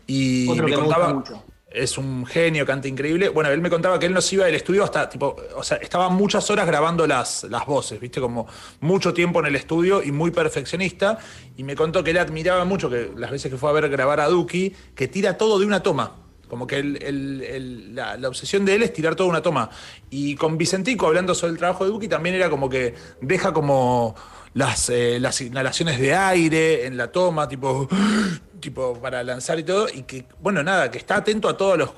y 0.06 0.50
Otro 0.50 0.64
me 0.66 0.72
que 0.72 0.78
me 0.78 0.84
contaba. 0.84 1.14
gusta 1.14 1.34
mucho. 1.36 1.44
Es 1.70 1.98
un 1.98 2.26
genio, 2.26 2.66
canta 2.66 2.88
increíble. 2.88 3.30
Bueno, 3.30 3.50
él 3.50 3.62
me 3.62 3.70
contaba 3.70 4.00
que 4.00 4.06
él 4.08 4.14
no 4.14 4.22
se 4.22 4.36
iba 4.36 4.46
del 4.46 4.56
estudio 4.56 4.84
hasta, 4.84 5.10
tipo, 5.10 5.36
o 5.56 5.64
sea, 5.64 5.78
estaba 5.78 6.10
muchas 6.10 6.50
horas 6.50 6.66
grabando 6.66 7.06
las, 7.06 7.44
las 7.44 7.66
voces, 7.66 8.00
viste, 8.00 8.22
como 8.22 8.48
mucho 8.80 9.14
tiempo 9.14 9.40
en 9.42 9.48
el 9.48 9.56
estudio 9.56 10.02
y 10.02 10.12
muy 10.12 10.32
perfeccionista. 10.32 11.20
Y 11.58 11.64
me 11.64 11.76
contó 11.76 12.04
que 12.04 12.12
él 12.12 12.18
admiraba 12.20 12.64
mucho, 12.66 12.90
que 12.90 13.12
las 13.16 13.32
veces 13.32 13.52
que 13.52 13.58
fue 13.58 13.70
a 13.70 13.74
ver 13.74 13.90
grabar 13.90 14.20
a 14.22 14.28
Duki, 14.28 14.74
que 14.96 15.08
tira 15.08 15.38
todo 15.38 15.60
de 15.60 15.66
una 15.66 15.84
toma. 15.84 16.16
Como 16.48 16.66
que 16.66 16.78
el- 16.80 17.02
el- 17.04 17.96
la 17.96 18.28
obsesión 18.28 18.64
de 18.66 18.76
él 18.76 18.84
es 18.84 18.94
tirar 18.94 19.16
toda 19.16 19.30
una 19.30 19.42
toma. 19.42 19.70
Y 20.10 20.36
con 20.36 20.58
Vicentico, 20.58 21.08
hablando 21.08 21.36
sobre 21.36 21.52
el 21.54 21.58
trabajo 21.58 21.84
de 21.84 21.92
Duki, 21.92 22.08
también 22.08 22.36
era 22.36 22.50
como 22.50 22.70
que 22.70 22.96
deja 23.22 23.52
como 23.54 24.16
las, 24.54 24.90
eh, 24.90 25.20
las 25.20 25.40
inhalaciones 25.42 26.00
de 26.00 26.16
aire 26.16 26.86
en 26.86 26.98
la 26.98 27.12
toma, 27.12 27.48
tipo, 27.48 27.88
tipo 28.60 28.96
para 29.00 29.24
lanzar 29.24 29.60
y 29.60 29.64
todo. 29.64 29.88
Y 29.94 30.04
que, 30.04 30.26
bueno, 30.40 30.64
nada, 30.64 30.90
que 30.92 30.98
está 30.98 31.18
atento 31.18 31.48
a, 31.48 31.58
todos 31.58 31.78
los, 31.78 31.90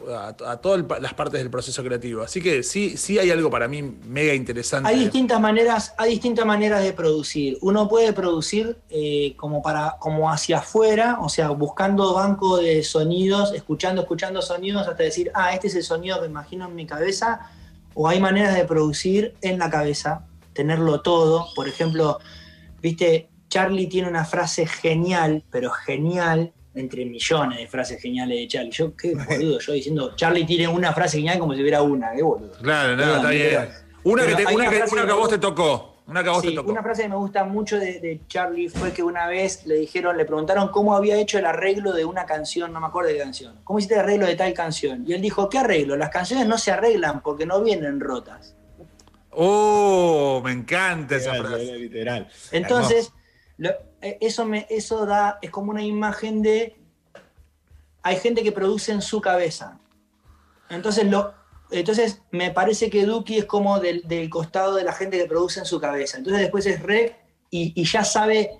a, 0.45 0.57
todas 0.57 0.83
las 1.01 1.13
partes 1.13 1.39
del 1.39 1.49
proceso 1.49 1.83
creativo. 1.83 2.21
Así 2.21 2.41
que 2.41 2.63
sí, 2.63 2.97
sí 2.97 3.17
hay 3.17 3.31
algo 3.31 3.49
para 3.49 3.67
mí 3.67 3.81
mega 3.81 4.33
interesante. 4.33 4.89
Hay 4.89 4.99
distintas 4.99 5.39
maneras, 5.39 5.93
hay 5.97 6.12
distintas 6.12 6.45
maneras 6.45 6.83
de 6.83 6.93
producir. 6.93 7.57
Uno 7.62 7.88
puede 7.88 8.13
producir 8.13 8.77
eh, 8.89 9.33
como 9.38 9.62
para, 9.62 9.95
como 9.99 10.29
hacia 10.31 10.59
afuera, 10.59 11.19
o 11.21 11.29
sea, 11.29 11.49
buscando 11.49 12.13
banco 12.13 12.57
de 12.57 12.83
sonidos, 12.83 13.53
escuchando, 13.53 14.01
escuchando 14.01 14.41
sonidos 14.41 14.88
hasta 14.88 15.03
decir, 15.03 15.31
ah, 15.33 15.53
este 15.53 15.67
es 15.67 15.75
el 15.75 15.83
sonido 15.83 16.19
que 16.19 16.27
imagino 16.27 16.67
en 16.67 16.75
mi 16.75 16.85
cabeza. 16.85 17.51
O 17.95 18.07
hay 18.07 18.19
maneras 18.19 18.55
de 18.55 18.65
producir 18.65 19.35
en 19.41 19.59
la 19.59 19.69
cabeza, 19.69 20.25
tenerlo 20.53 21.01
todo. 21.01 21.47
Por 21.55 21.67
ejemplo, 21.67 22.19
viste, 22.81 23.29
Charlie 23.49 23.87
tiene 23.87 24.07
una 24.09 24.25
frase 24.25 24.65
genial, 24.67 25.43
pero 25.51 25.71
genial, 25.71 26.51
entre 26.75 27.03
millones 27.05 27.57
de 27.59 27.67
frases 27.67 28.01
geniales 28.01 28.37
de 28.37 28.47
Charlie. 28.47 28.71
Yo, 28.71 28.95
qué 28.95 29.15
boludo, 29.15 29.59
yo 29.59 29.73
diciendo, 29.73 30.15
Charlie 30.15 30.45
tiene 30.45 30.67
una 30.67 30.93
frase 30.93 31.17
genial 31.17 31.39
como 31.39 31.53
si 31.53 31.61
hubiera 31.61 31.81
una, 31.81 32.11
qué 32.15 32.21
boludo. 32.23 32.51
Claro, 32.61 32.95
no, 32.95 33.15
está 33.17 33.29
bien. 33.31 33.69
Una 34.03 34.25
que, 34.25 34.35
te- 34.35 34.43
una 34.45 34.53
una 34.53 34.69
que, 34.69 34.83
una 34.93 35.05
que 35.05 35.11
a 35.11 35.15
vos 35.15 35.29
te 35.29 35.37
tocó. 35.39 35.95
Una 36.07 36.23
que 36.23 36.29
a 36.29 36.31
vos 36.31 36.41
Sí, 36.41 36.49
te 36.49 36.55
tocó. 36.55 36.71
una 36.71 36.81
frase 36.81 37.03
que 37.03 37.09
me 37.09 37.15
gusta 37.17 37.43
mucho 37.43 37.77
de, 37.77 37.99
de 37.99 38.21
Charlie 38.27 38.67
fue 38.69 38.91
que 38.93 39.03
una 39.03 39.27
vez 39.27 39.65
le 39.67 39.75
dijeron, 39.75 40.17
le 40.17 40.25
preguntaron 40.25 40.69
cómo 40.69 40.95
había 40.95 41.17
hecho 41.19 41.37
el 41.37 41.45
arreglo 41.45 41.91
de 41.93 42.03
una 42.05 42.25
canción, 42.25 42.71
no 42.73 42.79
me 42.79 42.87
acuerdo 42.87 43.09
de 43.09 43.15
qué 43.17 43.21
canción. 43.23 43.59
¿Cómo 43.63 43.77
hiciste 43.77 43.93
el 43.95 44.01
arreglo 44.01 44.25
de 44.25 44.35
tal 44.35 44.51
canción? 44.53 45.03
Y 45.05 45.13
él 45.13 45.21
dijo, 45.21 45.49
¿qué 45.49 45.59
arreglo? 45.59 45.95
Las 45.97 46.09
canciones 46.09 46.47
no 46.47 46.57
se 46.57 46.71
arreglan 46.71 47.21
porque 47.21 47.45
no 47.45 47.61
vienen 47.61 47.99
rotas. 47.99 48.55
Oh, 49.41 50.41
me 50.43 50.52
encanta 50.52 51.15
esa 51.15 51.32
Literal, 51.34 51.52
frase. 51.52 51.78
literal. 51.78 52.28
Entonces, 52.52 53.13
lo- 53.58 53.71
eh, 54.02 54.17
eso, 54.19 54.43
me, 54.45 54.67
eso 54.69 55.06
da, 55.06 55.39
es 55.41 55.49
como 55.49 55.71
una 55.71 55.82
imagen 55.82 56.41
de, 56.41 56.78
hay 58.04 58.17
gente 58.17 58.43
que 58.43 58.52
produce 58.52 58.91
en 58.91 59.02
su 59.02 59.21
cabeza. 59.21 59.80
Entonces, 60.69 61.06
lo, 61.06 61.34
entonces 61.71 62.21
me 62.32 62.52
parece 62.52 62.89
que 62.89 63.06
Duki 63.06 63.38
es 63.38 63.45
como 63.45 63.80
del, 63.80 64.06
del 64.08 64.30
costado 64.30 64.75
de 64.75 64.84
la 64.84 64.91
gente 64.91 65.17
que 65.17 65.25
produce 65.25 65.60
en 65.62 65.65
su 65.65 65.80
cabeza. 65.80 66.17
Entonces 66.17 66.41
después 66.41 66.65
es 66.65 66.82
rec 66.84 67.15
y, 67.49 67.71
y 67.80 67.86
ya 67.86 68.04
sabe 68.04 68.60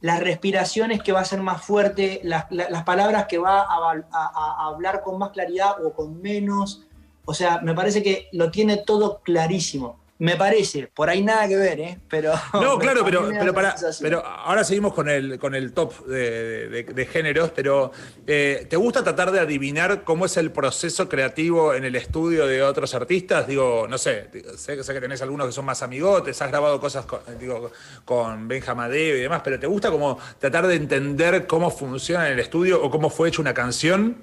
las 0.00 0.20
respiraciones 0.20 1.02
que 1.02 1.12
va 1.12 1.20
a 1.20 1.24
ser 1.24 1.40
más 1.40 1.62
fuerte, 1.62 2.20
las, 2.24 2.46
la- 2.50 2.68
las 2.68 2.82
palabras 2.82 3.26
que 3.26 3.38
va 3.38 3.60
a 3.62 4.66
hablar 4.66 5.02
con 5.02 5.18
más 5.18 5.30
claridad 5.30 5.76
o 5.84 5.92
con 5.92 6.20
menos. 6.20 6.82
O 7.24 7.34
sea, 7.34 7.60
me 7.62 7.74
parece 7.74 8.02
que 8.02 8.28
lo 8.32 8.50
tiene 8.50 8.78
todo 8.78 9.20
clarísimo. 9.22 10.02
Me 10.16 10.36
parece, 10.36 10.86
por 10.94 11.10
ahí 11.10 11.22
nada 11.24 11.48
que 11.48 11.56
ver, 11.56 11.80
¿eh? 11.80 11.98
Pero, 12.08 12.32
No, 12.54 12.78
claro, 12.78 13.04
pero, 13.04 13.28
pero, 13.28 13.52
para, 13.52 13.74
pero 14.00 14.24
ahora 14.24 14.62
seguimos 14.62 14.94
con 14.94 15.08
el, 15.08 15.40
con 15.40 15.56
el 15.56 15.72
top 15.72 16.06
de, 16.06 16.68
de- 16.68 16.82
de 16.84 17.06
géneros, 17.06 17.50
pero 17.50 17.90
eh, 18.24 18.64
¿te 18.70 18.76
gusta 18.76 19.02
tratar 19.02 19.32
de 19.32 19.40
adivinar 19.40 20.04
cómo 20.04 20.26
es 20.26 20.36
el 20.36 20.52
proceso 20.52 21.08
creativo 21.08 21.74
en 21.74 21.84
el 21.84 21.96
estudio 21.96 22.46
de 22.46 22.62
otros 22.62 22.94
artistas? 22.94 23.48
Digo, 23.48 23.86
no 23.88 23.98
sé, 23.98 24.28
sé, 24.56 24.84
sé 24.84 24.94
que 24.94 25.00
tenés 25.00 25.20
algunos 25.20 25.48
que 25.48 25.52
son 25.52 25.64
más 25.64 25.82
amigotes, 25.82 26.40
has 26.40 26.48
grabado 26.48 26.78
cosas 26.80 27.06
con, 27.06 27.18
digo, 27.40 27.72
con 28.04 28.46
Benja 28.46 28.70
Amadeo 28.70 29.16
y 29.16 29.20
demás, 29.20 29.40
pero 29.42 29.58
¿te 29.58 29.66
gusta 29.66 29.90
como 29.90 30.16
tratar 30.38 30.68
de 30.68 30.76
entender 30.76 31.48
cómo 31.48 31.72
funciona 31.72 32.28
en 32.28 32.34
el 32.34 32.38
estudio 32.40 32.80
o 32.80 32.88
cómo 32.88 33.10
fue 33.10 33.30
hecha 33.30 33.40
una 33.42 33.52
canción? 33.52 34.16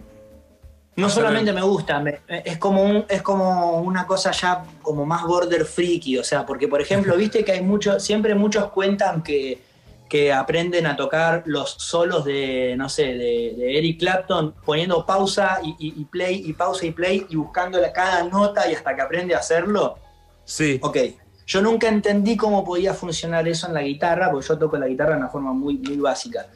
No 0.95 1.09
solamente 1.09 1.53
me 1.53 1.61
gusta, 1.61 2.03
es, 2.27 2.57
como 2.57 2.83
un, 2.83 3.05
es 3.07 3.21
como 3.21 3.79
una 3.79 4.05
cosa 4.05 4.31
ya 4.31 4.65
como 4.81 5.05
más 5.05 5.23
border 5.23 5.65
freaky, 5.65 6.17
o 6.17 6.23
sea, 6.23 6.45
porque 6.45 6.67
por 6.67 6.81
ejemplo, 6.81 7.15
viste 7.17 7.45
que 7.45 7.53
hay 7.53 7.61
muchos, 7.61 8.03
siempre 8.03 8.35
muchos 8.35 8.69
cuentan 8.71 9.23
que, 9.23 9.61
que 10.09 10.33
aprenden 10.33 10.85
a 10.85 10.97
tocar 10.97 11.43
los 11.45 11.71
solos 11.71 12.25
de, 12.25 12.75
no 12.77 12.89
sé, 12.89 13.13
de, 13.13 13.77
Eric 13.77 13.99
Clapton, 13.99 14.53
poniendo 14.65 15.05
pausa 15.05 15.61
y, 15.63 16.03
play, 16.05 16.43
y 16.45 16.53
pausa 16.53 16.85
y 16.85 16.91
play, 16.91 17.25
y 17.29 17.37
buscando 17.37 17.79
cada 17.93 18.23
nota 18.23 18.69
y 18.69 18.75
hasta 18.75 18.93
que 18.93 19.01
aprende 19.01 19.33
a 19.33 19.39
hacerlo. 19.39 19.97
Sí. 20.43 20.77
Ok. 20.81 20.97
Yo 21.47 21.61
nunca 21.61 21.87
entendí 21.87 22.35
cómo 22.35 22.63
podía 22.63 22.93
funcionar 22.93 23.47
eso 23.47 23.67
en 23.67 23.73
la 23.73 23.81
guitarra, 23.81 24.29
porque 24.29 24.47
yo 24.47 24.57
toco 24.57 24.77
la 24.77 24.87
guitarra 24.87 25.11
de 25.11 25.17
una 25.17 25.29
forma 25.29 25.53
muy, 25.53 25.77
muy 25.77 25.97
básica 25.97 26.47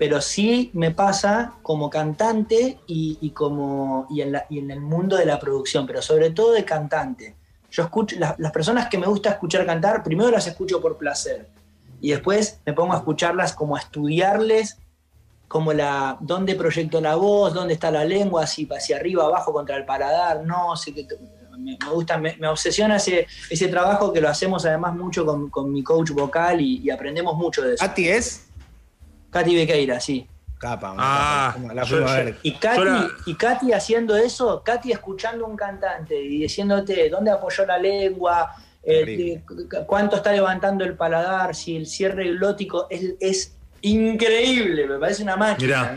pero 0.00 0.22
sí 0.22 0.70
me 0.72 0.92
pasa 0.92 1.56
como 1.60 1.90
cantante 1.90 2.78
y, 2.86 3.32
como, 3.32 4.06
y 4.08 4.22
en, 4.22 4.34
en, 4.48 4.70
el 4.70 4.80
mundo 4.80 5.14
de 5.14 5.26
la 5.26 5.38
producción, 5.38 5.86
pero 5.86 6.00
sobre 6.00 6.30
todo 6.30 6.52
de 6.52 6.64
cantante. 6.64 7.36
Yo 7.70 7.82
escucho, 7.82 8.16
las, 8.18 8.50
personas 8.50 8.88
que 8.88 8.96
me 8.96 9.06
gusta 9.06 9.28
escuchar 9.28 9.66
cantar, 9.66 10.02
primero 10.02 10.30
las 10.30 10.46
escucho 10.46 10.80
por 10.80 10.96
placer 10.96 11.50
y 12.00 12.12
después 12.12 12.60
me 12.64 12.72
pongo 12.72 12.94
a 12.94 12.96
escucharlas 12.96 13.52
como 13.52 13.76
a 13.76 13.80
estudiarles 13.80 14.78
como 15.48 15.74
la, 15.74 16.16
dónde 16.20 16.54
proyecto 16.54 16.98
la 17.02 17.16
voz, 17.16 17.52
dónde 17.52 17.74
está 17.74 17.90
la 17.90 18.06
lengua, 18.06 18.46
si 18.46 18.66
hacia 18.74 18.96
arriba, 18.96 19.26
abajo, 19.26 19.52
contra 19.52 19.76
el 19.76 19.84
paladar, 19.84 20.46
no 20.46 20.76
sé 20.76 20.94
qué. 20.94 21.06
Me, 21.58 21.76
gusta, 21.92 22.16
me, 22.16 22.48
obsesiona 22.48 22.96
ese, 22.96 23.26
ese 23.50 23.68
trabajo 23.68 24.14
que 24.14 24.22
lo 24.22 24.30
hacemos 24.30 24.64
además 24.64 24.94
mucho 24.94 25.26
con, 25.26 25.70
mi 25.70 25.82
coach 25.82 26.12
vocal 26.12 26.62
y, 26.62 26.78
y 26.78 26.88
aprendemos 26.88 27.36
mucho 27.36 27.60
de 27.60 27.74
eso. 27.74 27.84
¿A 27.84 27.92
ti 27.92 28.08
es? 28.08 28.46
Katy 29.30 29.54
Bequeira, 29.54 30.00
sí. 30.00 30.26
Capa, 30.58 30.94
ah, 30.98 31.56
la 31.72 31.84
ver. 31.84 32.36
Y 32.42 32.52
Katy, 32.52 33.06
y 33.24 33.34
Katy 33.34 33.72
haciendo 33.72 34.14
eso, 34.14 34.62
Katy 34.62 34.92
escuchando 34.92 35.46
un 35.46 35.56
cantante 35.56 36.22
y 36.22 36.40
diciéndote 36.40 37.08
dónde 37.08 37.30
apoyó 37.30 37.64
la 37.64 37.78
lengua, 37.78 38.54
eh, 38.82 39.42
cuánto 39.86 40.16
está 40.16 40.32
levantando 40.32 40.84
el 40.84 40.96
paladar, 40.96 41.54
si 41.54 41.76
el 41.76 41.86
cierre 41.86 42.32
glótico 42.32 42.88
es, 42.90 43.14
es 43.20 43.56
increíble, 43.80 44.86
me 44.86 44.98
parece 44.98 45.22
una 45.22 45.36
máquina. 45.36 45.96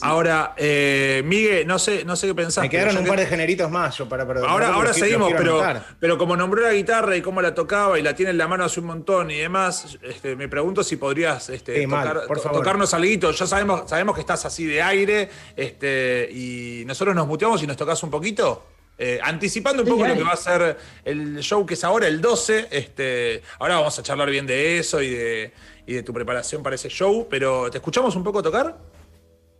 Ahora, 0.00 0.54
eh, 0.56 1.22
Miguel, 1.24 1.66
no 1.66 1.78
sé, 1.78 2.04
no 2.04 2.16
sé 2.16 2.26
qué 2.26 2.34
pensás. 2.34 2.62
Me 2.62 2.70
quedaron 2.70 2.96
un 2.96 3.06
par 3.06 3.18
de 3.18 3.26
generitos 3.26 3.70
más 3.70 3.96
yo 3.98 4.08
para 4.08 4.26
perdonar. 4.26 4.50
Ahora, 4.50 4.74
ahora 4.74 4.92
seguimos, 4.92 5.32
pero, 5.36 5.62
pero 5.98 6.18
como 6.18 6.36
nombró 6.36 6.62
la 6.62 6.72
guitarra 6.72 7.16
y 7.16 7.22
cómo 7.22 7.42
la 7.42 7.54
tocaba 7.54 7.98
y 7.98 8.02
la 8.02 8.14
tiene 8.14 8.30
en 8.30 8.38
la 8.38 8.48
mano 8.48 8.64
hace 8.64 8.80
un 8.80 8.86
montón 8.86 9.30
y 9.30 9.38
demás, 9.38 9.98
este, 10.02 10.36
me 10.36 10.48
pregunto 10.48 10.82
si 10.82 10.96
podrías 10.96 11.48
este, 11.50 11.86
tocarnos 11.86 12.94
algo. 12.94 13.02
Ya 13.02 13.46
sabemos, 13.46 13.88
sabemos 13.88 14.14
que 14.14 14.20
estás 14.20 14.44
así 14.44 14.64
de 14.64 14.80
aire 14.80 15.28
este, 15.56 16.28
y 16.32 16.84
nosotros 16.86 17.14
nos 17.14 17.26
muteamos 17.26 17.62
y 17.62 17.66
nos 17.66 17.76
tocas 17.76 18.02
un 18.02 18.10
poquito. 18.10 18.66
Eh, 18.98 19.18
anticipando 19.22 19.82
un 19.82 19.88
poco 19.88 20.06
lo 20.06 20.14
que 20.14 20.22
va 20.22 20.32
a 20.32 20.36
ser 20.36 20.76
el 21.04 21.40
show 21.40 21.66
que 21.66 21.74
es 21.74 21.82
ahora, 21.82 22.06
el 22.06 22.20
12. 22.20 22.68
Este, 22.70 23.42
ahora 23.58 23.76
vamos 23.76 23.98
a 23.98 24.02
charlar 24.02 24.30
bien 24.30 24.46
de 24.46 24.78
eso 24.78 25.02
y 25.02 25.10
de, 25.10 25.52
y 25.86 25.94
de 25.94 26.02
tu 26.02 26.12
preparación 26.12 26.62
para 26.62 26.76
ese 26.76 26.88
show, 26.88 27.26
pero 27.28 27.70
¿te 27.70 27.78
escuchamos 27.78 28.14
un 28.14 28.22
poco 28.22 28.42
tocar? 28.42 28.76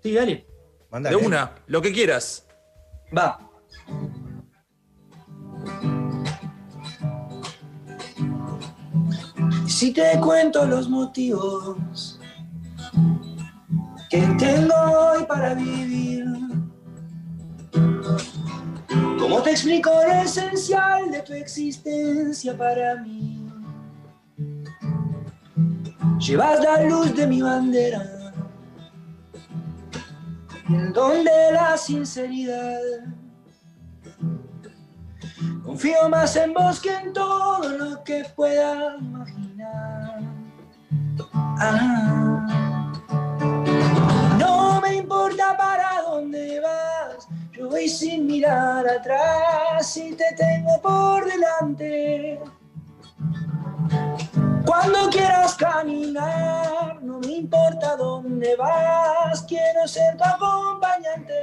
Sí, 0.02 0.14
dale. 0.14 0.46
De 0.90 1.16
una, 1.16 1.52
lo 1.68 1.80
que 1.80 1.92
quieras. 1.92 2.46
Va. 3.16 3.38
Si 9.66 9.92
te 9.92 10.18
cuento 10.20 10.66
los 10.66 10.88
motivos 10.88 12.18
que 14.10 14.20
tengo 14.38 14.74
hoy 14.74 15.24
para 15.24 15.54
vivir, 15.54 16.24
¿cómo 19.18 19.40
te 19.42 19.52
explico 19.52 19.90
lo 19.90 20.14
esencial 20.14 21.10
de 21.10 21.22
tu 21.22 21.32
existencia 21.32 22.56
para 22.56 22.96
mí? 22.96 23.48
Llevas 26.18 26.60
la 26.60 26.82
luz 26.82 27.14
de 27.14 27.26
mi 27.26 27.40
bandera 27.40 28.21
donde 30.92 31.30
la 31.52 31.76
sinceridad. 31.76 32.80
Confío 35.64 36.08
más 36.08 36.36
en 36.36 36.54
vos 36.54 36.80
que 36.80 36.94
en 36.94 37.12
todo 37.12 37.68
lo 37.68 38.04
que 38.04 38.24
pueda 38.36 38.96
imaginar. 38.98 40.20
Ah. 41.34 42.46
no 44.38 44.80
me 44.80 44.96
importa 44.96 45.56
para 45.56 46.02
dónde 46.02 46.60
vas, 46.60 47.28
yo 47.52 47.68
voy 47.68 47.88
sin 47.88 48.26
mirar 48.26 48.86
atrás 48.88 49.96
y 49.96 50.12
te 50.12 50.24
tengo 50.36 50.80
por 50.82 51.24
delante. 51.24 52.40
Cuando 54.72 55.10
quieras 55.10 55.54
caminar, 55.54 56.98
no 57.02 57.20
me 57.20 57.32
importa 57.32 57.94
dónde 57.94 58.56
vas, 58.56 59.42
quiero 59.42 59.86
ser 59.86 60.16
tu 60.16 60.24
acompañante. 60.24 61.34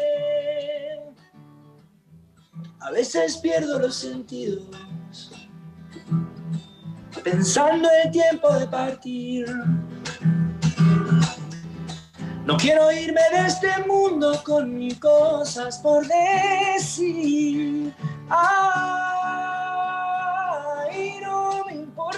A 2.80 2.90
veces 2.90 3.38
pierdo 3.38 3.78
los 3.78 3.94
sentidos, 3.98 4.64
pensando 7.24 7.88
el 8.04 8.10
tiempo 8.10 8.52
de 8.52 8.66
partir. 8.66 9.46
No 12.46 12.58
quiero 12.58 12.92
irme 12.92 13.22
de 13.32 13.46
este 13.46 13.70
mundo 13.86 14.42
con 14.44 14.74
mis 14.76 15.00
cosas 15.00 15.78
por 15.78 16.04
decir. 16.08 17.94
Me 18.28 19.49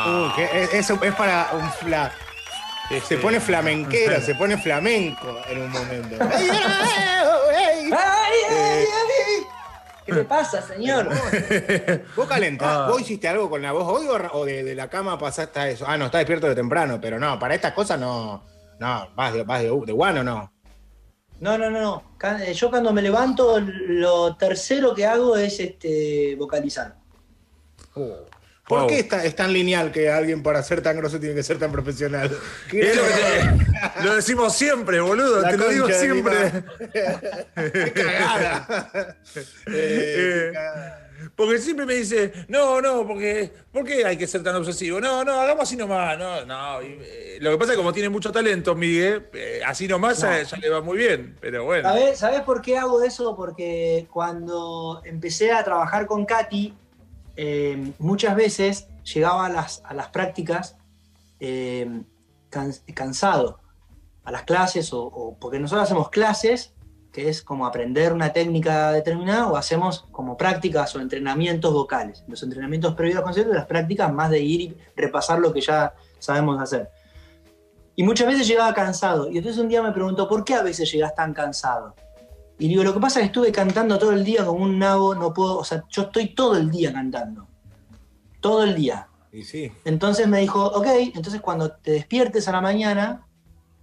Uh, 0.06 0.30
eso 0.72 0.98
es 1.02 1.14
para 1.14 1.50
un 1.52 1.70
fla. 1.72 2.10
Se 3.06 3.18
pone 3.18 3.38
flamenquero, 3.38 4.20
se 4.22 4.34
pone 4.34 4.56
flamenco 4.56 5.38
en 5.50 5.62
un 5.62 5.70
momento. 5.70 6.16
¡Ay, 6.20 6.48
ay, 7.92 8.34
ay! 8.50 9.17
¿Qué 10.08 10.14
le 10.14 10.24
pasa, 10.24 10.62
señor? 10.62 11.06
¿Vos 12.16 12.26
calentás? 12.26 12.66
Ah. 12.66 12.88
¿Vos 12.88 13.02
hiciste 13.02 13.28
algo 13.28 13.50
con 13.50 13.60
la 13.60 13.72
voz 13.72 13.86
hoy 13.86 14.06
o, 14.32 14.44
de, 14.46 14.64
de 14.64 14.74
la 14.74 14.88
cama 14.88 15.18
pasaste 15.18 15.60
a 15.60 15.68
eso? 15.68 15.84
Ah, 15.86 15.98
no, 15.98 16.06
está 16.06 16.16
despierto 16.16 16.48
de 16.48 16.54
temprano, 16.54 16.98
pero 16.98 17.18
no, 17.18 17.38
para 17.38 17.54
estas 17.54 17.74
cosas 17.74 18.00
no. 18.00 18.42
No, 18.80 19.10
vas 19.14 19.34
de, 19.34 19.42
vas 19.42 19.60
de, 19.60 19.66
de 19.68 19.92
one 19.92 20.20
o 20.20 20.24
no. 20.24 20.50
No, 21.40 21.58
no, 21.58 21.68
no, 21.68 21.78
no. 21.78 22.02
Eh, 22.40 22.54
Yo 22.54 22.70
cuando 22.70 22.90
me 22.94 23.02
levanto, 23.02 23.60
lo 23.60 24.34
tercero 24.36 24.94
que 24.94 25.04
hago 25.04 25.36
es 25.36 25.60
este 25.60 26.36
vocalizar. 26.36 26.96
¿Por 28.68 28.80
Wow. 28.80 28.88
qué 28.88 28.98
es 29.00 29.08
tan, 29.08 29.20
es 29.24 29.34
tan 29.34 29.52
lineal 29.52 29.90
que 29.90 30.10
alguien 30.10 30.42
para 30.42 30.62
ser 30.62 30.82
tan 30.82 30.96
grosso 30.98 31.18
tiene 31.18 31.34
que 31.34 31.42
ser 31.42 31.58
tan 31.58 31.72
profesional? 31.72 32.30
Es 32.72 32.96
lo, 32.96 33.02
que 33.02 33.08
te- 33.98 34.04
lo 34.04 34.14
decimos 34.14 34.54
siempre, 34.54 35.00
boludo. 35.00 35.40
La 35.40 35.50
te 35.50 35.56
lo 35.56 35.68
digo 35.70 35.88
siempre. 35.88 36.52
Qué 37.72 37.92
cagada. 37.92 39.16
Eh, 39.66 40.52
Eh. 40.52 40.52
Porque 41.34 41.58
siempre 41.58 41.84
me 41.84 41.94
dice, 41.94 42.32
no, 42.48 42.80
no, 42.80 43.04
porque 43.06 43.50
¿por 43.72 43.84
qué 43.84 44.04
hay 44.04 44.16
que 44.16 44.26
ser 44.26 44.42
tan 44.44 44.54
obsesivo? 44.56 45.00
No, 45.00 45.24
no, 45.24 45.40
hagamos 45.40 45.64
así 45.64 45.76
nomás. 45.76 46.16
No, 46.16 46.44
no. 46.44 46.80
Y, 46.82 46.96
eh, 47.00 47.38
lo 47.40 47.50
que 47.50 47.58
pasa 47.58 47.72
es 47.72 47.76
que 47.76 47.78
como 47.82 47.92
tiene 47.92 48.08
mucho 48.08 48.30
talento, 48.30 48.74
Miguel, 48.76 49.26
eh, 49.32 49.60
así 49.66 49.88
nomás 49.88 50.18
ya, 50.20 50.42
ya 50.42 50.56
le 50.58 50.68
va 50.70 50.80
muy 50.80 50.96
bien. 50.96 51.36
Pero 51.40 51.64
bueno. 51.64 51.88
¿Sabés, 51.88 52.18
¿Sabés 52.18 52.40
por 52.42 52.62
qué 52.62 52.78
hago 52.78 53.02
eso? 53.02 53.34
Porque 53.36 54.06
cuando 54.12 55.02
empecé 55.04 55.50
a 55.50 55.64
trabajar 55.64 56.06
con 56.06 56.24
Katy, 56.24 56.74
eh, 57.38 57.92
muchas 57.98 58.34
veces 58.34 58.88
llegaba 59.14 59.46
a 59.46 59.48
las, 59.48 59.80
a 59.84 59.94
las 59.94 60.08
prácticas 60.08 60.76
can- 62.50 62.74
cansado, 62.94 63.60
a 64.24 64.30
las 64.32 64.42
clases, 64.42 64.92
o, 64.92 65.36
porque 65.40 65.58
nosotros 65.58 65.84
hacemos 65.84 66.10
clases, 66.10 66.74
que 67.12 67.28
es 67.30 67.42
como 67.42 67.64
aprender 67.64 68.12
una 68.12 68.32
técnica 68.32 68.92
determinada, 68.92 69.48
o 69.48 69.56
hacemos 69.56 70.06
como 70.10 70.36
prácticas 70.36 70.94
o 70.94 71.00
entrenamientos 71.00 71.72
vocales. 71.72 72.24
Los 72.28 72.42
entrenamientos 72.42 72.94
previos 72.94 73.20
a 73.20 73.22
conciertos, 73.22 73.54
las 73.54 73.66
prácticas 73.66 74.12
más 74.12 74.30
de 74.30 74.40
ir 74.40 74.60
y 74.60 74.76
repasar 74.96 75.38
lo 75.38 75.52
que 75.52 75.60
ya 75.60 75.94
sabemos 76.18 76.60
hacer. 76.60 76.90
Y 77.96 78.02
muchas 78.02 78.26
veces 78.26 78.46
llegaba 78.46 78.74
cansado. 78.74 79.30
Y 79.30 79.38
entonces 79.38 79.60
un 79.60 79.68
día 79.68 79.82
me 79.82 79.92
preguntó, 79.92 80.28
¿por 80.28 80.44
qué 80.44 80.54
a 80.54 80.62
veces 80.62 80.92
llegas 80.92 81.14
tan 81.14 81.32
cansado? 81.32 81.94
Y 82.58 82.68
digo, 82.68 82.82
lo 82.82 82.92
que 82.92 83.00
pasa 83.00 83.20
es 83.20 83.24
que 83.24 83.26
estuve 83.26 83.52
cantando 83.52 83.98
todo 83.98 84.12
el 84.12 84.24
día 84.24 84.44
como 84.44 84.64
un 84.64 84.78
nabo, 84.78 85.14
no 85.14 85.32
puedo, 85.32 85.58
o 85.58 85.64
sea, 85.64 85.84
yo 85.90 86.02
estoy 86.02 86.34
todo 86.34 86.56
el 86.56 86.70
día 86.70 86.92
cantando. 86.92 87.46
Todo 88.40 88.64
el 88.64 88.74
día. 88.74 89.06
Y 89.32 89.44
sí. 89.44 89.70
Entonces 89.84 90.26
me 90.26 90.40
dijo, 90.40 90.64
ok, 90.66 90.86
entonces 91.14 91.40
cuando 91.40 91.70
te 91.70 91.92
despiertes 91.92 92.48
a 92.48 92.52
la 92.52 92.60
mañana, 92.60 93.24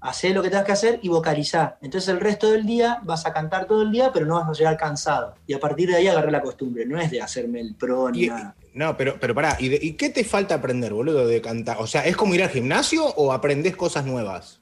hacé 0.01 0.31
lo 0.33 0.41
que 0.43 0.49
tengas 0.49 0.65
que 0.65 0.71
hacer 0.73 0.99
y 1.03 1.07
vocalizá. 1.09 1.77
Entonces 1.81 2.09
el 2.09 2.19
resto 2.19 2.51
del 2.51 2.65
día 2.65 2.99
vas 3.03 3.25
a 3.25 3.31
cantar 3.33 3.65
todo 3.65 3.81
el 3.81 3.91
día, 3.91 4.11
pero 4.13 4.25
no 4.25 4.35
vas 4.35 4.49
a 4.49 4.53
llegar 4.53 4.75
cansado. 4.77 5.35
Y 5.47 5.53
a 5.53 5.59
partir 5.59 5.89
de 5.89 5.95
ahí 5.95 6.07
agarré 6.07 6.31
la 6.31 6.41
costumbre, 6.41 6.85
no 6.85 6.99
es 6.99 7.09
de 7.11 7.21
hacerme 7.21 7.61
el 7.61 7.75
pro 7.75 8.09
ni 8.11 8.23
Y- 8.25 8.27
nada. 8.27 8.55
no, 8.73 8.97
pero, 8.97 9.17
pero 9.19 9.33
pará, 9.33 9.55
¿y, 9.59 9.69
de- 9.69 9.79
y 9.81 9.93
qué 9.93 10.09
te 10.09 10.23
falta 10.25 10.55
aprender, 10.55 10.93
boludo, 10.93 11.25
de 11.27 11.41
cantar? 11.41 11.77
O 11.79 11.87
sea, 11.87 12.05
¿es 12.05 12.17
como 12.17 12.33
ir 12.35 12.43
al 12.43 12.49
gimnasio 12.49 13.05
o 13.05 13.31
aprendés 13.31 13.75
cosas 13.77 14.05
nuevas? 14.05 14.59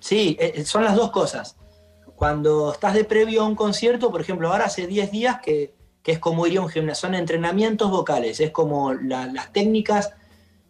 Sí, 0.00 0.36
eh, 0.40 0.52
eh, 0.56 0.64
son 0.64 0.84
las 0.84 0.96
dos 0.96 1.10
cosas. 1.10 1.56
Cuando 2.16 2.72
estás 2.72 2.94
de 2.94 3.04
previo 3.04 3.42
a 3.42 3.46
un 3.46 3.54
concierto, 3.56 4.10
por 4.10 4.20
ejemplo, 4.20 4.50
ahora 4.50 4.66
hace 4.66 4.86
10 4.86 5.10
días 5.10 5.40
que, 5.40 5.74
que 6.02 6.12
es 6.12 6.18
como 6.18 6.46
ir 6.46 6.58
a 6.58 6.62
un 6.62 6.68
gimnasio, 6.68 7.08
son 7.08 7.14
entrenamientos 7.14 7.90
vocales, 7.90 8.40
es 8.40 8.50
como 8.50 8.92
la- 8.94 9.26
las 9.26 9.52
técnicas, 9.52 10.12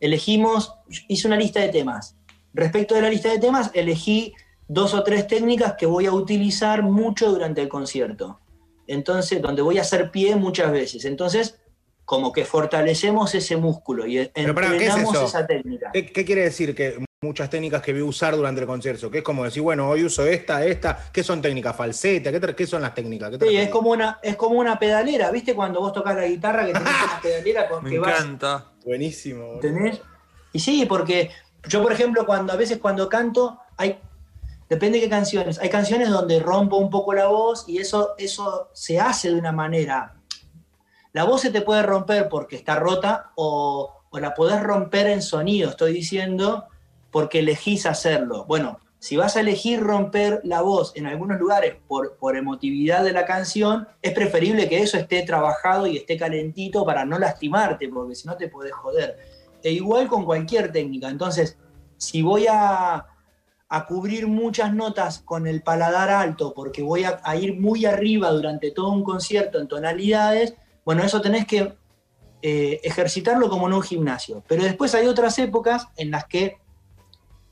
elegimos, 0.01 0.75
hice 1.09 1.27
una 1.27 1.37
lista 1.37 1.61
de 1.61 1.69
temas. 1.69 2.17
Respecto 2.53 2.95
de 2.95 3.03
la 3.03 3.11
lista 3.11 3.31
de 3.31 3.39
temas, 3.39 3.71
elegí 3.75 4.33
dos 4.69 4.95
o 4.95 5.03
tres 5.03 5.27
técnicas 5.27 5.75
que 5.79 5.87
voy 5.87 6.07
a 6.07 6.13
utilizar 6.13 6.83
mucho 6.83 7.31
durante 7.31 7.61
el 7.61 7.69
concierto. 7.69 8.41
Entonces, 8.87 9.41
donde 9.43 9.63
voy 9.63 9.79
a 9.79 9.83
hacer 9.83 10.11
pie 10.11 10.37
muchas 10.37 10.71
veces. 10.71 11.05
Entonces, 11.05 11.59
como 12.05 12.33
que 12.33 12.45
fortalecemos 12.45 13.35
ese 13.35 13.57
músculo 13.57 14.07
y 14.07 14.31
Pero 14.35 14.55
pará, 14.55 14.69
¿qué 14.71 14.77
es 14.77 14.83
entrenamos 14.83 15.15
eso? 15.15 15.25
esa 15.25 15.47
técnica. 15.47 15.91
¿Qué, 15.93 16.07
qué 16.07 16.25
quiere 16.25 16.43
decir 16.43 16.75
que 16.75 16.99
muchas 17.23 17.49
técnicas 17.49 17.81
que 17.83 17.99
a 17.99 18.05
usar 18.05 18.37
durante 18.37 18.61
el 18.61 18.67
concierto? 18.67 19.11
Que 19.11 19.19
es 19.19 19.25
como 19.25 19.45
decir, 19.45 19.63
bueno, 19.63 19.89
hoy 19.89 20.05
uso 20.05 20.27
esta, 20.27 20.65
esta. 20.65 21.11
¿Qué 21.13 21.25
son 21.25 21.41
técnicas? 21.41 21.75
¿Falseta? 21.75 22.31
¿Qué, 22.31 22.55
qué 22.55 22.67
son 22.67 22.83
las 22.83 22.95
técnicas? 22.95 23.31
¿Qué 23.31 23.49
Sí, 23.49 23.57
es 23.57 23.71
como 23.71 23.91
una, 23.91 24.19
es 24.23 24.37
como 24.37 24.59
una 24.61 24.79
pedalera, 24.79 25.31
¿viste? 25.31 25.55
Cuando 25.55 25.81
vos 25.81 25.93
tocas 25.93 26.15
la 26.15 26.27
guitarra 26.27 26.67
que 26.67 26.73
tenés 26.73 26.89
una 26.89 27.21
pedalera 27.23 27.69
con 27.69 27.85
Me 27.85 27.91
que 27.91 27.99
vas, 27.99 28.21
encanta. 28.21 28.73
Buenísimo. 28.85 29.47
boludo. 29.47 29.67
¿entendés? 29.67 30.01
Y 30.53 30.61
sí, 30.61 30.87
porque 30.87 31.31
yo, 31.67 31.83
por 31.83 31.93
ejemplo, 31.93 32.27
cuando 32.27 32.53
a 32.53 32.57
veces 32.57 32.79
cuando 32.79 33.09
canto, 33.09 33.59
hay, 33.77 33.99
depende 34.69 34.99
de 34.99 35.05
qué 35.05 35.11
canciones, 35.11 35.59
hay 35.59 35.71
canciones 35.71 36.11
donde 36.11 36.39
rompo 36.41 36.77
un 36.77 36.91
poco 36.91 37.15
la 37.15 37.27
voz 37.27 37.65
y 37.67 37.79
eso, 37.79 38.15
eso 38.19 38.69
se 38.75 39.01
hace 39.01 39.31
de 39.31 39.39
una 39.39 39.53
manera. 39.53 40.15
La 41.15 41.23
voz 41.23 41.43
se 41.43 41.51
te 41.51 41.61
puede 41.61 41.85
romper 41.85 42.29
porque 42.29 42.57
está 42.57 42.75
rota 42.75 43.31
o, 43.37 44.01
la 44.15 44.35
podés 44.35 44.61
romper 44.61 45.07
en 45.07 45.23
sonido, 45.23 45.71
estoy 45.71 45.93
diciendo, 45.93 46.65
porque 47.13 47.39
elegís 47.39 47.87
hacerlo. 47.87 48.47
Bueno, 48.47 48.81
si 48.99 49.17
vas 49.17 49.37
a 49.37 49.41
elegir 49.41 49.81
romper 49.81 50.41
la 50.43 50.61
voz 50.63 50.93
en 50.97 51.07
algunos 51.07 51.39
lugares 51.39 51.77
por, 51.87 52.17
por 52.17 52.37
emotividad 52.37 53.05
de 53.05 53.13
la 53.13 53.27
canción, 53.27 53.87
es 54.03 54.13
preferible 54.13 54.69
que 54.69 54.83
eso 54.83 54.99
esté 54.99 55.23
trabajado 55.23 55.87
y 55.87 55.99
esté 55.99 56.17
calentito 56.17 56.85
para 56.85 57.05
no 57.05 57.17
lastimarte, 57.17 57.89
porque 57.89 58.17
si 58.17 58.27
no 58.27 58.37
te 58.37 58.49
podés 58.49 58.73
joder. 58.73 59.17
E 59.63 59.71
igual 59.71 60.09
con 60.09 60.25
cualquier 60.25 60.73
técnica. 60.73 61.09
Entonces, 61.09 61.57
si 61.97 62.23
voy 62.23 62.47
a, 62.51 63.07
a 63.69 63.87
cubrir 63.87 64.27
muchas 64.27 64.75
notas 64.75 65.21
con 65.21 65.47
el 65.47 65.63
paladar 65.63 66.11
alto, 66.11 66.55
porque 66.55 66.83
voy 66.83 67.05
a, 67.05 67.21
a 67.23 67.37
ir 67.37 67.61
muy 67.61 67.85
arriba 67.85 68.31
durante 68.31 68.73
todo 68.73 68.91
un 68.91 69.05
concierto 69.05 69.61
en 69.61 69.69
tonalidades, 69.69 70.55
bueno, 70.85 71.03
eso 71.03 71.21
tenés 71.21 71.47
que 71.47 71.75
eh, 72.43 72.81
ejercitarlo 72.83 73.49
como 73.49 73.67
en 73.67 73.75
un 73.75 73.83
gimnasio. 73.83 74.43
Pero 74.47 74.65
después 74.65 74.95
hay 74.95 75.07
otras 75.07 75.39
épocas 75.39 75.89
en 75.97 76.11
las 76.11 76.27
que 76.27 76.59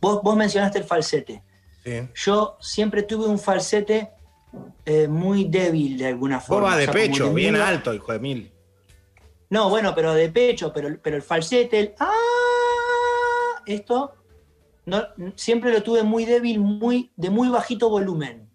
vos, 0.00 0.20
vos 0.22 0.36
mencionaste 0.36 0.78
el 0.78 0.84
falsete. 0.84 1.42
Sí. 1.84 2.08
Yo 2.14 2.56
siempre 2.60 3.02
tuve 3.02 3.26
un 3.26 3.38
falsete 3.38 4.10
eh, 4.84 5.08
muy 5.08 5.44
débil 5.44 5.96
de 5.96 6.06
alguna 6.06 6.40
forma. 6.40 6.74
O 6.74 6.76
de 6.76 6.84
sea, 6.84 6.92
pecho, 6.92 7.32
bien 7.32 7.56
alto, 7.56 7.94
hijo 7.94 8.12
de 8.12 8.18
mil. 8.18 8.52
No, 9.48 9.68
bueno, 9.68 9.94
pero 9.94 10.14
de 10.14 10.28
pecho, 10.28 10.72
pero, 10.72 10.98
pero 11.02 11.16
el 11.16 11.22
falsete, 11.22 11.78
el 11.78 11.94
ah, 11.98 13.62
esto 13.66 14.14
no, 14.84 15.06
siempre 15.36 15.72
lo 15.72 15.82
tuve 15.82 16.02
muy 16.02 16.24
débil, 16.24 16.58
muy, 16.58 17.12
de 17.16 17.30
muy 17.30 17.48
bajito 17.48 17.88
volumen. 17.88 18.48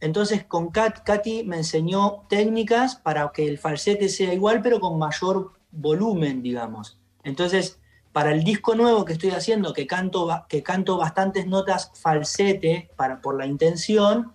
Entonces 0.00 0.44
con 0.44 0.70
Kat, 0.70 1.00
Katy 1.04 1.44
me 1.44 1.58
enseñó 1.58 2.22
técnicas 2.28 2.96
para 2.96 3.30
que 3.32 3.46
el 3.46 3.58
falsete 3.58 4.08
sea 4.08 4.32
igual, 4.32 4.62
pero 4.62 4.80
con 4.80 4.98
mayor 4.98 5.52
volumen, 5.70 6.42
digamos. 6.42 6.98
Entonces, 7.22 7.78
para 8.12 8.32
el 8.32 8.42
disco 8.42 8.74
nuevo 8.74 9.04
que 9.04 9.12
estoy 9.12 9.30
haciendo, 9.30 9.72
que 9.72 9.86
canto, 9.86 10.44
que 10.48 10.62
canto 10.62 10.96
bastantes 10.96 11.46
notas 11.46 11.92
falsete 11.94 12.90
para, 12.96 13.20
por 13.20 13.36
la 13.36 13.46
intención, 13.46 14.32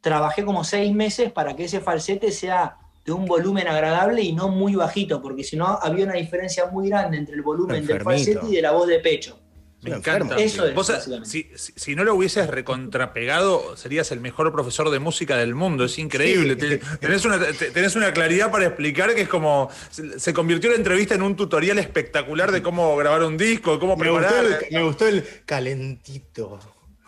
trabajé 0.00 0.44
como 0.44 0.64
seis 0.64 0.92
meses 0.92 1.30
para 1.30 1.54
que 1.54 1.64
ese 1.64 1.80
falsete 1.80 2.32
sea 2.32 2.78
de 3.04 3.12
un 3.12 3.26
volumen 3.26 3.68
agradable 3.68 4.22
y 4.22 4.32
no 4.32 4.48
muy 4.48 4.74
bajito, 4.74 5.20
porque 5.20 5.44
si 5.44 5.56
no 5.56 5.66
había 5.66 6.06
una 6.06 6.14
diferencia 6.14 6.66
muy 6.66 6.88
grande 6.88 7.18
entre 7.18 7.34
el 7.34 7.42
volumen 7.42 7.86
del 7.86 8.02
falsete 8.02 8.46
y 8.48 8.56
de 8.56 8.62
la 8.62 8.72
voz 8.72 8.86
de 8.86 8.98
pecho. 8.98 9.38
Me 9.84 9.96
encanta. 9.96 10.34
enfermo. 10.34 10.36
Eso 10.38 10.66
es, 10.66 10.74
Vos, 10.74 10.88
básicamente. 10.88 11.28
si, 11.30 11.50
si- 11.76 11.94
no 11.94 12.04
lo 12.04 12.14
hubieses 12.14 12.48
recontrapegado, 12.48 13.76
serías 13.76 14.10
el 14.12 14.20
mejor 14.20 14.52
profesor 14.52 14.90
de 14.90 14.98
música 14.98 15.36
del 15.36 15.54
mundo. 15.54 15.84
Es 15.84 15.98
increíble. 15.98 16.54
Sí. 16.54 16.60
Te- 16.60 16.96
tenés, 16.98 17.24
una, 17.24 17.38
te- 17.38 17.70
tenés 17.70 17.94
una 17.96 18.12
claridad 18.12 18.50
para 18.50 18.66
explicar 18.66 19.14
que 19.14 19.22
es 19.22 19.28
como. 19.28 19.70
Se, 20.16 20.32
convirtió 20.34 20.70
la 20.70 20.76
entrevista 20.76 21.14
en 21.14 21.22
un 21.22 21.36
tutorial 21.36 21.78
espectacular 21.78 22.50
de 22.52 22.62
cómo 22.62 22.96
grabar 22.96 23.22
un 23.22 23.36
disco, 23.36 23.72
de 23.74 23.78
cómo 23.78 23.96
Me 23.96 24.10
gustó, 24.10 24.28
preparar. 24.28 24.64
el, 24.70 24.74
me 24.76 24.82
gustó 24.82 25.06
el 25.08 25.24
calentito. 25.46 26.58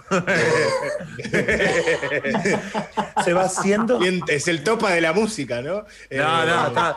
Se 3.24 3.32
va 3.32 3.44
haciendo. 3.44 4.00
Es 4.28 4.48
el 4.48 4.62
topa 4.62 4.92
de 4.92 5.00
la 5.00 5.12
música, 5.12 5.62
¿no? 5.62 5.84
Eh, 6.10 6.18
No, 6.18 6.44
no, 6.46 6.66
está. 6.68 6.96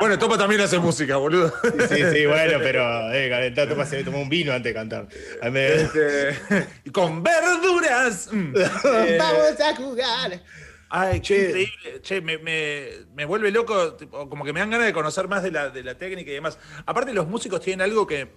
Bueno, 0.00 0.18
Topa 0.18 0.38
también 0.38 0.60
hace 0.62 0.78
música, 0.78 1.16
boludo. 1.16 1.52
Sí, 1.88 2.02
sí, 2.12 2.26
bueno, 2.26 2.58
pero 2.60 3.12
eh, 3.12 3.52
topa 3.54 3.84
se 3.86 4.02
tomó 4.04 4.20
un 4.20 4.28
vino 4.28 4.52
antes 4.52 4.70
de 4.70 4.74
cantar. 4.74 5.06
Mí- 5.50 5.60
Este, 5.60 6.36
y 6.84 6.90
con 6.90 7.22
verduras. 7.22 8.28
Mm. 8.32 8.54
Eh, 8.56 9.16
Vamos 9.18 9.60
a 9.60 9.76
jugar. 9.76 10.40
Ay, 10.88 11.20
Che. 11.20 11.36
qué 11.36 11.44
increíble. 11.62 12.00
Che, 12.02 12.20
me, 12.20 12.38
me- 12.38 12.88
me 13.14 13.24
vuelve 13.24 13.50
loco, 13.52 13.94
tipo, 13.94 14.28
como 14.28 14.44
que 14.44 14.52
me 14.52 14.60
dan 14.60 14.70
ganas 14.70 14.86
de 14.86 14.92
conocer 14.92 15.28
más 15.28 15.42
de 15.42 15.52
la, 15.52 15.70
de 15.70 15.82
la 15.84 15.96
técnica 15.96 16.30
y 16.30 16.34
demás. 16.34 16.58
Aparte, 16.86 17.12
los 17.12 17.28
músicos 17.28 17.60
tienen 17.60 17.82
algo 17.82 18.06
que 18.06 18.28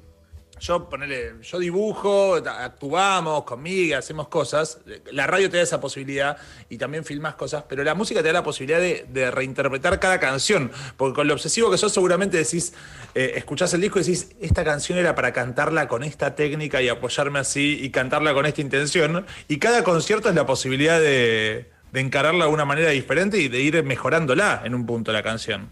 yo, 0.64 0.88
ponele, 0.88 1.34
yo 1.42 1.60
dibujo, 1.60 2.36
actuamos 2.36 3.44
conmigo, 3.44 3.98
hacemos 3.98 4.30
cosas. 4.30 4.80
La 5.12 5.28
radio 5.28 5.50
te 5.50 5.58
da 5.58 5.64
esa 5.64 5.82
posibilidad 5.82 6.38
y 6.70 6.78
también 6.78 7.04
filmas 7.04 7.36
cosas, 7.36 7.66
pero 7.68 7.84
la 7.84 7.96
música 7.96 8.22
te 8.22 8.28
da 8.28 8.34
la 8.34 8.44
posibilidad 8.44 8.80
de, 8.80 9.06
de 9.10 9.30
reinterpretar 9.30 10.00
cada 10.00 10.22
canción. 10.22 10.72
Porque 10.96 11.16
con 11.16 11.28
lo 11.28 11.34
obsesivo 11.34 11.70
que 11.70 11.78
sos, 11.78 11.92
seguramente 11.92 12.38
decís, 12.38 12.74
eh, 13.14 13.34
escuchás 13.36 13.74
el 13.74 13.82
disco 13.82 14.00
y 14.00 14.04
decís, 14.04 14.30
esta 14.40 14.64
canción 14.64 14.98
era 14.98 15.16
para 15.16 15.34
cantarla 15.34 15.90
con 15.90 16.02
esta 16.02 16.34
técnica 16.34 16.82
y 16.82 16.88
apoyarme 16.88 17.40
así 17.40 17.80
y 17.82 17.90
cantarla 17.90 18.34
con 18.34 18.46
esta 18.46 18.62
intención. 18.62 19.26
Y 19.50 19.58
cada 19.58 19.84
concierto 19.84 20.30
es 20.30 20.36
la 20.36 20.46
posibilidad 20.46 20.98
de, 21.02 21.72
de 21.92 22.00
encararla 22.00 22.46
de 22.46 22.52
una 22.52 22.64
manera 22.64 22.92
diferente 22.92 23.38
y 23.38 23.50
de 23.50 23.60
ir 23.60 23.84
mejorándola 23.84 24.62
en 24.64 24.76
un 24.76 24.86
punto 24.86 25.12
la 25.12 25.24
canción. 25.24 25.70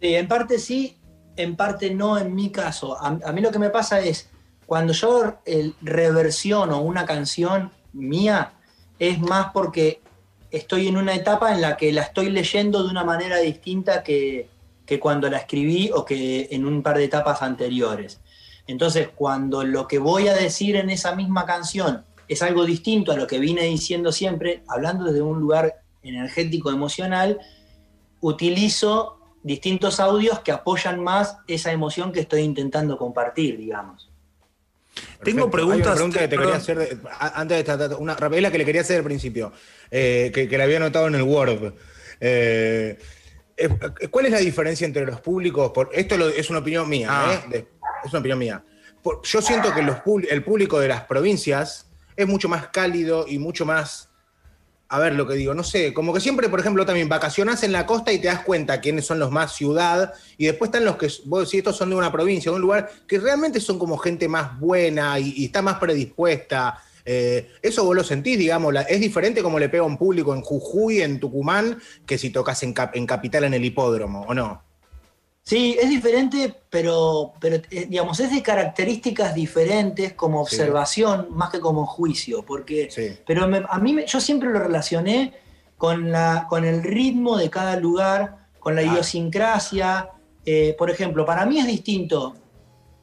Sí, 0.00 0.14
en 0.14 0.26
parte 0.26 0.58
sí, 0.58 0.96
en 1.42 1.56
parte 1.56 1.94
no 1.94 2.18
en 2.18 2.34
mi 2.34 2.50
caso. 2.50 2.96
A, 3.00 3.32
mí 3.32 3.40
lo 3.40 3.50
que 3.50 3.58
me 3.58 3.70
pasa 3.70 4.00
es, 4.00 4.28
cuando 4.66 4.92
yo 4.92 5.38
el, 5.44 5.74
reversiono 5.80 6.80
una 6.80 7.04
canción 7.04 7.70
mía, 7.92 8.52
es 8.98 9.20
más 9.20 9.48
porque 9.52 10.00
estoy 10.50 10.88
en 10.88 10.96
una 10.96 11.14
etapa 11.14 11.54
en 11.54 11.60
la 11.60 11.76
que 11.76 11.92
la 11.92 12.02
estoy 12.02 12.30
leyendo 12.30 12.82
de 12.82 12.90
una 12.90 13.04
manera 13.04 13.38
distinta 13.38 14.02
que, 14.02 14.48
que 14.84 14.98
cuando 14.98 15.30
la 15.30 15.38
escribí 15.38 15.90
o 15.94 16.04
que 16.04 16.48
en 16.50 16.66
un 16.66 16.82
par 16.82 16.98
de 16.98 17.04
etapas 17.04 17.42
anteriores. 17.42 18.20
Entonces, 18.66 19.08
cuando 19.14 19.64
lo 19.64 19.88
que 19.88 19.98
voy 19.98 20.28
a 20.28 20.34
decir 20.34 20.76
en 20.76 20.90
esa 20.90 21.14
misma 21.14 21.46
canción 21.46 22.04
es 22.28 22.42
algo 22.42 22.64
distinto 22.64 23.10
a 23.12 23.16
lo 23.16 23.26
que 23.26 23.38
vine 23.38 23.62
diciendo 23.62 24.12
siempre, 24.12 24.62
hablando 24.68 25.04
desde 25.04 25.22
un 25.22 25.40
lugar 25.40 25.82
energético, 26.02 26.70
emocional, 26.70 27.38
utilizo 28.20 29.19
distintos 29.42 30.00
audios 30.00 30.40
que 30.40 30.52
apoyan 30.52 31.02
más 31.02 31.38
esa 31.46 31.72
emoción 31.72 32.12
que 32.12 32.20
estoy 32.20 32.42
intentando 32.42 32.96
compartir, 32.98 33.58
digamos. 33.58 34.10
Tengo 35.22 35.50
preguntas. 35.50 35.86
una 35.86 35.94
pregunta 35.94 36.18
que 36.20 36.28
te 36.28 36.36
quería 36.36 36.56
hacer 36.56 36.98
antes 37.18 37.64
de 37.64 37.72
esta, 37.72 37.96
una 37.96 38.16
la 38.18 38.50
que 38.50 38.58
le 38.58 38.64
quería 38.64 38.80
hacer 38.80 38.98
al 38.98 39.04
principio, 39.04 39.52
eh, 39.90 40.30
que, 40.34 40.58
la 40.58 40.64
había 40.64 40.80
notado 40.80 41.06
en 41.06 41.14
el 41.14 41.22
Word. 41.22 41.74
Eh, 42.20 42.98
eh, 43.56 43.68
¿Cuál 44.10 44.26
es 44.26 44.32
la 44.32 44.38
diferencia 44.38 44.86
entre 44.86 45.06
los 45.06 45.20
públicos? 45.20 45.72
esto 45.92 46.28
es 46.28 46.50
una 46.50 46.58
opinión 46.58 46.88
mía, 46.88 47.08
ah. 47.10 47.42
es 47.52 48.10
una 48.10 48.20
opinión 48.20 48.38
mía. 48.38 48.64
yo 49.22 49.42
siento 49.42 49.72
que 49.74 49.80
el 50.30 50.42
público 50.42 50.80
de 50.80 50.88
las 50.88 51.04
provincias 51.04 51.86
es 52.16 52.26
mucho 52.26 52.48
más 52.48 52.68
cálido 52.68 53.26
y 53.28 53.38
mucho 53.38 53.64
más 53.64 54.09
a 54.92 54.98
ver 54.98 55.14
lo 55.14 55.24
que 55.24 55.34
digo, 55.34 55.54
no 55.54 55.62
sé, 55.62 55.94
como 55.94 56.12
que 56.12 56.20
siempre, 56.20 56.48
por 56.48 56.58
ejemplo, 56.58 56.84
también 56.84 57.08
vacacionás 57.08 57.62
en 57.62 57.70
la 57.70 57.86
costa 57.86 58.12
y 58.12 58.18
te 58.18 58.26
das 58.26 58.40
cuenta 58.40 58.80
quiénes 58.80 59.06
son 59.06 59.20
los 59.20 59.30
más 59.30 59.54
ciudad, 59.54 60.12
y 60.36 60.46
después 60.46 60.68
están 60.68 60.84
los 60.84 60.96
que, 60.96 61.08
vos 61.26 61.44
decís, 61.44 61.58
estos 61.58 61.76
son 61.76 61.90
de 61.90 61.96
una 61.96 62.10
provincia, 62.10 62.50
de 62.50 62.56
un 62.56 62.62
lugar, 62.62 62.90
que 63.06 63.20
realmente 63.20 63.60
son 63.60 63.78
como 63.78 63.96
gente 63.98 64.26
más 64.26 64.58
buena 64.58 65.16
y, 65.20 65.44
está 65.44 65.62
más 65.62 65.78
predispuesta. 65.78 66.82
Eh, 67.04 67.50
eso 67.62 67.84
vos 67.84 67.94
lo 67.94 68.02
sentís, 68.02 68.36
digamos, 68.36 68.74
es 68.88 69.00
diferente 69.00 69.44
como 69.44 69.60
le 69.60 69.68
pega 69.68 69.84
a 69.84 69.86
un 69.86 69.96
público 69.96 70.34
en 70.34 70.42
Jujuy, 70.42 71.02
en 71.02 71.20
Tucumán, 71.20 71.80
que 72.04 72.18
si 72.18 72.30
tocas 72.30 72.60
en, 72.64 72.74
en 72.92 73.06
Capital 73.06 73.44
en 73.44 73.54
el 73.54 73.64
hipódromo, 73.64 74.22
¿o 74.22 74.34
no? 74.34 74.69
Sí, 75.50 75.76
es 75.82 75.90
diferente, 75.90 76.54
pero, 76.70 77.32
pero 77.40 77.56
eh, 77.56 77.86
digamos, 77.88 78.20
es 78.20 78.30
de 78.30 78.40
características 78.40 79.34
diferentes 79.34 80.12
como 80.12 80.40
observación 80.42 81.26
más 81.30 81.50
que 81.50 81.58
como 81.58 81.86
juicio, 81.86 82.44
porque, 82.44 82.88
pero 83.26 83.50
a 83.68 83.78
mí 83.80 83.96
yo 84.06 84.20
siempre 84.20 84.48
lo 84.48 84.60
relacioné 84.60 85.34
con, 85.76 86.12
la, 86.12 86.46
con 86.48 86.64
el 86.64 86.84
ritmo 86.84 87.36
de 87.36 87.50
cada 87.50 87.74
lugar, 87.74 88.46
con 88.60 88.76
la 88.76 88.84
idiosincrasia. 88.84 90.10
Eh, 90.46 90.76
por 90.78 90.88
ejemplo, 90.88 91.26
para 91.26 91.44
mí 91.46 91.58
es 91.58 91.66
distinto 91.66 92.36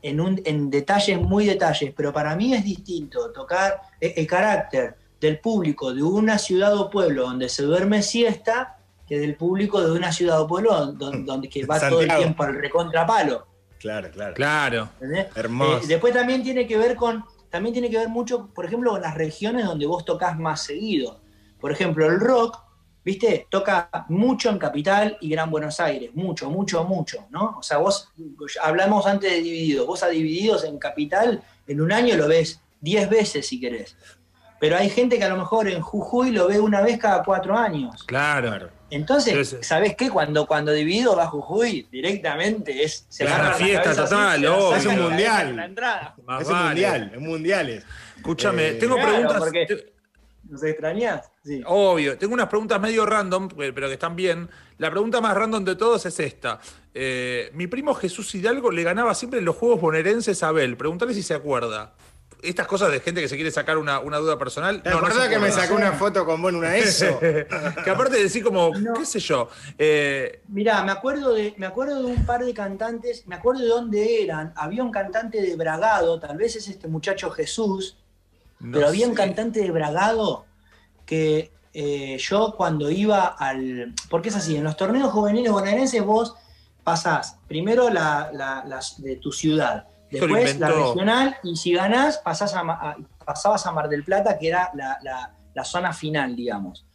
en, 0.02 0.22
un, 0.22 0.41
en 0.45 0.70
detalles, 0.70 1.20
muy 1.20 1.45
detalles, 1.45 1.91
pero 1.93 2.14
para 2.14 2.34
mí 2.38 2.54
es 2.54 2.64
distinto 2.64 3.30
tocar 3.34 3.82
el, 4.00 4.14
el 4.16 4.26
carácter 4.26 4.95
del 5.20 5.41
público 5.41 5.93
de 5.93 6.02
una 6.02 6.38
ciudad 6.38 6.78
o 6.78 6.89
pueblo 6.89 7.24
donde 7.24 7.50
se 7.50 7.64
duerme 7.64 8.02
siesta 8.02 8.76
que 9.08 9.20
del 9.20 9.36
público 9.36 9.82
de 9.82 9.91
una 9.91 10.12
ciudad 10.12 10.41
o 10.41 10.47
pueblo 10.47 10.91
donde, 10.93 11.49
que 11.49 11.66
va 11.66 11.80
todo 11.80 12.01
el 12.01 12.14
tiempo 12.14 12.43
al 12.43 12.55
recontrapalo. 12.55 13.47
Claro, 13.80 14.10
claro. 14.12 14.34
Claro. 14.34 14.89
Hermoso. 15.36 15.84
Eh, 15.84 15.88
después 15.88 16.14
también 16.14 16.43
tiene 16.43 16.68
que 16.68 16.78
ver 16.78 16.95
con, 16.95 17.24
también 17.49 17.74
tiene 17.74 17.89
que 17.89 17.97
ver 17.97 18.10
mucho, 18.10 18.47
por 18.53 18.66
ejemplo, 18.66 18.91
con 18.91 19.01
las 19.01 19.16
regiones 19.16 19.66
donde 19.66 19.86
vos 19.86 20.03
tocas 20.03 20.38
más 20.38 20.64
seguido. 20.64 21.22
Por 21.60 21.72
ejemplo, 21.72 22.05
el 22.08 22.20
rock, 22.20 22.60
¿viste? 23.03 23.47
Toca 23.49 23.89
mucho 24.10 24.49
en 24.49 24.58
Capital 24.58 25.18
y 25.22 25.30
Gran 25.30 25.49
Buenos 25.49 25.80
Aires, 25.80 26.12
mucho, 26.14 26.49
mucho, 26.49 26.84
mucho, 26.84 27.26
¿no? 27.30 27.58
O 27.60 27.64
sea, 27.64 27.78
vos, 27.78 28.12
hablamos 28.62 29.05
antes 29.05 29.32
de 29.32 29.41
Divididos, 29.41 29.88
vos 29.88 30.03
a 30.03 30.10
Divididos 30.10 30.64
en 30.66 30.78
Capital, 30.78 31.41
en 31.68 31.82
un 31.82 31.91
año 31.91 32.16
lo 32.18 32.28
ves 32.28 32.62
10 32.82 33.10
veces 33.10 33.47
si 33.47 33.60
querés. 33.60 33.95
Pero 34.60 34.76
hay 34.76 34.89
gente 34.89 35.18
que 35.18 35.24
a 35.24 35.30
lo 35.30 35.38
mejor 35.38 35.68
en 35.68 35.82
Jujuy 35.82 36.32
lo 36.32 36.47
ve 36.47 36.60
una 36.60 36.82
vez 36.82 36.97
cada 36.97 37.24
cuatro 37.24 37.55
años. 37.55 38.03
Claro. 38.03 38.70
Entonces, 38.90 39.58
¿sabes 39.62 39.96
qué? 39.96 40.10
Cuando, 40.10 40.48
cuando 40.48 40.72
divido 40.72 41.16
va 41.16 41.28
Jujuy, 41.28 41.88
directamente 41.92 42.84
es. 42.84 43.06
Se 43.10 43.26
es 43.26 43.32
una 43.32 43.52
fiesta 43.54 43.96
total, 43.96 44.44
Es 44.76 44.86
un 44.86 45.02
mundial. 45.02 45.56
La 45.56 45.66
entrada. 45.66 46.16
es 46.40 46.48
un 46.48 46.66
mundial, 46.66 47.12
es 47.14 47.22
mundiales. 47.22 47.86
Escúchame, 48.16 48.70
eh, 48.70 48.74
tengo 48.74 48.96
preguntas. 48.96 49.42
¿Nos 50.50 50.64
extrañas? 50.64 51.30
Sí. 51.44 51.62
Obvio. 51.66 52.18
Tengo 52.18 52.34
unas 52.34 52.48
preguntas 52.48 52.80
medio 52.80 53.06
random, 53.06 53.50
pero 53.50 53.88
que 53.88 53.94
están 53.94 54.16
bien. 54.16 54.50
La 54.78 54.90
pregunta 54.90 55.20
más 55.20 55.36
random 55.36 55.66
de 55.66 55.76
todos 55.76 56.06
es 56.06 56.20
esta. 56.22 56.60
Eh, 56.94 57.52
mi 57.54 57.68
primo 57.68 57.94
Jesús 57.94 58.34
Hidalgo 58.34 58.72
le 58.72 58.84
ganaba 58.84 59.14
siempre 59.14 59.40
en 59.40 59.46
los 59.46 59.58
Juegos 59.58 59.82
Bonaerenses 59.82 60.42
a 60.44 60.50
Abel. 60.50 60.78
Preguntale 60.78 61.14
si 61.14 61.22
se 61.22 61.34
acuerda 61.34 61.94
estas 62.42 62.68
cosas 62.68 62.92
de 62.92 63.00
gente 63.00 63.22
que 63.22 63.28
se 63.28 63.36
quiere 63.36 63.52
sacar 63.52 63.78
una, 63.78 64.00
duda 64.00 64.38
personal. 64.38 64.82
La 64.84 65.02
verdad 65.02 65.30
que 65.30 65.40
me 65.40 65.52
sacó 65.52 65.76
una 65.76 65.94
foto 65.94 66.26
con 66.26 66.42
vos 66.42 66.54
una 66.54 66.76
ESO. 66.78 67.20
que 67.20 67.90
aparte 67.90 68.18
de 68.18 68.24
decir 68.24 68.44
como, 68.44 68.72
qué 68.72 69.06
sé 69.06 69.20
yo. 69.20 69.50
Eh... 69.78 70.42
Mirá, 70.48 70.84
me 70.84 70.92
acuerdo, 70.92 71.34
de, 71.34 71.54
me 71.58 71.66
acuerdo 71.66 72.04
de 72.04 72.14
un 72.14 72.26
par 72.26 72.44
de 72.44 72.54
cantantes, 72.54 73.26
me 73.28 73.36
acuerdo 73.36 73.62
de 73.62 73.68
dónde 73.68 74.24
eran. 74.24 74.54
Había 74.56 74.84
un 74.84 74.92
cantante 74.92 75.42
de 75.42 75.56
Bragado, 75.56 76.20
tal 76.20 76.38
vez 76.38 76.56
es 76.56 76.68
este 76.68 76.88
muchacho 76.88 77.32
Jesús, 77.32 77.98
pero 78.72 78.88
había 78.88 79.08
un 79.08 79.14
cantante 79.14 79.62
de 79.62 79.72
Bragado 79.72 80.46
que 81.06 81.52
eh, 81.74 82.18
yo 82.18 82.56
cuando 82.58 82.90
iba 82.90 83.28
al... 83.28 83.94
Porque 84.10 84.30
es 84.30 84.36
así, 84.36 84.56
en 84.56 84.64
los 84.64 84.76
torneos 84.78 85.12
juveniles 85.12 85.52
bonaerenses 85.52 86.04
vos 86.04 86.36
pasás 86.84 87.38
primero 87.48 87.90
la, 87.90 88.32
de 88.98 89.16
tu 89.18 89.32
ciudad 89.32 89.88
Después 90.10 90.60
la 90.60 90.70
regional, 90.70 91.38
y 91.43 91.55
si 91.55 91.74
ganás, 91.74 92.20
pasás 92.20 92.53
a, 92.55 92.95
pasabas 93.26 93.66
a 93.66 93.72
Mar 93.72 93.89
del 93.89 94.03
Plata, 94.03 94.38
que 94.38 94.47
era 94.47 94.72
la, 94.74 95.64
zona 95.64 95.91
final, 95.91 96.36
digamos. 96.36 96.86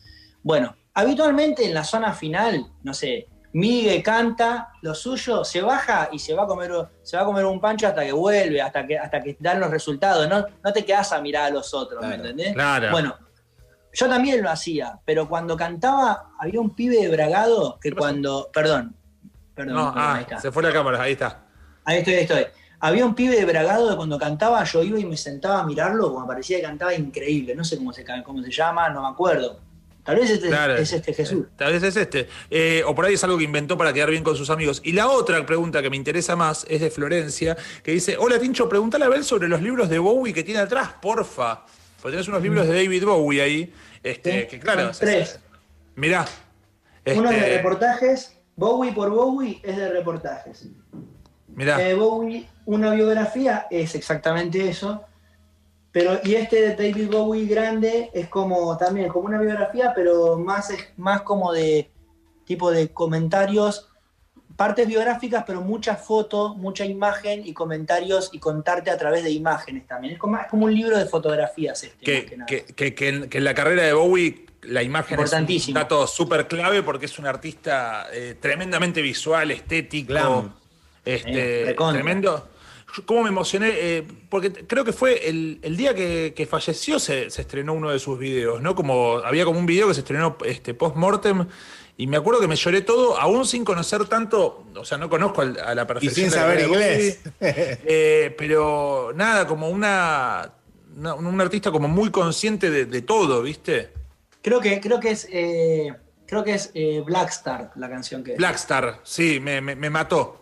Bueno, 0.42 0.74
habitualmente 0.94 1.64
en 1.64 1.74
la 1.74 1.84
zona 1.84 2.12
final, 2.12 2.66
no 2.82 2.94
sé, 2.94 3.28
Miguel 3.52 4.02
canta 4.02 4.72
lo 4.80 4.94
suyo, 4.94 5.44
se 5.44 5.60
baja 5.60 6.08
y 6.10 6.18
se 6.18 6.32
va 6.32 6.44
a 6.44 6.46
comer, 6.46 6.72
se 7.02 7.16
va 7.16 7.22
a 7.22 7.26
comer 7.26 7.44
un 7.44 7.60
pancho 7.60 7.86
hasta 7.86 8.02
que 8.02 8.12
vuelve, 8.12 8.62
hasta 8.62 8.86
que, 8.86 8.98
hasta 8.98 9.20
que 9.20 9.36
dan 9.38 9.60
los 9.60 9.70
resultados. 9.70 10.26
No, 10.26 10.46
no 10.64 10.72
te 10.72 10.84
quedas 10.84 11.12
a 11.12 11.20
mirar 11.20 11.44
a 11.44 11.50
los 11.50 11.74
otros, 11.74 12.04
¿me 12.06 12.14
entendés? 12.14 12.54
Claro. 12.54 12.90
Bueno, 12.90 13.14
yo 13.92 14.08
también 14.08 14.42
lo 14.42 14.50
hacía, 14.50 14.98
pero 15.04 15.28
cuando 15.28 15.54
cantaba, 15.54 16.30
había 16.38 16.60
un 16.60 16.74
pibe 16.74 16.96
de 16.96 17.08
Bragado 17.08 17.78
que 17.78 17.92
cuando. 17.92 18.48
Perdón, 18.52 18.96
perdón. 19.54 19.74
No, 19.74 19.92
ah, 19.94 20.24
se 20.40 20.50
fue 20.50 20.62
la 20.62 20.72
cámara, 20.72 21.02
ahí 21.02 21.12
está. 21.12 21.44
Ahí 21.84 21.98
estoy, 21.98 22.14
ahí 22.14 22.20
estoy. 22.22 22.46
Había 22.84 23.06
un 23.06 23.14
pibe 23.14 23.36
de 23.36 23.44
Bragado 23.44 23.88
que 23.90 23.94
cuando 23.94 24.18
cantaba 24.18 24.64
yo 24.64 24.82
iba 24.82 24.98
y 24.98 25.04
me 25.04 25.16
sentaba 25.16 25.60
a 25.60 25.64
mirarlo, 25.64 26.12
como 26.12 26.26
parecía 26.26 26.56
que 26.56 26.64
cantaba 26.64 26.92
increíble. 26.92 27.54
No 27.54 27.62
sé 27.62 27.76
cómo 27.76 27.92
se, 27.92 28.04
cómo 28.24 28.42
se 28.42 28.50
llama, 28.50 28.88
no 28.88 29.02
me 29.02 29.08
acuerdo. 29.08 29.60
Tal 30.02 30.16
vez 30.16 30.30
este, 30.30 30.48
es 30.82 30.92
este 30.92 31.14
Jesús. 31.14 31.46
Tal 31.54 31.72
vez 31.72 31.82
es 31.84 31.94
este. 31.94 32.28
Eh, 32.50 32.82
o 32.84 32.92
por 32.92 33.04
ahí 33.04 33.14
es 33.14 33.22
algo 33.22 33.38
que 33.38 33.44
inventó 33.44 33.78
para 33.78 33.92
quedar 33.92 34.10
bien 34.10 34.24
con 34.24 34.34
sus 34.34 34.50
amigos. 34.50 34.80
Y 34.84 34.94
la 34.94 35.06
otra 35.06 35.46
pregunta 35.46 35.80
que 35.80 35.90
me 35.90 35.96
interesa 35.96 36.34
más 36.34 36.66
es 36.68 36.80
de 36.80 36.90
Florencia, 36.90 37.56
que 37.84 37.92
dice, 37.92 38.16
hola 38.18 38.40
Tincho, 38.40 38.68
pregúntale 38.68 39.04
a 39.04 39.08
Bel 39.08 39.22
sobre 39.22 39.46
los 39.46 39.62
libros 39.62 39.88
de 39.88 40.00
Bowie 40.00 40.34
que 40.34 40.42
tiene 40.42 40.58
atrás, 40.58 40.90
porfa. 41.00 41.64
Porque 42.00 42.16
tenés 42.16 42.26
unos 42.26 42.42
libros 42.42 42.66
de 42.66 42.74
David 42.74 43.04
Bowie 43.04 43.42
ahí. 43.42 43.72
Este, 44.02 44.48
que 44.48 44.58
claro. 44.58 44.90
tres. 44.98 45.38
mirá. 45.94 46.26
Uno 47.14 47.30
de 47.30 47.36
este, 47.36 47.56
reportajes, 47.58 48.36
Bowie 48.56 48.90
por 48.90 49.08
Bowie 49.08 49.60
es 49.62 49.76
de 49.76 49.88
reportajes. 49.88 50.66
Mirá. 51.55 51.80
Eh, 51.86 51.94
Bowie, 51.94 52.48
una 52.66 52.92
biografía 52.92 53.66
es 53.70 53.94
exactamente 53.94 54.68
eso. 54.68 55.05
Pero, 55.92 56.18
y 56.24 56.34
este 56.36 56.62
de 56.62 56.74
David 56.74 57.11
Bowie 57.11 57.46
grande 57.46 58.11
es 58.14 58.28
como 58.28 58.76
también 58.78 59.09
como 59.09 59.26
una 59.26 59.38
biografía, 59.38 59.92
pero 59.94 60.38
más, 60.38 60.72
más 60.96 61.20
como 61.20 61.53
de 61.53 61.90
tipo 62.46 62.70
de 62.70 62.88
comentarios, 62.88 63.90
partes 64.57 64.86
biográficas, 64.86 65.44
pero 65.46 65.61
mucha 65.61 65.96
foto, 65.96 66.55
mucha 66.55 66.86
imagen 66.86 67.46
y 67.46 67.53
comentarios 67.53 68.30
y 68.32 68.38
contarte 68.38 68.90
a 68.90 68.96
través 68.96 69.22
de 69.22 69.30
imágenes 69.30 69.86
también. 69.86 70.14
Es 70.14 70.18
como, 70.18 70.38
es 70.38 70.46
como 70.48 70.64
un 70.64 70.74
libro 70.74 70.96
de 70.96 71.05
fotografías 71.05 71.82
este. 71.84 72.05
Que, 72.05 72.64
que, 72.74 72.94
que, 72.94 73.09
en, 73.09 73.44
la 73.44 73.55
carrera 73.55 73.82
de 73.82 73.92
Bowie 73.92 74.46
la 74.62 74.82
imagen 74.82 75.18
es 75.20 75.68
un 75.68 75.74
dato 75.74 76.07
súper 76.07 76.46
clave 76.46 76.82
porque 76.82 77.07
es 77.07 77.18
un 77.18 77.26
artista 77.26 78.07
eh, 78.12 78.36
tremendamente 78.40 79.03
visual, 79.03 79.50
estético. 79.50 80.55
Este, 81.05 81.74
tremendo. 81.74 82.48
¿Cómo 83.07 83.22
me 83.22 83.30
emocioné? 83.30 83.70
Eh, 83.72 84.07
porque 84.28 84.53
creo 84.53 84.84
que 84.84 84.92
fue 84.92 85.28
el, 85.28 85.76
día 85.76 85.94
que, 85.94 86.46
falleció 86.48 86.98
se, 86.98 87.26
estrenó 87.26 87.72
uno 87.72 87.90
de 87.90 87.98
sus 87.98 88.18
videos, 88.18 88.61
¿no? 88.61 88.74
Como 88.74 89.18
había 89.18 89.44
como 89.44 89.59
un 89.59 89.66
video 89.66 89.88
que 89.88 89.94
se 89.94 90.00
estrenó 90.00 90.36
este, 90.44 90.74
post-mortem 90.74 91.46
y 91.96 92.07
me 92.07 92.16
acuerdo 92.16 92.40
que 92.40 92.48
me 92.48 92.57
lloré 92.57 92.82
todo, 92.82 93.18
aún 93.18 93.46
sin 93.46 93.64
conocer 93.64 94.05
tanto, 94.07 94.64
o 94.74 94.84
sea, 94.84 94.98
no 94.98 95.09
conozco 95.09 95.42
a, 95.42 95.74
la 95.74 95.86
perfección. 95.86 96.26
Y 96.26 96.30
sin 96.30 96.30
saber 96.30 96.66
inglés. 96.66 97.20
Eh, 97.40 98.34
pero 98.36 99.12
nada, 99.14 99.46
como 99.46 99.68
una, 99.68 100.53
un 100.96 101.40
artista 101.40 101.70
como 101.70 101.88
muy 101.88 102.11
consciente 102.11 102.70
de, 102.70 103.03
todo, 103.03 103.42
¿viste? 103.42 103.90
Creo 104.42 104.61
que, 104.61 104.80
creo 104.80 105.00
que 105.00 105.11
es, 105.11 105.28
eh, 105.30 105.94
creo 106.26 106.44
que 106.44 106.55
es 106.55 106.70
eh, 106.74 107.03
Blackstar 107.05 107.72
la 107.76 107.88
canción 107.88 108.24
que. 108.24 108.36
Blackstar, 108.36 109.00
sí, 109.03 109.38
me, 109.40 109.61
me, 109.61 109.76
me 109.76 109.90
mató. 109.90 110.41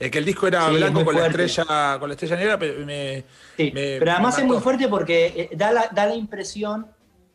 Eh, 0.00 0.10
que 0.10 0.18
el 0.18 0.24
disco 0.24 0.46
era 0.46 0.68
Sí, 0.68 0.76
blanco 0.76 1.04
con 1.04 1.14
la, 1.16 1.26
estrella, 1.26 1.96
con 1.98 2.08
la 2.08 2.14
estrella 2.14 2.36
negra, 2.36 2.58
pero 2.58 2.86
me. 2.86 3.24
Sí, 3.56 3.72
me- 3.74 3.98
pero 3.98 4.12
además 4.12 4.36
me 4.36 4.42
es 4.42 4.46
muy 4.46 4.58
fuerte 4.60 4.86
porque 4.88 5.26
eh, 5.26 5.50
da 5.56 5.72
la, 5.72 5.88
da 5.92 6.06
la 6.06 6.14
impresión 6.14 6.86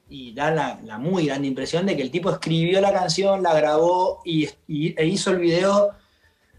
y 0.10 0.34
da 0.34 0.52
la, 0.52 0.80
la 0.84 0.98
muy 0.98 1.26
grande 1.26 1.48
impresión 1.48 1.86
de 1.86 1.96
que 1.98 2.02
el 2.04 2.12
tipo 2.12 2.30
escribió 2.30 2.80
la 2.80 2.94
canción, 2.94 3.44
la 3.44 3.54
grabó 3.54 4.22
y, 4.24 4.48
y- 4.68 4.94
e 4.98 5.06
hizo 5.08 5.32
el 5.32 5.40
video 5.40 5.92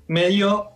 medio 0.06 0.70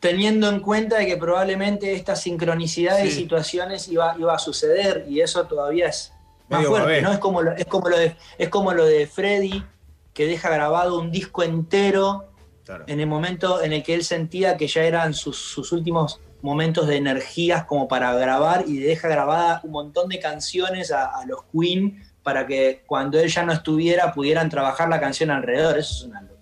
teniendo 0.00 0.48
en 0.50 0.60
cuenta 0.60 0.98
de 0.98 1.06
que 1.06 1.16
probablemente 1.16 1.92
esta 1.94 2.14
sincronicidad 2.14 2.98
de 2.98 3.10
Sí. 3.10 3.22
situaciones 3.22 3.88
iba, 3.88 4.14
iba 4.18 4.34
a 4.34 4.38
suceder 4.38 5.06
y 5.08 5.20
eso 5.20 5.44
todavía 5.46 5.88
es 5.88 6.12
más 6.48 6.60
Medio 6.60 6.70
fuerte. 6.70 7.02
¿no? 7.02 7.12
Es 7.12 7.18
como, 7.18 7.40
lo, 7.42 7.52
es, 7.52 7.64
como 7.64 7.88
lo 7.88 7.96
de, 7.96 8.16
es 8.36 8.48
como 8.50 8.72
lo 8.74 8.84
de 8.84 9.06
Freddy, 9.06 9.64
que 10.12 10.26
deja 10.26 10.50
grabado 10.50 10.98
un 11.00 11.10
disco 11.10 11.42
entero 11.42 12.30
Claro. 12.64 12.84
en 12.86 12.98
el 13.00 13.06
momento 13.06 13.62
en 13.62 13.72
el 13.74 13.82
que 13.82 13.94
él 13.94 14.04
sentía 14.04 14.56
que 14.56 14.66
ya 14.66 14.82
eran 14.84 15.12
sus, 15.14 15.36
sus 15.36 15.70
últimos 15.72 16.18
momentos 16.40 16.86
de 16.86 16.96
energías 16.96 17.64
como 17.64 17.88
para 17.88 18.12
grabar 18.14 18.64
y 18.66 18.78
deja 18.78 19.06
grabada 19.08 19.60
un 19.64 19.70
montón 19.72 20.08
de 20.08 20.18
canciones 20.18 20.90
a, 20.90 21.06
a 21.06 21.26
los 21.26 21.40
Queen 21.52 22.02
para 22.22 22.46
que 22.46 22.82
cuando 22.86 23.18
él 23.20 23.28
ya 23.28 23.42
no 23.44 23.52
estuviera 23.52 24.12
pudieran 24.12 24.48
trabajar 24.48 24.88
la 24.88 24.98
canción 24.98 25.30
alrededor. 25.30 25.78
Eso 25.78 25.94
es 25.94 26.02
una, 26.04 26.22
lo- 26.22 26.36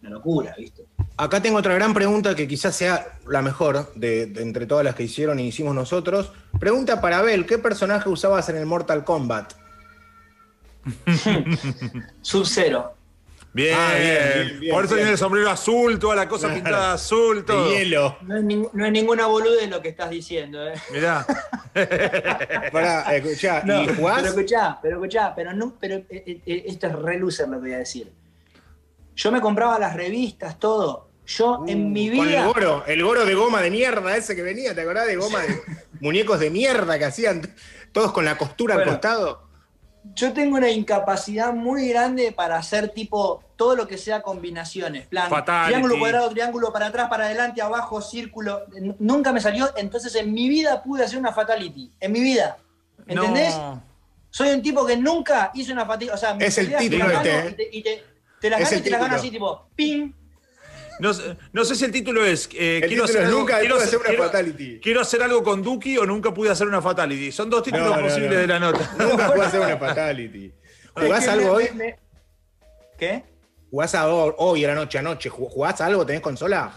una 0.00 0.10
locura, 0.10 0.54
¿viste? 0.58 0.84
Acá 1.18 1.40
tengo 1.42 1.58
otra 1.58 1.74
gran 1.74 1.92
pregunta 1.94 2.34
que 2.34 2.46
quizás 2.48 2.74
sea 2.76 3.18
la 3.26 3.40
mejor 3.42 3.92
de, 3.94 4.26
de 4.26 4.42
entre 4.42 4.66
todas 4.66 4.84
las 4.84 4.94
que 4.94 5.02
hicieron 5.04 5.38
y 5.40 5.46
hicimos 5.48 5.74
nosotros. 5.74 6.32
Pregunta 6.60 7.00
para 7.00 7.18
Abel, 7.18 7.44
¿qué 7.46 7.58
personaje 7.58 8.08
usabas 8.08 8.48
en 8.50 8.56
el 8.56 8.66
Mortal 8.66 9.04
Kombat? 9.04 9.52
Sub-Zero. 12.22 12.95
Bien, 13.56 13.74
Ah, 13.74 13.94
bien, 13.98 14.46
bien, 14.48 14.60
bien, 14.60 14.74
por 14.74 14.84
eso 14.84 14.94
bien. 14.96 15.04
tiene 15.04 15.12
el 15.12 15.18
sombrero 15.18 15.48
azul, 15.50 15.98
toda 15.98 16.14
la 16.14 16.28
cosa 16.28 16.48
Claro. 16.48 16.62
pintada 16.62 16.92
azul, 16.92 17.42
todo. 17.46 17.70
De 17.70 17.78
hielo. 17.78 18.18
No 18.20 18.36
es, 18.36 18.44
ning- 18.44 18.68
no 18.70 18.84
es 18.84 18.92
ninguna 18.92 19.24
bolude 19.26 19.66
lo 19.66 19.80
que 19.80 19.88
estás 19.88 20.10
diciendo, 20.10 20.68
¿eh? 20.68 20.74
Mirá. 20.92 21.24
Pará, 22.72 23.16
escuchá, 23.16 23.62
No, 23.64 23.82
¿y 23.82 23.88
jugás? 23.94 24.16
Pero 24.18 24.28
escuchá, 24.28 24.78
pero 24.82 24.96
escuchá, 24.96 25.34
pero 25.34 25.52
no, 25.54 25.74
pero 25.80 25.94
eh, 25.94 26.06
eh, 26.10 26.40
eh, 26.44 26.64
esto 26.66 26.86
es 26.88 26.92
re 26.96 27.18
loser 27.18 27.48
lo 27.48 27.54
que 27.56 27.60
voy 27.68 27.72
a 27.72 27.78
decir. 27.78 28.12
Yo 29.14 29.32
me 29.32 29.40
compraba 29.40 29.78
las 29.78 29.94
revistas, 29.94 30.58
todo. 30.58 31.08
Yo 31.26 31.64
en 31.66 31.92
mi 31.92 32.10
Uh, 32.10 32.16
Con 32.18 32.26
el 32.26 32.32
vida. 32.34 32.46
goro, 32.46 32.84
el 32.86 33.02
goro 33.02 33.24
de 33.24 33.34
goma 33.34 33.62
de 33.62 33.70
mierda 33.70 34.16
ese 34.16 34.36
que 34.36 34.42
venía, 34.42 34.74
¿te 34.74 34.82
acordás 34.82 35.06
de 35.06 35.16
goma 35.16 35.40
de 35.40 35.60
muñecos 36.00 36.38
de 36.40 36.50
mierda 36.50 36.98
que 36.98 37.06
hacían 37.06 37.54
todos 37.92 38.12
con 38.12 38.24
la 38.26 38.36
costura 38.36 38.74
Bueno. 38.74 38.90
al 38.92 38.96
costado? 38.98 39.45
Yo 40.14 40.32
tengo 40.32 40.56
una 40.56 40.70
incapacidad 40.70 41.52
muy 41.52 41.88
grande 41.88 42.32
para 42.32 42.56
hacer 42.56 42.90
tipo 42.90 43.42
todo 43.56 43.74
lo 43.76 43.86
que 43.88 43.98
sea 43.98 44.22
combinaciones. 44.22 45.06
Plan, 45.06 45.28
Fatality. 45.28 45.68
triángulo 45.72 45.98
cuadrado, 45.98 46.28
triángulo 46.30 46.72
para 46.72 46.86
atrás, 46.86 47.08
para 47.08 47.24
adelante, 47.26 47.60
abajo, 47.62 48.00
círculo. 48.00 48.62
Nunca 48.98 49.32
me 49.32 49.40
salió, 49.40 49.70
entonces 49.76 50.14
en 50.14 50.32
mi 50.32 50.48
vida 50.48 50.82
pude 50.82 51.04
hacer 51.04 51.18
una 51.18 51.32
fatality. 51.32 51.90
En 52.00 52.12
mi 52.12 52.20
vida. 52.20 52.56
¿Entendés? 53.06 53.54
No. 53.56 53.82
Soy 54.30 54.50
un 54.50 54.62
tipo 54.62 54.84
que 54.86 54.96
nunca 54.96 55.50
hizo 55.54 55.72
una 55.72 55.84
fatality. 55.86 56.10
O 56.12 56.16
sea, 56.16 56.36
Es 56.38 56.58
el 56.58 56.70
te 56.70 56.76
título 56.76 57.08
las 57.08 57.16
este, 57.26 57.36
gano 57.36 57.48
y 57.50 57.54
te, 57.54 57.68
y 57.72 57.82
te- 57.82 58.04
te 58.40 58.50
las 58.50 58.60
Es 58.60 58.70
gano 58.70 58.80
y 58.80 58.82
te 58.84 58.90
las 58.90 59.00
gano 59.00 59.14
así, 59.16 59.30
tipo, 59.30 59.66
ping. 59.74 60.12
No, 60.98 61.12
sé- 61.12 61.36
no 61.52 61.64
sé 61.64 61.74
si 61.74 61.84
el 61.84 61.92
título 61.92 62.24
es. 62.24 62.48
eh, 62.54 62.80
El 62.82 62.88
quiero 62.88 62.88
título 62.88 63.04
hacer 63.04 63.20
es 63.22 63.26
algo- 63.28 63.38
Nunca 63.40 63.58
quiero 63.60 63.74
hacer- 63.76 63.86
hacer 63.88 63.98
una 64.00 64.08
quiero- 64.08 64.24
fatality. 64.24 64.80
Quiero 64.80 65.00
hacer 65.00 65.22
algo 65.22 65.42
con 65.42 65.62
Duki 65.62 65.98
o 65.98 66.06
nunca 66.06 66.32
pude 66.32 66.50
hacer 66.50 66.66
una 66.66 66.80
fatality. 66.82 67.30
Son 67.32 67.50
dos 67.50 67.62
títulos 67.62 67.90
No, 67.90 67.96
no, 67.96 68.02
posibles 68.02 68.30
no. 68.32 68.36
de 68.38 68.46
la 68.46 68.58
nota. 68.58 68.90
Nunca 68.98 69.32
pude 69.32 69.44
hacer 69.46 69.60
una 69.60 69.76
fatality. 69.76 70.52
¿Jugás 70.94 71.28
algo 71.28 71.52
hoy? 71.52 71.68
¿Qué? 72.98 73.24
¿Jugás 73.70 73.94
a 73.94 74.08
ho- 74.12 74.34
hoy, 74.38 74.64
a 74.64 74.68
la 74.68 74.74
noche, 74.74 74.98
anoche? 74.98 75.28
¿Jugás 75.28 75.80
algo? 75.80 76.06
¿Tenés 76.06 76.22
consola? 76.22 76.72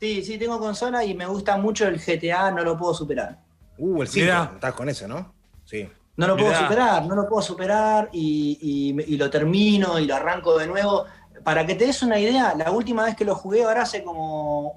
Sí, 0.00 0.22
sí, 0.22 0.38
tengo 0.38 0.58
consola 0.58 1.04
y 1.04 1.14
me 1.14 1.26
gusta 1.26 1.56
mucho 1.56 1.86
el 1.88 1.98
GTA, 1.98 2.50
no 2.50 2.62
lo 2.62 2.76
puedo 2.76 2.94
superar. 2.94 3.38
Uh, 3.78 4.02
el 4.02 4.08
5. 4.08 4.24
Mirá. 4.24 4.50
Estás 4.54 4.74
con 4.74 4.88
eso, 4.88 5.08
¿no? 5.08 5.34
Sí. 5.64 5.88
No 6.16 6.28
lo 6.28 6.36
puedo 6.36 6.48
Mirá. 6.50 6.60
superar, 6.62 7.06
no 7.06 7.16
lo 7.16 7.28
puedo 7.28 7.42
superar 7.42 8.08
y, 8.12 8.58
y 9.00 9.14
y 9.14 9.16
lo 9.16 9.28
termino 9.30 9.98
y 9.98 10.06
lo 10.06 10.14
arranco 10.14 10.56
de 10.58 10.66
nuevo. 10.68 11.06
Para 11.44 11.66
que 11.66 11.74
te 11.74 11.86
des 11.86 12.02
una 12.02 12.18
idea, 12.18 12.54
la 12.56 12.70
última 12.70 13.04
vez 13.04 13.14
que 13.14 13.24
lo 13.24 13.34
jugué, 13.34 13.64
ahora 13.64 13.82
hace 13.82 14.02
como 14.02 14.76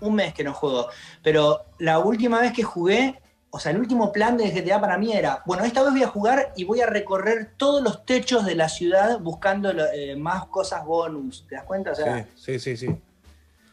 un 0.00 0.14
mes 0.14 0.32
que 0.32 0.42
no 0.42 0.54
juego, 0.54 0.88
pero 1.22 1.60
la 1.78 1.98
última 1.98 2.40
vez 2.40 2.52
que 2.54 2.62
jugué, 2.62 3.20
o 3.50 3.58
sea, 3.60 3.72
el 3.72 3.78
último 3.78 4.10
plan 4.12 4.36
de 4.38 4.50
GTA 4.50 4.80
para 4.80 4.96
mí 4.96 5.12
era, 5.12 5.42
bueno, 5.44 5.62
esta 5.64 5.82
vez 5.82 5.92
voy 5.92 6.02
a 6.02 6.08
jugar 6.08 6.52
y 6.56 6.64
voy 6.64 6.80
a 6.80 6.86
recorrer 6.86 7.50
todos 7.58 7.82
los 7.82 8.06
techos 8.06 8.46
de 8.46 8.54
la 8.54 8.68
ciudad 8.70 9.18
buscando 9.20 9.70
eh, 9.92 10.16
más 10.16 10.46
cosas 10.46 10.84
bonus. 10.86 11.44
¿Te 11.48 11.56
das 11.56 11.64
cuenta? 11.64 11.90
O 11.90 11.94
sea, 11.94 12.26
Sí, 12.34 12.58
sí, 12.58 12.76
sí. 12.76 12.86
sí. 12.88 12.96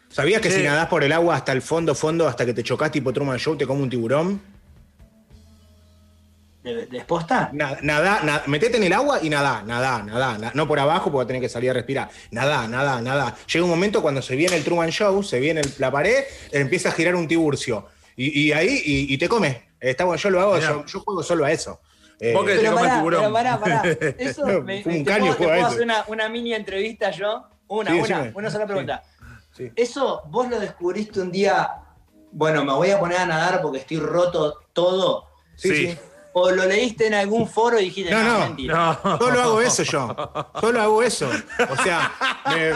¿Sabías 0.10 0.42
que 0.42 0.50
Sí. 0.50 0.58
si 0.60 0.64
nadás 0.66 0.88
por 0.88 1.04
el 1.04 1.12
agua 1.14 1.36
hasta 1.36 1.52
el 1.54 1.62
fondo, 1.62 1.94
fondo, 1.96 2.28
hasta 2.28 2.46
que 2.46 2.54
te 2.54 2.64
chocás 2.64 2.92
tipo 2.92 3.14
Truman 3.14 3.38
Show, 3.38 3.56
te 3.56 3.66
come 3.68 3.84
un 3.84 3.90
tiburón? 3.90 4.42
De. 6.76 7.06
Nada, 7.54 7.78
nadá, 7.82 8.22
na- 8.24 8.44
metete 8.48 8.78
en 8.78 8.84
el 8.84 8.94
agua 8.94 9.20
y 9.22 9.30
nadá, 9.30 9.64
nadá, 9.66 10.04
nadá, 10.04 10.38
na- 10.38 10.52
no 10.54 10.68
por 10.68 10.80
abajo 10.80 11.12
porque 11.12 11.28
tenés 11.28 11.42
que 11.42 11.50
salir 11.50 11.70
a 11.70 11.74
respirar. 11.74 12.10
Nadá, 12.32 12.68
nadá, 12.68 13.02
nadá. 13.02 13.36
Llega 13.52 13.64
un 13.66 13.70
momento 13.72 14.02
cuando 14.02 14.22
se 14.22 14.36
viene 14.36 14.56
el 14.56 14.64
Truman 14.64 14.90
Show, 14.90 15.24
se 15.24 15.40
viene 15.40 15.62
el- 15.62 15.74
la 15.78 15.92
pared, 15.92 16.24
empieza 16.52 16.90
a 16.90 16.92
girar 16.92 17.16
un 17.16 17.28
tiburcio. 17.28 17.88
Y, 18.16 18.48
y 18.48 18.52
ahí, 18.52 18.82
y, 18.86 19.14
y 19.14 19.18
te 19.18 19.28
come. 19.30 19.70
Está 19.80 20.06
bueno, 20.06 20.20
yo 20.22 20.30
lo 20.32 20.42
hago, 20.42 20.60
yo, 20.60 20.86
yo 20.86 21.00
juego 21.02 21.22
solo 21.24 21.46
a 21.46 21.52
eso. 21.52 21.80
Eh, 22.20 22.34
Vos 22.34 22.46
que- 22.46 22.54
te 22.54 22.58
Pero 22.60 22.70
el 22.72 22.76
pará, 22.76 22.96
tiburón. 22.98 23.22
pero 23.22 23.34
pará, 23.34 23.60
pará. 23.60 23.84
Eso 24.18 24.42
No, 24.48 24.62
me, 24.64 24.78
un 24.80 24.84
me- 24.86 24.98
te 25.00 25.04
caño 25.04 25.26
puedo, 25.36 25.38
te 25.38 25.44
puedo 25.46 25.66
hacer 25.68 25.82
una, 25.84 26.04
una 26.08 26.30
mini 26.30 26.54
entrevista 26.54 27.12
yo. 27.12 27.46
Una, 27.68 27.92
Sí, 27.92 27.98
una, 28.00 28.18
decime. 28.20 28.32
una 28.36 28.50
sola 28.50 28.66
pregunta. 28.66 29.04
Sí. 29.56 29.72
Eso 29.76 30.24
vos 30.28 30.50
lo 30.50 30.60
descubriste 30.60 31.20
un 31.20 31.32
día, 31.32 31.70
bueno, 32.32 32.64
me 32.66 32.74
voy 32.74 32.90
a 32.92 33.00
poner 33.00 33.18
a 33.20 33.26
nadar 33.26 33.62
porque 33.62 33.80
estoy 33.80 33.98
roto 34.00 34.62
todo. 34.74 35.26
sí, 35.56 35.70
Sí. 35.88 35.98
O 36.40 36.52
lo 36.52 36.66
leíste 36.66 37.08
en 37.08 37.14
algún 37.16 37.48
foro 37.50 37.80
y 37.80 37.86
dijiste, 37.86 38.12
No, 38.12 38.24
no, 38.24 38.40
mentira. 38.40 39.00
No. 39.04 39.18
Solo 39.18 39.42
hago 39.42 39.62
eso 39.62 39.84
yo. 39.84 40.16
Solo 40.62 40.82
hago 40.82 41.02
eso. 41.02 41.28
O 41.70 41.84
sea, 41.84 42.12
me, 42.48 42.74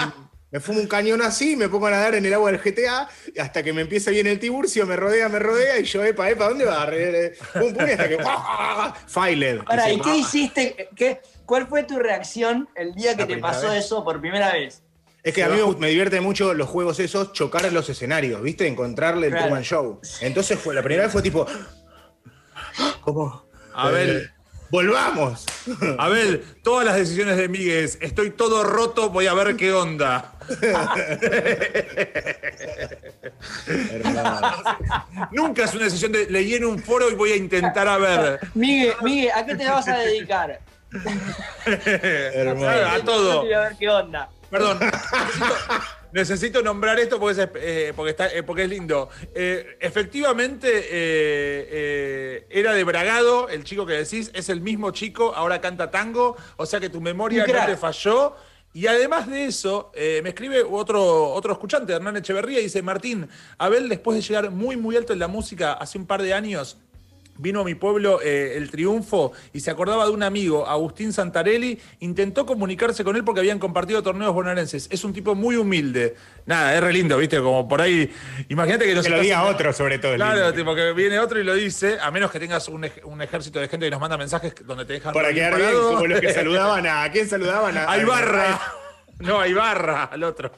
me 0.51 0.59
fumo 0.59 0.80
un 0.80 0.88
cañón 0.88 1.22
así, 1.22 1.55
me 1.55 1.70
pongo 1.70 1.88
a 1.88 1.91
nadar 1.91 2.16
en 2.16 2.26
el 2.26 2.34
agua 2.34 2.51
del 2.51 2.59
GTA, 2.59 3.07
hasta 3.39 3.62
que 3.62 3.72
me 3.72 3.82
empieza 3.82 4.09
bien 4.12 4.26
el 4.28 4.39
tiburcio, 4.39 4.86
me 4.88 4.95
rodea, 4.95 5.30
me 5.30 5.38
rodea, 5.39 5.78
y 5.80 5.84
yo, 5.84 6.03
epa, 6.03 6.30
epa, 6.30 6.49
¿dónde 6.49 6.66
va? 6.66 6.86
Pum, 7.53 7.72
pum, 7.74 7.88
y 7.88 7.91
hasta 7.91 8.09
que. 8.09 8.18
Filed. 9.07 9.64
Pará, 9.64 9.89
Y 9.91 9.95
¿y 9.95 9.97
se- 9.97 10.01
qué 10.03 10.18
hiciste? 10.18 10.89
¿Qué, 10.95 11.22
¿Cuál 11.45 11.68
fue 11.68 11.84
tu 11.84 11.99
reacción 11.99 12.68
el 12.76 12.93
día 12.95 13.16
que 13.16 13.26
te 13.26 13.38
pasó 13.38 13.70
vez. 13.70 13.86
eso 13.86 14.03
por 14.03 14.20
primera 14.20 14.53
vez? 14.53 14.82
Es 15.24 15.36
que 15.36 15.43
a 15.43 15.49
mí 15.49 15.62
me, 15.62 15.76
me 15.78 15.89
divierte 15.89 16.20
mucho 16.20 16.53
los 16.55 16.68
juegos 16.68 16.99
esos, 16.99 17.32
chocar 17.34 17.66
en 17.66 17.76
los 17.76 17.88
escenarios, 17.89 18.41
¿viste? 18.41 18.66
Encontrarle 18.68 19.28
el 19.28 19.34
Claro. 19.34 19.45
Truman 19.47 19.64
Show. 19.64 20.01
Entonces 20.22 20.57
fue, 20.57 20.74
la 20.74 20.82
primera 20.82 21.03
vez 21.03 21.12
fue 21.12 21.22
tipo. 21.22 21.45
¿Cómo? 23.01 23.45
A 23.74 23.89
ver. 23.89 24.09
Eh, 24.09 24.30
volvamos. 24.69 25.45
A 25.97 26.07
ver, 26.09 26.43
todas 26.63 26.86
las 26.86 26.95
decisiones 26.95 27.38
de 27.38 27.47
Miguel, 27.47 27.89
estoy 27.99 28.32
todo 28.32 28.63
roto, 28.63 29.09
voy 29.09 29.28
a 29.28 29.34
ver 29.34 29.55
qué 29.55 29.74
onda. 29.74 30.34
Hermano. 33.67 34.63
Nunca 35.32 35.65
es 35.65 35.74
una 35.74 35.86
decisión 35.86 36.11
de 36.11 36.26
leí 36.30 36.55
en 36.55 36.65
un 36.65 36.80
foro 36.80 37.09
y 37.09 37.15
voy 37.15 37.32
a 37.32 37.36
intentar 37.36 37.88
a 37.88 37.97
ver. 37.97 38.39
Miguel, 38.53 38.93
Miguel, 39.01 39.32
¿a 39.36 39.45
qué 39.45 39.55
te 39.55 39.69
vas 39.69 39.88
a 39.88 39.97
dedicar? 39.99 40.59
Hermano. 41.65 42.89
A 42.89 42.99
todo. 43.03 43.41
Voy 43.41 43.53
a 43.53 43.61
ver 43.61 43.76
qué 43.78 43.89
onda. 43.89 44.30
Perdón, 44.49 44.80
necesito, 46.14 46.62
nombrar 46.62 46.99
esto 46.99 47.20
porque 47.20 47.41
es, 47.41 47.49
eh, 47.55 47.93
porque 47.95 48.12
está, 48.12 48.28
eh, 48.28 48.43
porque 48.43 48.64
es 48.64 48.70
lindo. 48.70 49.09
Eh, 49.34 49.78
efectivamente, 49.80 50.88
era 52.49 52.74
de 52.74 52.84
Bragado, 52.84 53.49
el 53.49 53.64
chico 53.64 53.86
que 53.86 53.93
decís, 53.93 54.32
es 54.34 54.49
el 54.49 54.62
mismo 54.62 54.91
chico, 54.91 55.34
ahora 55.36 55.62
canta 55.62 55.91
tango, 55.91 56.36
o 56.57 56.66
sea 56.66 56.80
que 56.80 56.89
tu 56.89 57.01
memoria 57.01 57.45
no 57.45 57.66
te 57.66 57.78
falló. 57.78 58.36
Y 58.74 58.88
además 58.88 59.28
de 59.28 59.45
eso, 59.45 59.91
eh, 59.93 60.22
me 60.24 60.30
escribe 60.30 60.64
otro, 60.64 61.30
otro 61.34 61.51
escuchante, 61.51 61.91
Hernán 61.91 62.16
Echeverría, 62.18 62.59
y 62.59 62.64
dice, 62.64 62.82
Martín, 62.82 63.28
Abel, 63.57 63.89
después 63.89 64.16
de 64.16 64.22
llegar 64.22 64.49
muy, 64.49 64.78
muy 64.78 64.95
alto 64.95 65.12
en 65.12 65.20
la 65.20 65.28
música 65.28 65.74
hace 65.74 65.97
un 65.97 66.05
par 66.05 66.22
de 66.22 66.34
años, 66.34 66.78
Vino 67.38 67.62
a 67.62 67.64
mi 67.64 67.74
pueblo 67.76 68.20
eh, 68.22 68.54
el 68.58 68.70
triunfo 68.70 69.32
y 69.54 69.62
se 69.62 69.72
acordaba 69.72 70.06
de 70.06 70.12
un 70.12 70.22
amigo, 70.22 70.68
Agustín 70.68 71.12
Santarelli. 71.12 71.80
Intentó 72.02 72.46
comunicarse 72.46 73.04
con 73.04 73.16
él 73.16 73.24
porque 73.24 73.40
habían 73.40 73.58
compartido 73.58 74.04
torneos 74.04 74.34
bonaerenses. 74.34 74.88
Es 74.92 75.04
un 75.04 75.12
tipo 75.14 75.34
muy 75.34 75.56
humilde. 75.56 76.16
Nada, 76.46 76.76
es 76.76 76.82
re 76.82 76.94
lindo, 76.94 77.18
¿viste? 77.18 77.40
Como 77.40 77.68
por 77.68 77.82
ahí. 77.82 78.12
Imagínate 78.50 78.86
que 78.86 78.94
nos 78.94 79.06
Que 79.06 79.12
lo 79.12 79.20
diga 79.22 79.44
otro, 79.46 79.74
sobre 79.74 79.98
todo. 79.98 80.16
Claro, 80.16 80.36
lindo. 80.36 80.54
tipo 80.54 80.76
que 80.76 80.92
viene 80.94 81.20
otro 81.20 81.40
y 81.40 81.44
lo 81.44 81.56
dice, 81.56 81.98
a 82.02 82.12
menos 82.12 82.30
que 82.32 82.40
tengas 82.40 82.68
un, 82.68 82.84
ej- 82.84 83.02
un 83.06 83.22
ejército 83.22 83.60
de 83.60 83.68
gente 83.68 83.86
que 83.88 83.92
nos 83.92 84.00
manda 84.00 84.18
mensajes 84.18 84.54
donde 84.66 84.86
te 84.86 84.94
dejan. 84.94 85.14
Para 85.14 85.34
quedar 85.34 85.56
bien, 85.58 85.72
como 85.74 86.06
los 86.08 86.20
que 86.22 86.34
saludaban 86.34 86.86
a. 86.86 87.04
¿A 87.04 87.12
quién 87.12 87.28
saludaban? 87.28 87.78
A, 87.78 87.92
A 87.92 87.98
Ibarra. 87.98 88.60
No, 89.22 89.39
a 89.39 89.47
Ibarra, 89.47 90.05
al 90.05 90.24
otro. 90.24 90.51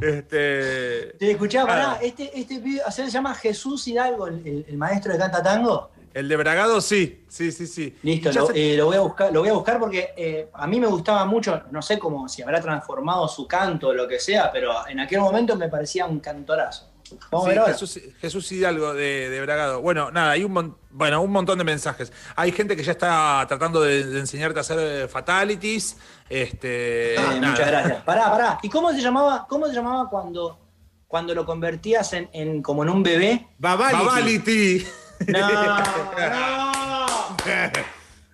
Este. 0.00 1.14
Te 1.18 1.30
escuchaba, 1.30 1.66
pará, 1.68 1.98
este, 2.02 2.38
este 2.38 2.60
pibe, 2.60 2.80
o 2.86 2.90
sea, 2.90 3.04
se 3.06 3.10
llama 3.10 3.34
Jesús 3.34 3.86
Hidalgo, 3.88 4.26
el, 4.28 4.46
el- 4.46 4.66
el 4.68 4.76
maestro 4.76 5.12
de 5.12 5.18
canta 5.18 5.42
tango. 5.42 5.90
El 6.14 6.26
de 6.28 6.36
Bragado 6.36 6.80
sí, 6.80 7.24
sí, 7.28 7.52
sí, 7.52 7.66
sí. 7.66 7.96
Listo, 8.02 8.30
Ya 8.30 8.40
lo, 8.40 8.46
se- 8.48 8.74
eh, 8.74 8.76
lo 8.76 8.86
voy 8.86 8.96
a 8.96 9.00
buscar, 9.00 9.32
lo 9.32 9.40
voy 9.40 9.50
a 9.50 9.52
buscar 9.52 9.78
porque 9.78 10.14
eh, 10.16 10.48
a 10.54 10.66
mí 10.66 10.80
me 10.80 10.86
gustaba 10.86 11.24
mucho, 11.26 11.62
no 11.70 11.82
sé 11.82 11.98
cómo 11.98 12.28
si 12.28 12.42
habrá 12.42 12.60
transformado 12.60 13.28
su 13.28 13.46
canto 13.46 13.88
o 13.88 13.92
lo 13.92 14.08
que 14.08 14.18
sea, 14.18 14.50
pero 14.50 14.72
en 14.88 15.00
aquel 15.00 15.20
momento 15.20 15.54
me 15.56 15.68
parecía 15.68 16.06
un 16.06 16.18
cantorazo. 16.20 16.87
Vamos 17.30 17.44
Sí, 17.44 17.50
a 17.50 17.52
ver 17.52 17.58
ahora. 17.60 17.72
Jesús, 17.72 18.00
Jesús 18.20 18.52
Hidalgo 18.52 18.94
de, 18.94 19.30
de 19.30 19.40
Bragado. 19.42 19.80
Bueno, 19.80 20.10
nada, 20.10 20.30
hay 20.32 20.44
un, 20.44 20.52
mon- 20.52 20.76
bueno, 20.90 21.20
un 21.22 21.30
montón 21.30 21.58
de 21.58 21.64
mensajes. 21.64 22.12
Hay 22.36 22.52
gente 22.52 22.76
que 22.76 22.82
ya 22.82 22.92
está 22.92 23.44
tratando 23.48 23.80
de, 23.80 24.04
de 24.04 24.20
enseñarte 24.20 24.58
a 24.58 24.62
hacer 24.62 24.78
eh, 24.80 25.08
fatalities. 25.08 25.96
Este, 26.28 27.16
Ah, 27.18 27.34
nada. 27.40 27.50
muchas 27.52 27.66
gracias. 27.66 28.02
Pará, 28.04 28.30
pará. 28.30 28.58
¿Y 28.62 28.68
cómo 28.68 28.90
se 28.92 29.00
llamaba, 29.00 29.46
cómo 29.48 29.66
se 29.66 29.74
llamaba 29.74 30.08
cuando, 30.10 30.58
cuando 31.06 31.34
lo 31.34 31.44
convertías 31.46 32.12
en, 32.12 32.28
en- 32.32 32.62
como 32.62 32.82
en 32.82 32.90
un 32.90 33.02
bebé? 33.02 33.46
Babality. 33.58 34.04
Babality. 34.04 34.86
No, 35.26 35.38
no. 35.50 37.06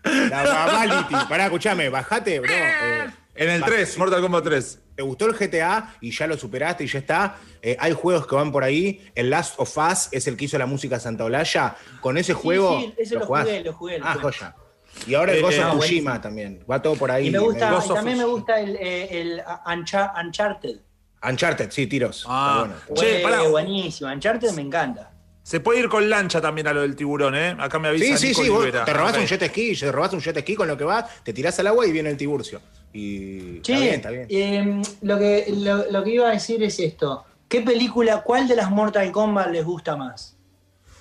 La 0.04 0.42
Babality. 0.42 1.14
Pará, 1.28 1.44
escuchame, 1.46 1.88
bajate, 1.88 2.40
bro. 2.40 2.52
Eh, 2.52 3.06
En 3.34 3.50
el 3.50 3.62
3, 3.64 3.98
Mortal 3.98 4.20
Kombat 4.20 4.44
3. 4.44 4.78
¿Te 4.94 5.02
gustó 5.02 5.26
el 5.26 5.32
GTA 5.34 5.96
y 6.00 6.12
ya 6.12 6.26
lo 6.28 6.36
superaste 6.36 6.84
y 6.84 6.86
ya 6.86 7.00
está? 7.00 7.36
Eh, 7.60 7.76
hay 7.80 7.92
juegos 7.92 8.26
que 8.28 8.36
van 8.36 8.52
por 8.52 8.62
ahí. 8.62 9.10
El 9.14 9.28
Last 9.30 9.54
of 9.58 9.76
Us 9.76 10.08
es 10.12 10.26
el 10.28 10.36
que 10.36 10.44
hizo 10.44 10.56
la 10.56 10.66
música 10.66 11.00
Santa 11.00 11.24
Olalla. 11.24 11.76
Con 12.00 12.16
ese 12.16 12.32
juego. 12.32 12.78
sí, 12.80 12.94
ese 12.96 13.14
lo 13.16 13.26
jugué, 13.26 13.62
lo 13.64 13.72
jugué, 13.72 13.98
lo 13.98 14.06
ah, 14.06 14.12
jugué. 14.14 14.22
joya. 14.22 14.54
Y 15.08 15.14
ahora 15.14 15.32
el 15.32 15.38
Eh, 15.38 15.42
Ghost 15.42 15.58
eh, 15.58 15.64
of 15.64 15.72
ah, 15.74 15.78
Tsushima 15.80 16.20
también. 16.20 16.64
Va 16.70 16.80
todo 16.80 16.94
por 16.94 17.10
ahí. 17.10 17.26
Y 17.26 17.30
me 17.30 17.40
gusta, 17.40 17.76
y 17.84 17.88
también 17.88 18.18
me 18.18 18.24
gusta 18.24 18.60
el, 18.60 18.76
eh, 18.76 19.20
el 19.20 19.42
Uncha- 19.66 20.12
Uncharted. 20.24 20.76
Uncharted, 21.28 21.70
sí, 21.72 21.88
tiros. 21.88 22.24
Ah. 22.28 22.68
Bueno. 22.88 23.00
Che, 23.00 23.18
pará. 23.20 23.42
buenísimo. 23.48 24.10
Uncharted 24.12 24.52
me 24.52 24.62
encanta. 24.62 25.10
Se 25.42 25.58
puede 25.60 25.80
ir 25.80 25.88
con 25.88 26.08
lancha 26.08 26.40
también 26.40 26.68
a 26.68 26.72
lo 26.72 26.82
del 26.82 26.94
tiburón, 26.96 27.34
¿eh? 27.34 27.54
Acá 27.58 27.78
me 27.78 27.88
avisa 27.88 28.16
Sí, 28.16 28.32
sí, 28.32 28.40
Nico 28.42 28.42
sí. 28.62 28.70
vos 28.70 28.84
te 28.84 28.92
robás 28.94 29.18
un 29.18 29.26
jet 29.26 29.44
ski, 29.48 29.76
te 29.76 29.92
robás 29.92 30.12
un 30.14 30.20
jet 30.20 30.38
ski 30.40 30.54
con 30.54 30.68
lo 30.68 30.76
que 30.78 30.84
vas, 30.84 31.22
te 31.22 31.34
tirás 31.34 31.58
al 31.58 31.66
agua 31.66 31.86
y 31.86 31.92
viene 31.92 32.08
el 32.08 32.16
tiburcio. 32.16 32.62
Y 32.94 33.60
Che, 33.62 33.72
está 33.72 33.80
bien, 33.80 33.94
está 33.94 34.10
bien. 34.10 34.26
eh, 34.30 34.82
lo, 35.02 35.18
que, 35.18 35.46
lo, 35.56 35.90
lo 35.90 36.04
que 36.04 36.10
iba 36.10 36.28
a 36.28 36.32
decir 36.32 36.62
es 36.62 36.78
esto. 36.78 37.24
¿Qué 37.48 37.60
película, 37.60 38.22
cuál 38.22 38.46
de 38.48 38.54
las 38.56 38.70
Mortal 38.70 39.10
Kombat 39.10 39.50
les 39.50 39.64
gusta 39.64 39.96
más? 39.96 40.36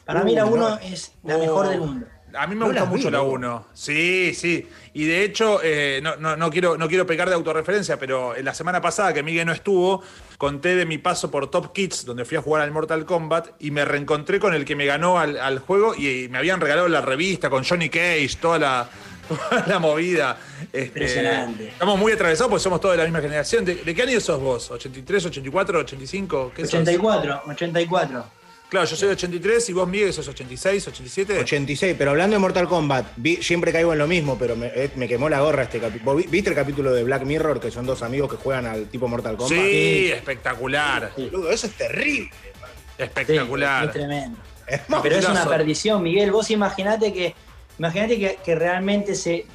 Para 0.04 0.24
mí 0.24 0.34
la 0.36 0.46
Uh, 0.46 0.54
1 0.56 0.70
no. 0.70 0.78
es 0.80 1.14
la 1.24 1.38
mejor 1.38 1.70
del 1.70 1.80
mundo. 1.80 2.08
A 2.36 2.48
mí 2.48 2.56
me 2.56 2.62
No 2.62 2.66
gusta 2.66 2.86
vi, 2.86 2.90
mucho 2.90 3.12
la 3.12 3.20
loco. 3.20 3.32
1. 3.34 3.66
Sí, 3.74 4.34
sí. 4.34 4.68
Y 4.94 5.06
de 5.06 5.24
hecho, 5.24 5.60
eh, 5.64 6.00
no, 6.02 6.16
no- 6.16 6.36
no 6.36 6.50
quiero, 6.50 6.78
no 6.78 6.88
quiero 6.88 7.06
pecar 7.06 7.30
de 7.30 7.36
autorreferencia, 7.36 8.00
pero 8.00 8.36
en 8.36 8.44
la 8.44 8.56
semana 8.56 8.82
pasada 8.82 9.14
que 9.14 9.22
Miguel 9.22 9.46
no 9.46 9.52
estuvo, 9.54 10.02
conté 10.40 10.76
de 10.76 10.88
mi 10.88 10.98
paso 10.98 11.30
por 11.30 11.52
Top 11.52 11.72
Kids, 11.74 12.06
donde 12.06 12.26
fui 12.26 12.38
a 12.38 12.42
jugar 12.42 12.64
al 12.64 12.72
Mortal 12.72 13.06
Kombat, 13.06 13.50
y 13.60 13.70
me 13.70 13.86
reencontré 13.86 14.40
con 14.40 14.56
el 14.56 14.66
que 14.66 14.76
me 14.76 14.86
ganó 14.88 15.20
al, 15.20 15.38
al 15.38 15.60
juego 15.60 15.94
y, 15.94 16.28
me 16.30 16.40
habían 16.40 16.60
regalado 16.60 16.88
la 16.88 17.02
revista 17.02 17.52
con 17.52 17.64
Johnny 17.64 17.90
Cage, 17.90 18.32
toda 18.42 18.58
la, 18.58 18.90
toda 19.28 19.66
la 19.68 19.80
movida. 19.80 20.38
Este, 20.62 20.86
Impresionante. 20.86 21.68
Estamos 21.70 21.98
muy 22.00 22.12
atravesados 22.12 22.50
porque 22.50 22.64
somos 22.64 22.80
todos 22.82 22.94
de 22.94 22.98
la 23.00 23.04
misma 23.06 23.22
generación. 23.22 23.66
¿De, 23.66 23.76
de 23.76 23.96
qué 23.96 24.02
año 24.04 24.20
sos 24.20 24.40
vos? 24.42 24.72
¿83, 24.72 25.26
84, 25.28 25.80
85? 25.80 26.52
¿Qué 26.56 26.64
sos? 26.66 26.74
84, 26.82 27.42
84. 27.48 28.26
Claro, 28.70 28.88
yo 28.88 28.96
soy 28.96 29.08
de 29.10 29.14
83 29.14 29.70
y 29.70 29.74
vos, 29.74 29.88
Miguel, 29.88 30.12
sos 30.12 30.28
86, 30.28 30.88
87. 30.88 31.40
86, 31.42 31.96
pero 31.96 32.10
hablando 32.10 32.34
de 32.36 32.40
Mortal 32.40 32.68
Kombat, 32.68 33.06
vi- 33.18 33.44
siempre 33.44 33.72
caigo 33.72 33.94
en 33.94 34.00
lo 34.00 34.08
mismo, 34.08 34.36
pero 34.40 34.56
me, 34.56 34.66
eh, 34.74 34.90
me 34.96 35.08
quemó 35.08 35.30
la 35.30 35.42
gorra 35.42 35.64
este 35.64 35.78
capítulo. 35.80 36.16
¿Viste 36.16 36.50
el 36.50 36.56
capítulo 36.56 36.92
de 36.92 37.04
Black 37.04 37.22
Mirror, 37.24 37.60
que 37.60 37.70
son 37.70 37.86
dos 37.86 38.02
amigos 38.02 38.32
que 38.32 38.38
juegan 38.38 38.66
al 38.66 38.88
tipo 38.88 39.08
Mortal 39.08 39.38
Kombat? 39.38 39.60
Sí, 39.60 40.10
espectacular. 40.12 41.12
Eso 41.18 41.68
es 41.68 41.74
terrible. 41.74 42.32
Sí, 42.34 43.04
Espectacular. 43.04 43.86
es 43.86 43.92
tremendo. 43.92 44.38
Es 44.66 44.82
Pero 45.04 45.16
es 45.18 45.28
una 45.30 45.46
perdición, 45.48 46.02
Miguel. 46.02 46.32
Vos 46.32 46.50
imaginate 46.50 47.14
que 47.14 47.36
imaginate 47.80 48.20
que, 48.20 48.40
que 48.44 48.56
realmente 48.56 49.16
se 49.16 49.46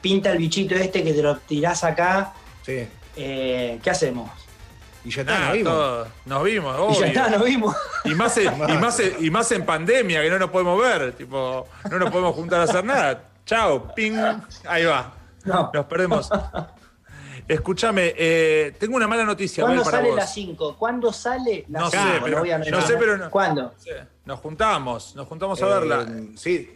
pinta 0.00 0.30
el 0.32 0.38
bichito 0.38 0.74
este 0.74 1.02
que 1.02 1.12
te 1.12 1.22
lo 1.22 1.36
tirás 1.38 1.84
acá. 1.84 2.32
Sí. 2.62 2.86
eh, 3.16 3.78
¿Qué 3.82 3.90
hacemos? 3.90 4.30
Y 5.04 5.10
ya 5.10 5.20
está, 5.20 5.36
Ah, 5.36 5.46
¿no 5.48 5.52
vimos? 5.52 5.72
todo. 5.74 6.06
Nos 6.24 6.44
vimos, 6.44 6.96
Y 6.96 7.00
ya 7.00 7.06
está, 7.08 7.28
nos 7.30 7.44
vimos. 7.44 7.76
Y 8.04 8.14
más, 8.14 8.36
en, 8.38 8.44
y, 8.68 8.72
más 8.78 9.00
en, 9.00 9.16
y 9.24 9.30
más 9.30 9.52
en 9.52 9.66
pandemia, 9.66 10.22
que 10.22 10.30
no 10.30 10.38
nos 10.38 10.50
podemos 10.50 10.80
ver. 10.80 11.12
Tipo, 11.12 11.66
no 11.90 11.98
nos 11.98 12.10
podemos 12.10 12.34
juntar 12.34 12.60
a 12.60 12.64
hacer 12.64 12.84
nada. 12.84 13.22
Chao, 13.44 13.92
ping. 13.94 14.16
Ahí 14.66 14.84
va. 14.86 15.12
No. 15.44 15.70
Nos 15.74 15.84
perdemos. 15.86 16.30
Escúchame, 17.46 18.14
eh, 18.16 18.74
tengo 18.78 18.96
una 18.96 19.06
mala 19.06 19.24
noticia 19.24 19.62
Abel, 19.64 19.76
¿Cuándo 19.76 19.84
para 19.84 19.98
sale 19.98 20.08
vos. 20.08 20.16
las 20.16 20.32
5? 20.32 20.76
¿Cuándo 20.78 21.12
sale 21.12 21.64
No 21.68 21.90
5? 21.90 22.02
sé, 22.02 22.20
pero- 22.24 22.44
no 22.70 22.80
sé, 22.80 22.96
pero 22.98 23.18
no- 23.18 23.30
¿Cuándo? 23.30 23.74
Nos 24.24 24.40
juntamos, 24.40 25.14
nos 25.14 25.28
juntamos 25.28 25.60
a 25.60 25.66
Eh, 25.66 25.68
verla. 25.68 26.06
sí, 26.36 26.74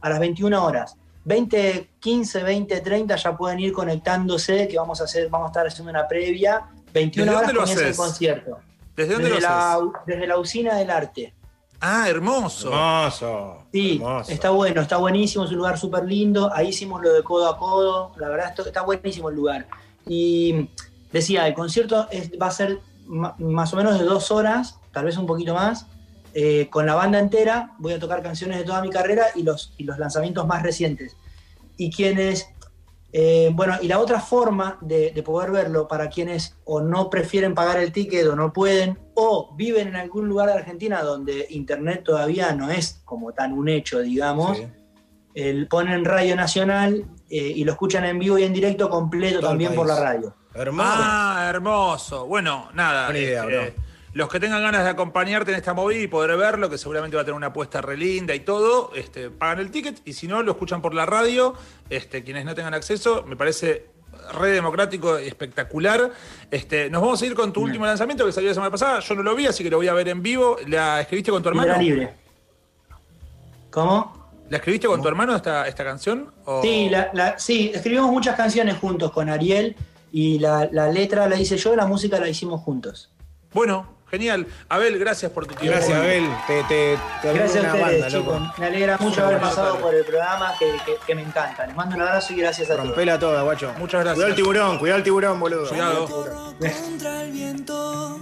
a 0.00 0.08
las 0.08 0.20
21 0.20 0.64
horas. 0.64 0.96
20, 1.24 1.90
15, 2.00 2.42
20, 2.42 2.80
30 2.80 3.16
ya 3.16 3.36
pueden 3.36 3.60
ir 3.60 3.72
conectándose, 3.72 4.66
que 4.68 4.78
vamos 4.78 5.02
a 5.02 5.04
hacer, 5.04 5.28
vamos 5.28 5.48
a 5.48 5.50
estar 5.50 5.66
haciendo 5.66 5.90
una 5.90 6.08
previa. 6.08 6.62
21 6.94 7.30
¿Desde 7.30 7.44
horas 7.44 7.54
comienza 7.54 7.88
el 7.88 7.96
concierto. 7.96 8.58
¿Desde 8.96 9.12
dónde 9.12 9.28
Desde 9.28 9.42
lo 9.42 9.48
la, 9.48 9.74
haces? 9.74 9.88
desde 10.06 10.26
la 10.26 10.38
usina 10.38 10.76
del 10.76 10.88
arte. 10.90 11.34
Ah, 11.80 12.08
hermoso. 12.08 12.68
Hermoso. 12.68 13.62
Sí, 13.72 13.96
hermoso. 13.96 14.32
está 14.32 14.50
bueno, 14.50 14.80
está 14.80 14.96
buenísimo, 14.96 15.44
es 15.44 15.50
un 15.50 15.58
lugar 15.58 15.78
súper 15.78 16.04
lindo. 16.04 16.50
Ahí 16.52 16.68
hicimos 16.68 17.00
lo 17.02 17.12
de 17.12 17.22
codo 17.22 17.48
a 17.48 17.56
codo, 17.58 18.12
la 18.16 18.28
verdad 18.28 18.52
está 18.66 18.82
buenísimo 18.82 19.28
el 19.28 19.36
lugar. 19.36 19.68
Y 20.06 20.68
decía, 21.12 21.46
el 21.46 21.54
concierto 21.54 22.08
es- 22.10 22.30
va 22.40 22.46
a 22.46 22.50
ser 22.50 22.80
más 23.06 23.72
o 23.72 23.76
menos 23.76 23.98
de 23.98 24.04
dos 24.04 24.30
horas, 24.30 24.78
tal 24.92 25.04
vez 25.04 25.16
un 25.16 25.26
poquito 25.26 25.54
más, 25.54 25.86
eh, 26.34 26.68
con 26.70 26.84
la 26.84 26.94
banda 26.94 27.18
entera. 27.18 27.74
Voy 27.78 27.92
a 27.92 27.98
tocar 27.98 28.22
canciones 28.22 28.58
de 28.58 28.64
toda 28.64 28.82
mi 28.82 28.90
carrera 28.90 29.26
y 29.34 29.42
los, 29.44 29.72
y 29.78 29.84
los 29.84 29.98
lanzamientos 29.98 30.46
más 30.46 30.62
recientes. 30.62 31.16
Y 31.76 31.90
quienes, 31.90 32.48
eh, 33.12 33.50
bueno, 33.54 33.76
y 33.80 33.86
la 33.88 33.98
otra 34.00 34.20
forma 34.20 34.78
de, 34.80 35.12
de 35.12 35.22
poder 35.22 35.50
verlo 35.52 35.86
para 35.88 36.08
quienes 36.10 36.56
o 36.64 36.80
no 36.80 37.08
prefieren 37.08 37.54
pagar 37.54 37.78
el 37.78 37.92
ticket 37.92 38.26
o 38.26 38.36
no 38.36 38.52
pueden, 38.52 38.98
o 39.20 39.52
viven 39.56 39.88
en 39.88 39.96
algún 39.96 40.28
lugar 40.28 40.46
de 40.46 40.54
Argentina 40.54 41.02
donde 41.02 41.46
internet 41.50 42.02
todavía 42.04 42.52
no 42.52 42.70
es 42.70 43.02
como 43.04 43.32
tan 43.32 43.52
un 43.52 43.68
hecho, 43.68 43.98
digamos, 43.98 44.58
Sí. 44.58 44.66
el, 45.34 45.66
ponen 45.66 46.04
Radio 46.04 46.36
Nacional 46.36 47.04
eh, 47.28 47.52
y 47.56 47.64
lo 47.64 47.72
escuchan 47.72 48.04
en 48.04 48.20
vivo 48.20 48.38
y 48.38 48.44
en 48.44 48.52
directo 48.52 48.88
completo 48.88 49.40
Todo 49.40 49.50
también 49.50 49.74
por 49.74 49.88
la 49.88 49.98
radio. 49.98 50.34
Hermoso. 50.54 50.88
Ah, 50.88 51.46
hermoso. 51.50 52.26
Bueno, 52.26 52.68
nada. 52.74 53.06
Buena 53.06 53.18
idea, 53.18 53.42
este, 53.42 53.70
bro. 53.72 53.82
los 54.12 54.28
que 54.28 54.38
tengan 54.38 54.62
ganas 54.62 54.84
de 54.84 54.90
acompañarte 54.90 55.50
en 55.50 55.56
esta 55.56 55.74
movida 55.74 56.00
y 56.00 56.06
poder 56.06 56.36
verlo, 56.36 56.70
que 56.70 56.78
seguramente 56.78 57.16
va 57.16 57.22
a 57.22 57.24
tener 57.24 57.36
una 57.36 57.48
apuesta 57.48 57.80
re 57.80 57.96
linda 57.96 58.36
y 58.36 58.40
todo, 58.40 58.92
este, 58.94 59.30
pagan 59.30 59.58
el 59.58 59.72
ticket 59.72 60.00
y 60.04 60.12
si 60.12 60.28
no, 60.28 60.44
lo 60.44 60.52
escuchan 60.52 60.80
por 60.80 60.94
la 60.94 61.06
radio. 61.06 61.54
Este, 61.90 62.22
quienes 62.22 62.44
no 62.44 62.54
tengan 62.54 62.74
acceso, 62.74 63.24
me 63.26 63.34
parece 63.34 63.97
re 64.32 64.50
democrático, 64.50 65.16
espectacular. 65.16 66.10
Este, 66.50 66.90
nos 66.90 67.00
vamos 67.02 67.20
a 67.22 67.26
ir 67.26 67.34
con 67.34 67.52
tu 67.52 67.62
último 67.62 67.86
lanzamiento 67.86 68.24
que 68.26 68.32
salió 68.32 68.50
la 68.50 68.54
semana 68.54 68.70
pasada. 68.70 69.00
Yo 69.00 69.14
no 69.14 69.22
lo 69.22 69.34
vi, 69.34 69.46
así 69.46 69.62
que 69.64 69.70
lo 69.70 69.78
voy 69.78 69.88
a 69.88 69.92
ver 69.94 70.08
en 70.08 70.22
vivo. 70.22 70.56
¿La 70.66 71.00
escribiste 71.00 71.30
con 71.30 71.42
tu 71.42 71.48
hermano? 71.48 71.68
Era 71.68 71.78
libre. 71.78 72.14
¿Cómo? 73.70 74.16
¿La 74.50 74.56
escribiste 74.58 74.86
con 74.86 75.02
tu 75.02 75.08
hermano 75.08 75.36
esta, 75.36 75.68
esta 75.68 75.84
canción? 75.84 76.32
o- 76.46 76.62
Sí, 76.62 76.88
la- 76.88 77.10
la- 77.12 77.38
sí, 77.38 77.70
escribimos 77.74 78.10
muchas 78.10 78.34
canciones 78.36 78.78
juntos 78.78 79.12
con 79.12 79.28
Ariel 79.28 79.76
y 80.10 80.38
la, 80.38 80.68
la 80.72 80.88
letra 80.88 81.28
la 81.28 81.38
hice 81.38 81.58
yo, 81.58 81.76
la 81.76 81.86
música 81.86 82.18
la 82.18 82.28
hicimos 82.28 82.62
juntos. 82.62 83.10
Bueno, 83.52 83.97
genial. 84.10 84.46
Abel, 84.68 84.98
gracias 84.98 85.30
por 85.32 85.46
tu 85.46 85.54
tiempo. 85.54 85.76
Gracias, 85.78 85.98
Abel. 85.98 86.28
Te, 86.46 86.62
te, 86.64 86.98
te 87.22 87.32
Gracias 87.32 87.64
a 87.64 87.68
ustedes, 87.74 88.00
banda, 88.02 88.08
loco. 88.18 88.32
chicos. 88.36 88.58
Me 88.58 88.66
alegra 88.66 88.96
mucho 88.98 89.24
haber 89.26 89.38
pasado 89.40 89.78
por 89.78 89.94
el 89.94 90.04
programa 90.04 90.54
que, 90.58 90.72
que- 90.86 90.96
que 91.06 91.14
me 91.14 91.22
encanta. 91.22 91.66
Les 91.66 91.76
mando 91.76 91.96
un 91.96 92.02
abrazo 92.02 92.32
y 92.32 92.36
gracias 92.36 92.70
a 92.70 92.74
todos. 92.74 92.86
Rompela 92.88 93.18
toda, 93.18 93.42
guacho. 93.42 93.72
Muchas 93.78 94.00
gracias. 94.04 94.14
Cuidado 94.14 94.30
el 94.30 94.36
tiburón, 94.36 94.78
cuidado 94.78 94.98
el 94.98 95.04
tiburón, 95.04 95.40
boludo. 95.40 95.68
Cuidado. 95.68 96.06
contra 96.06 97.22
el 97.22 97.32
viento. 97.32 98.20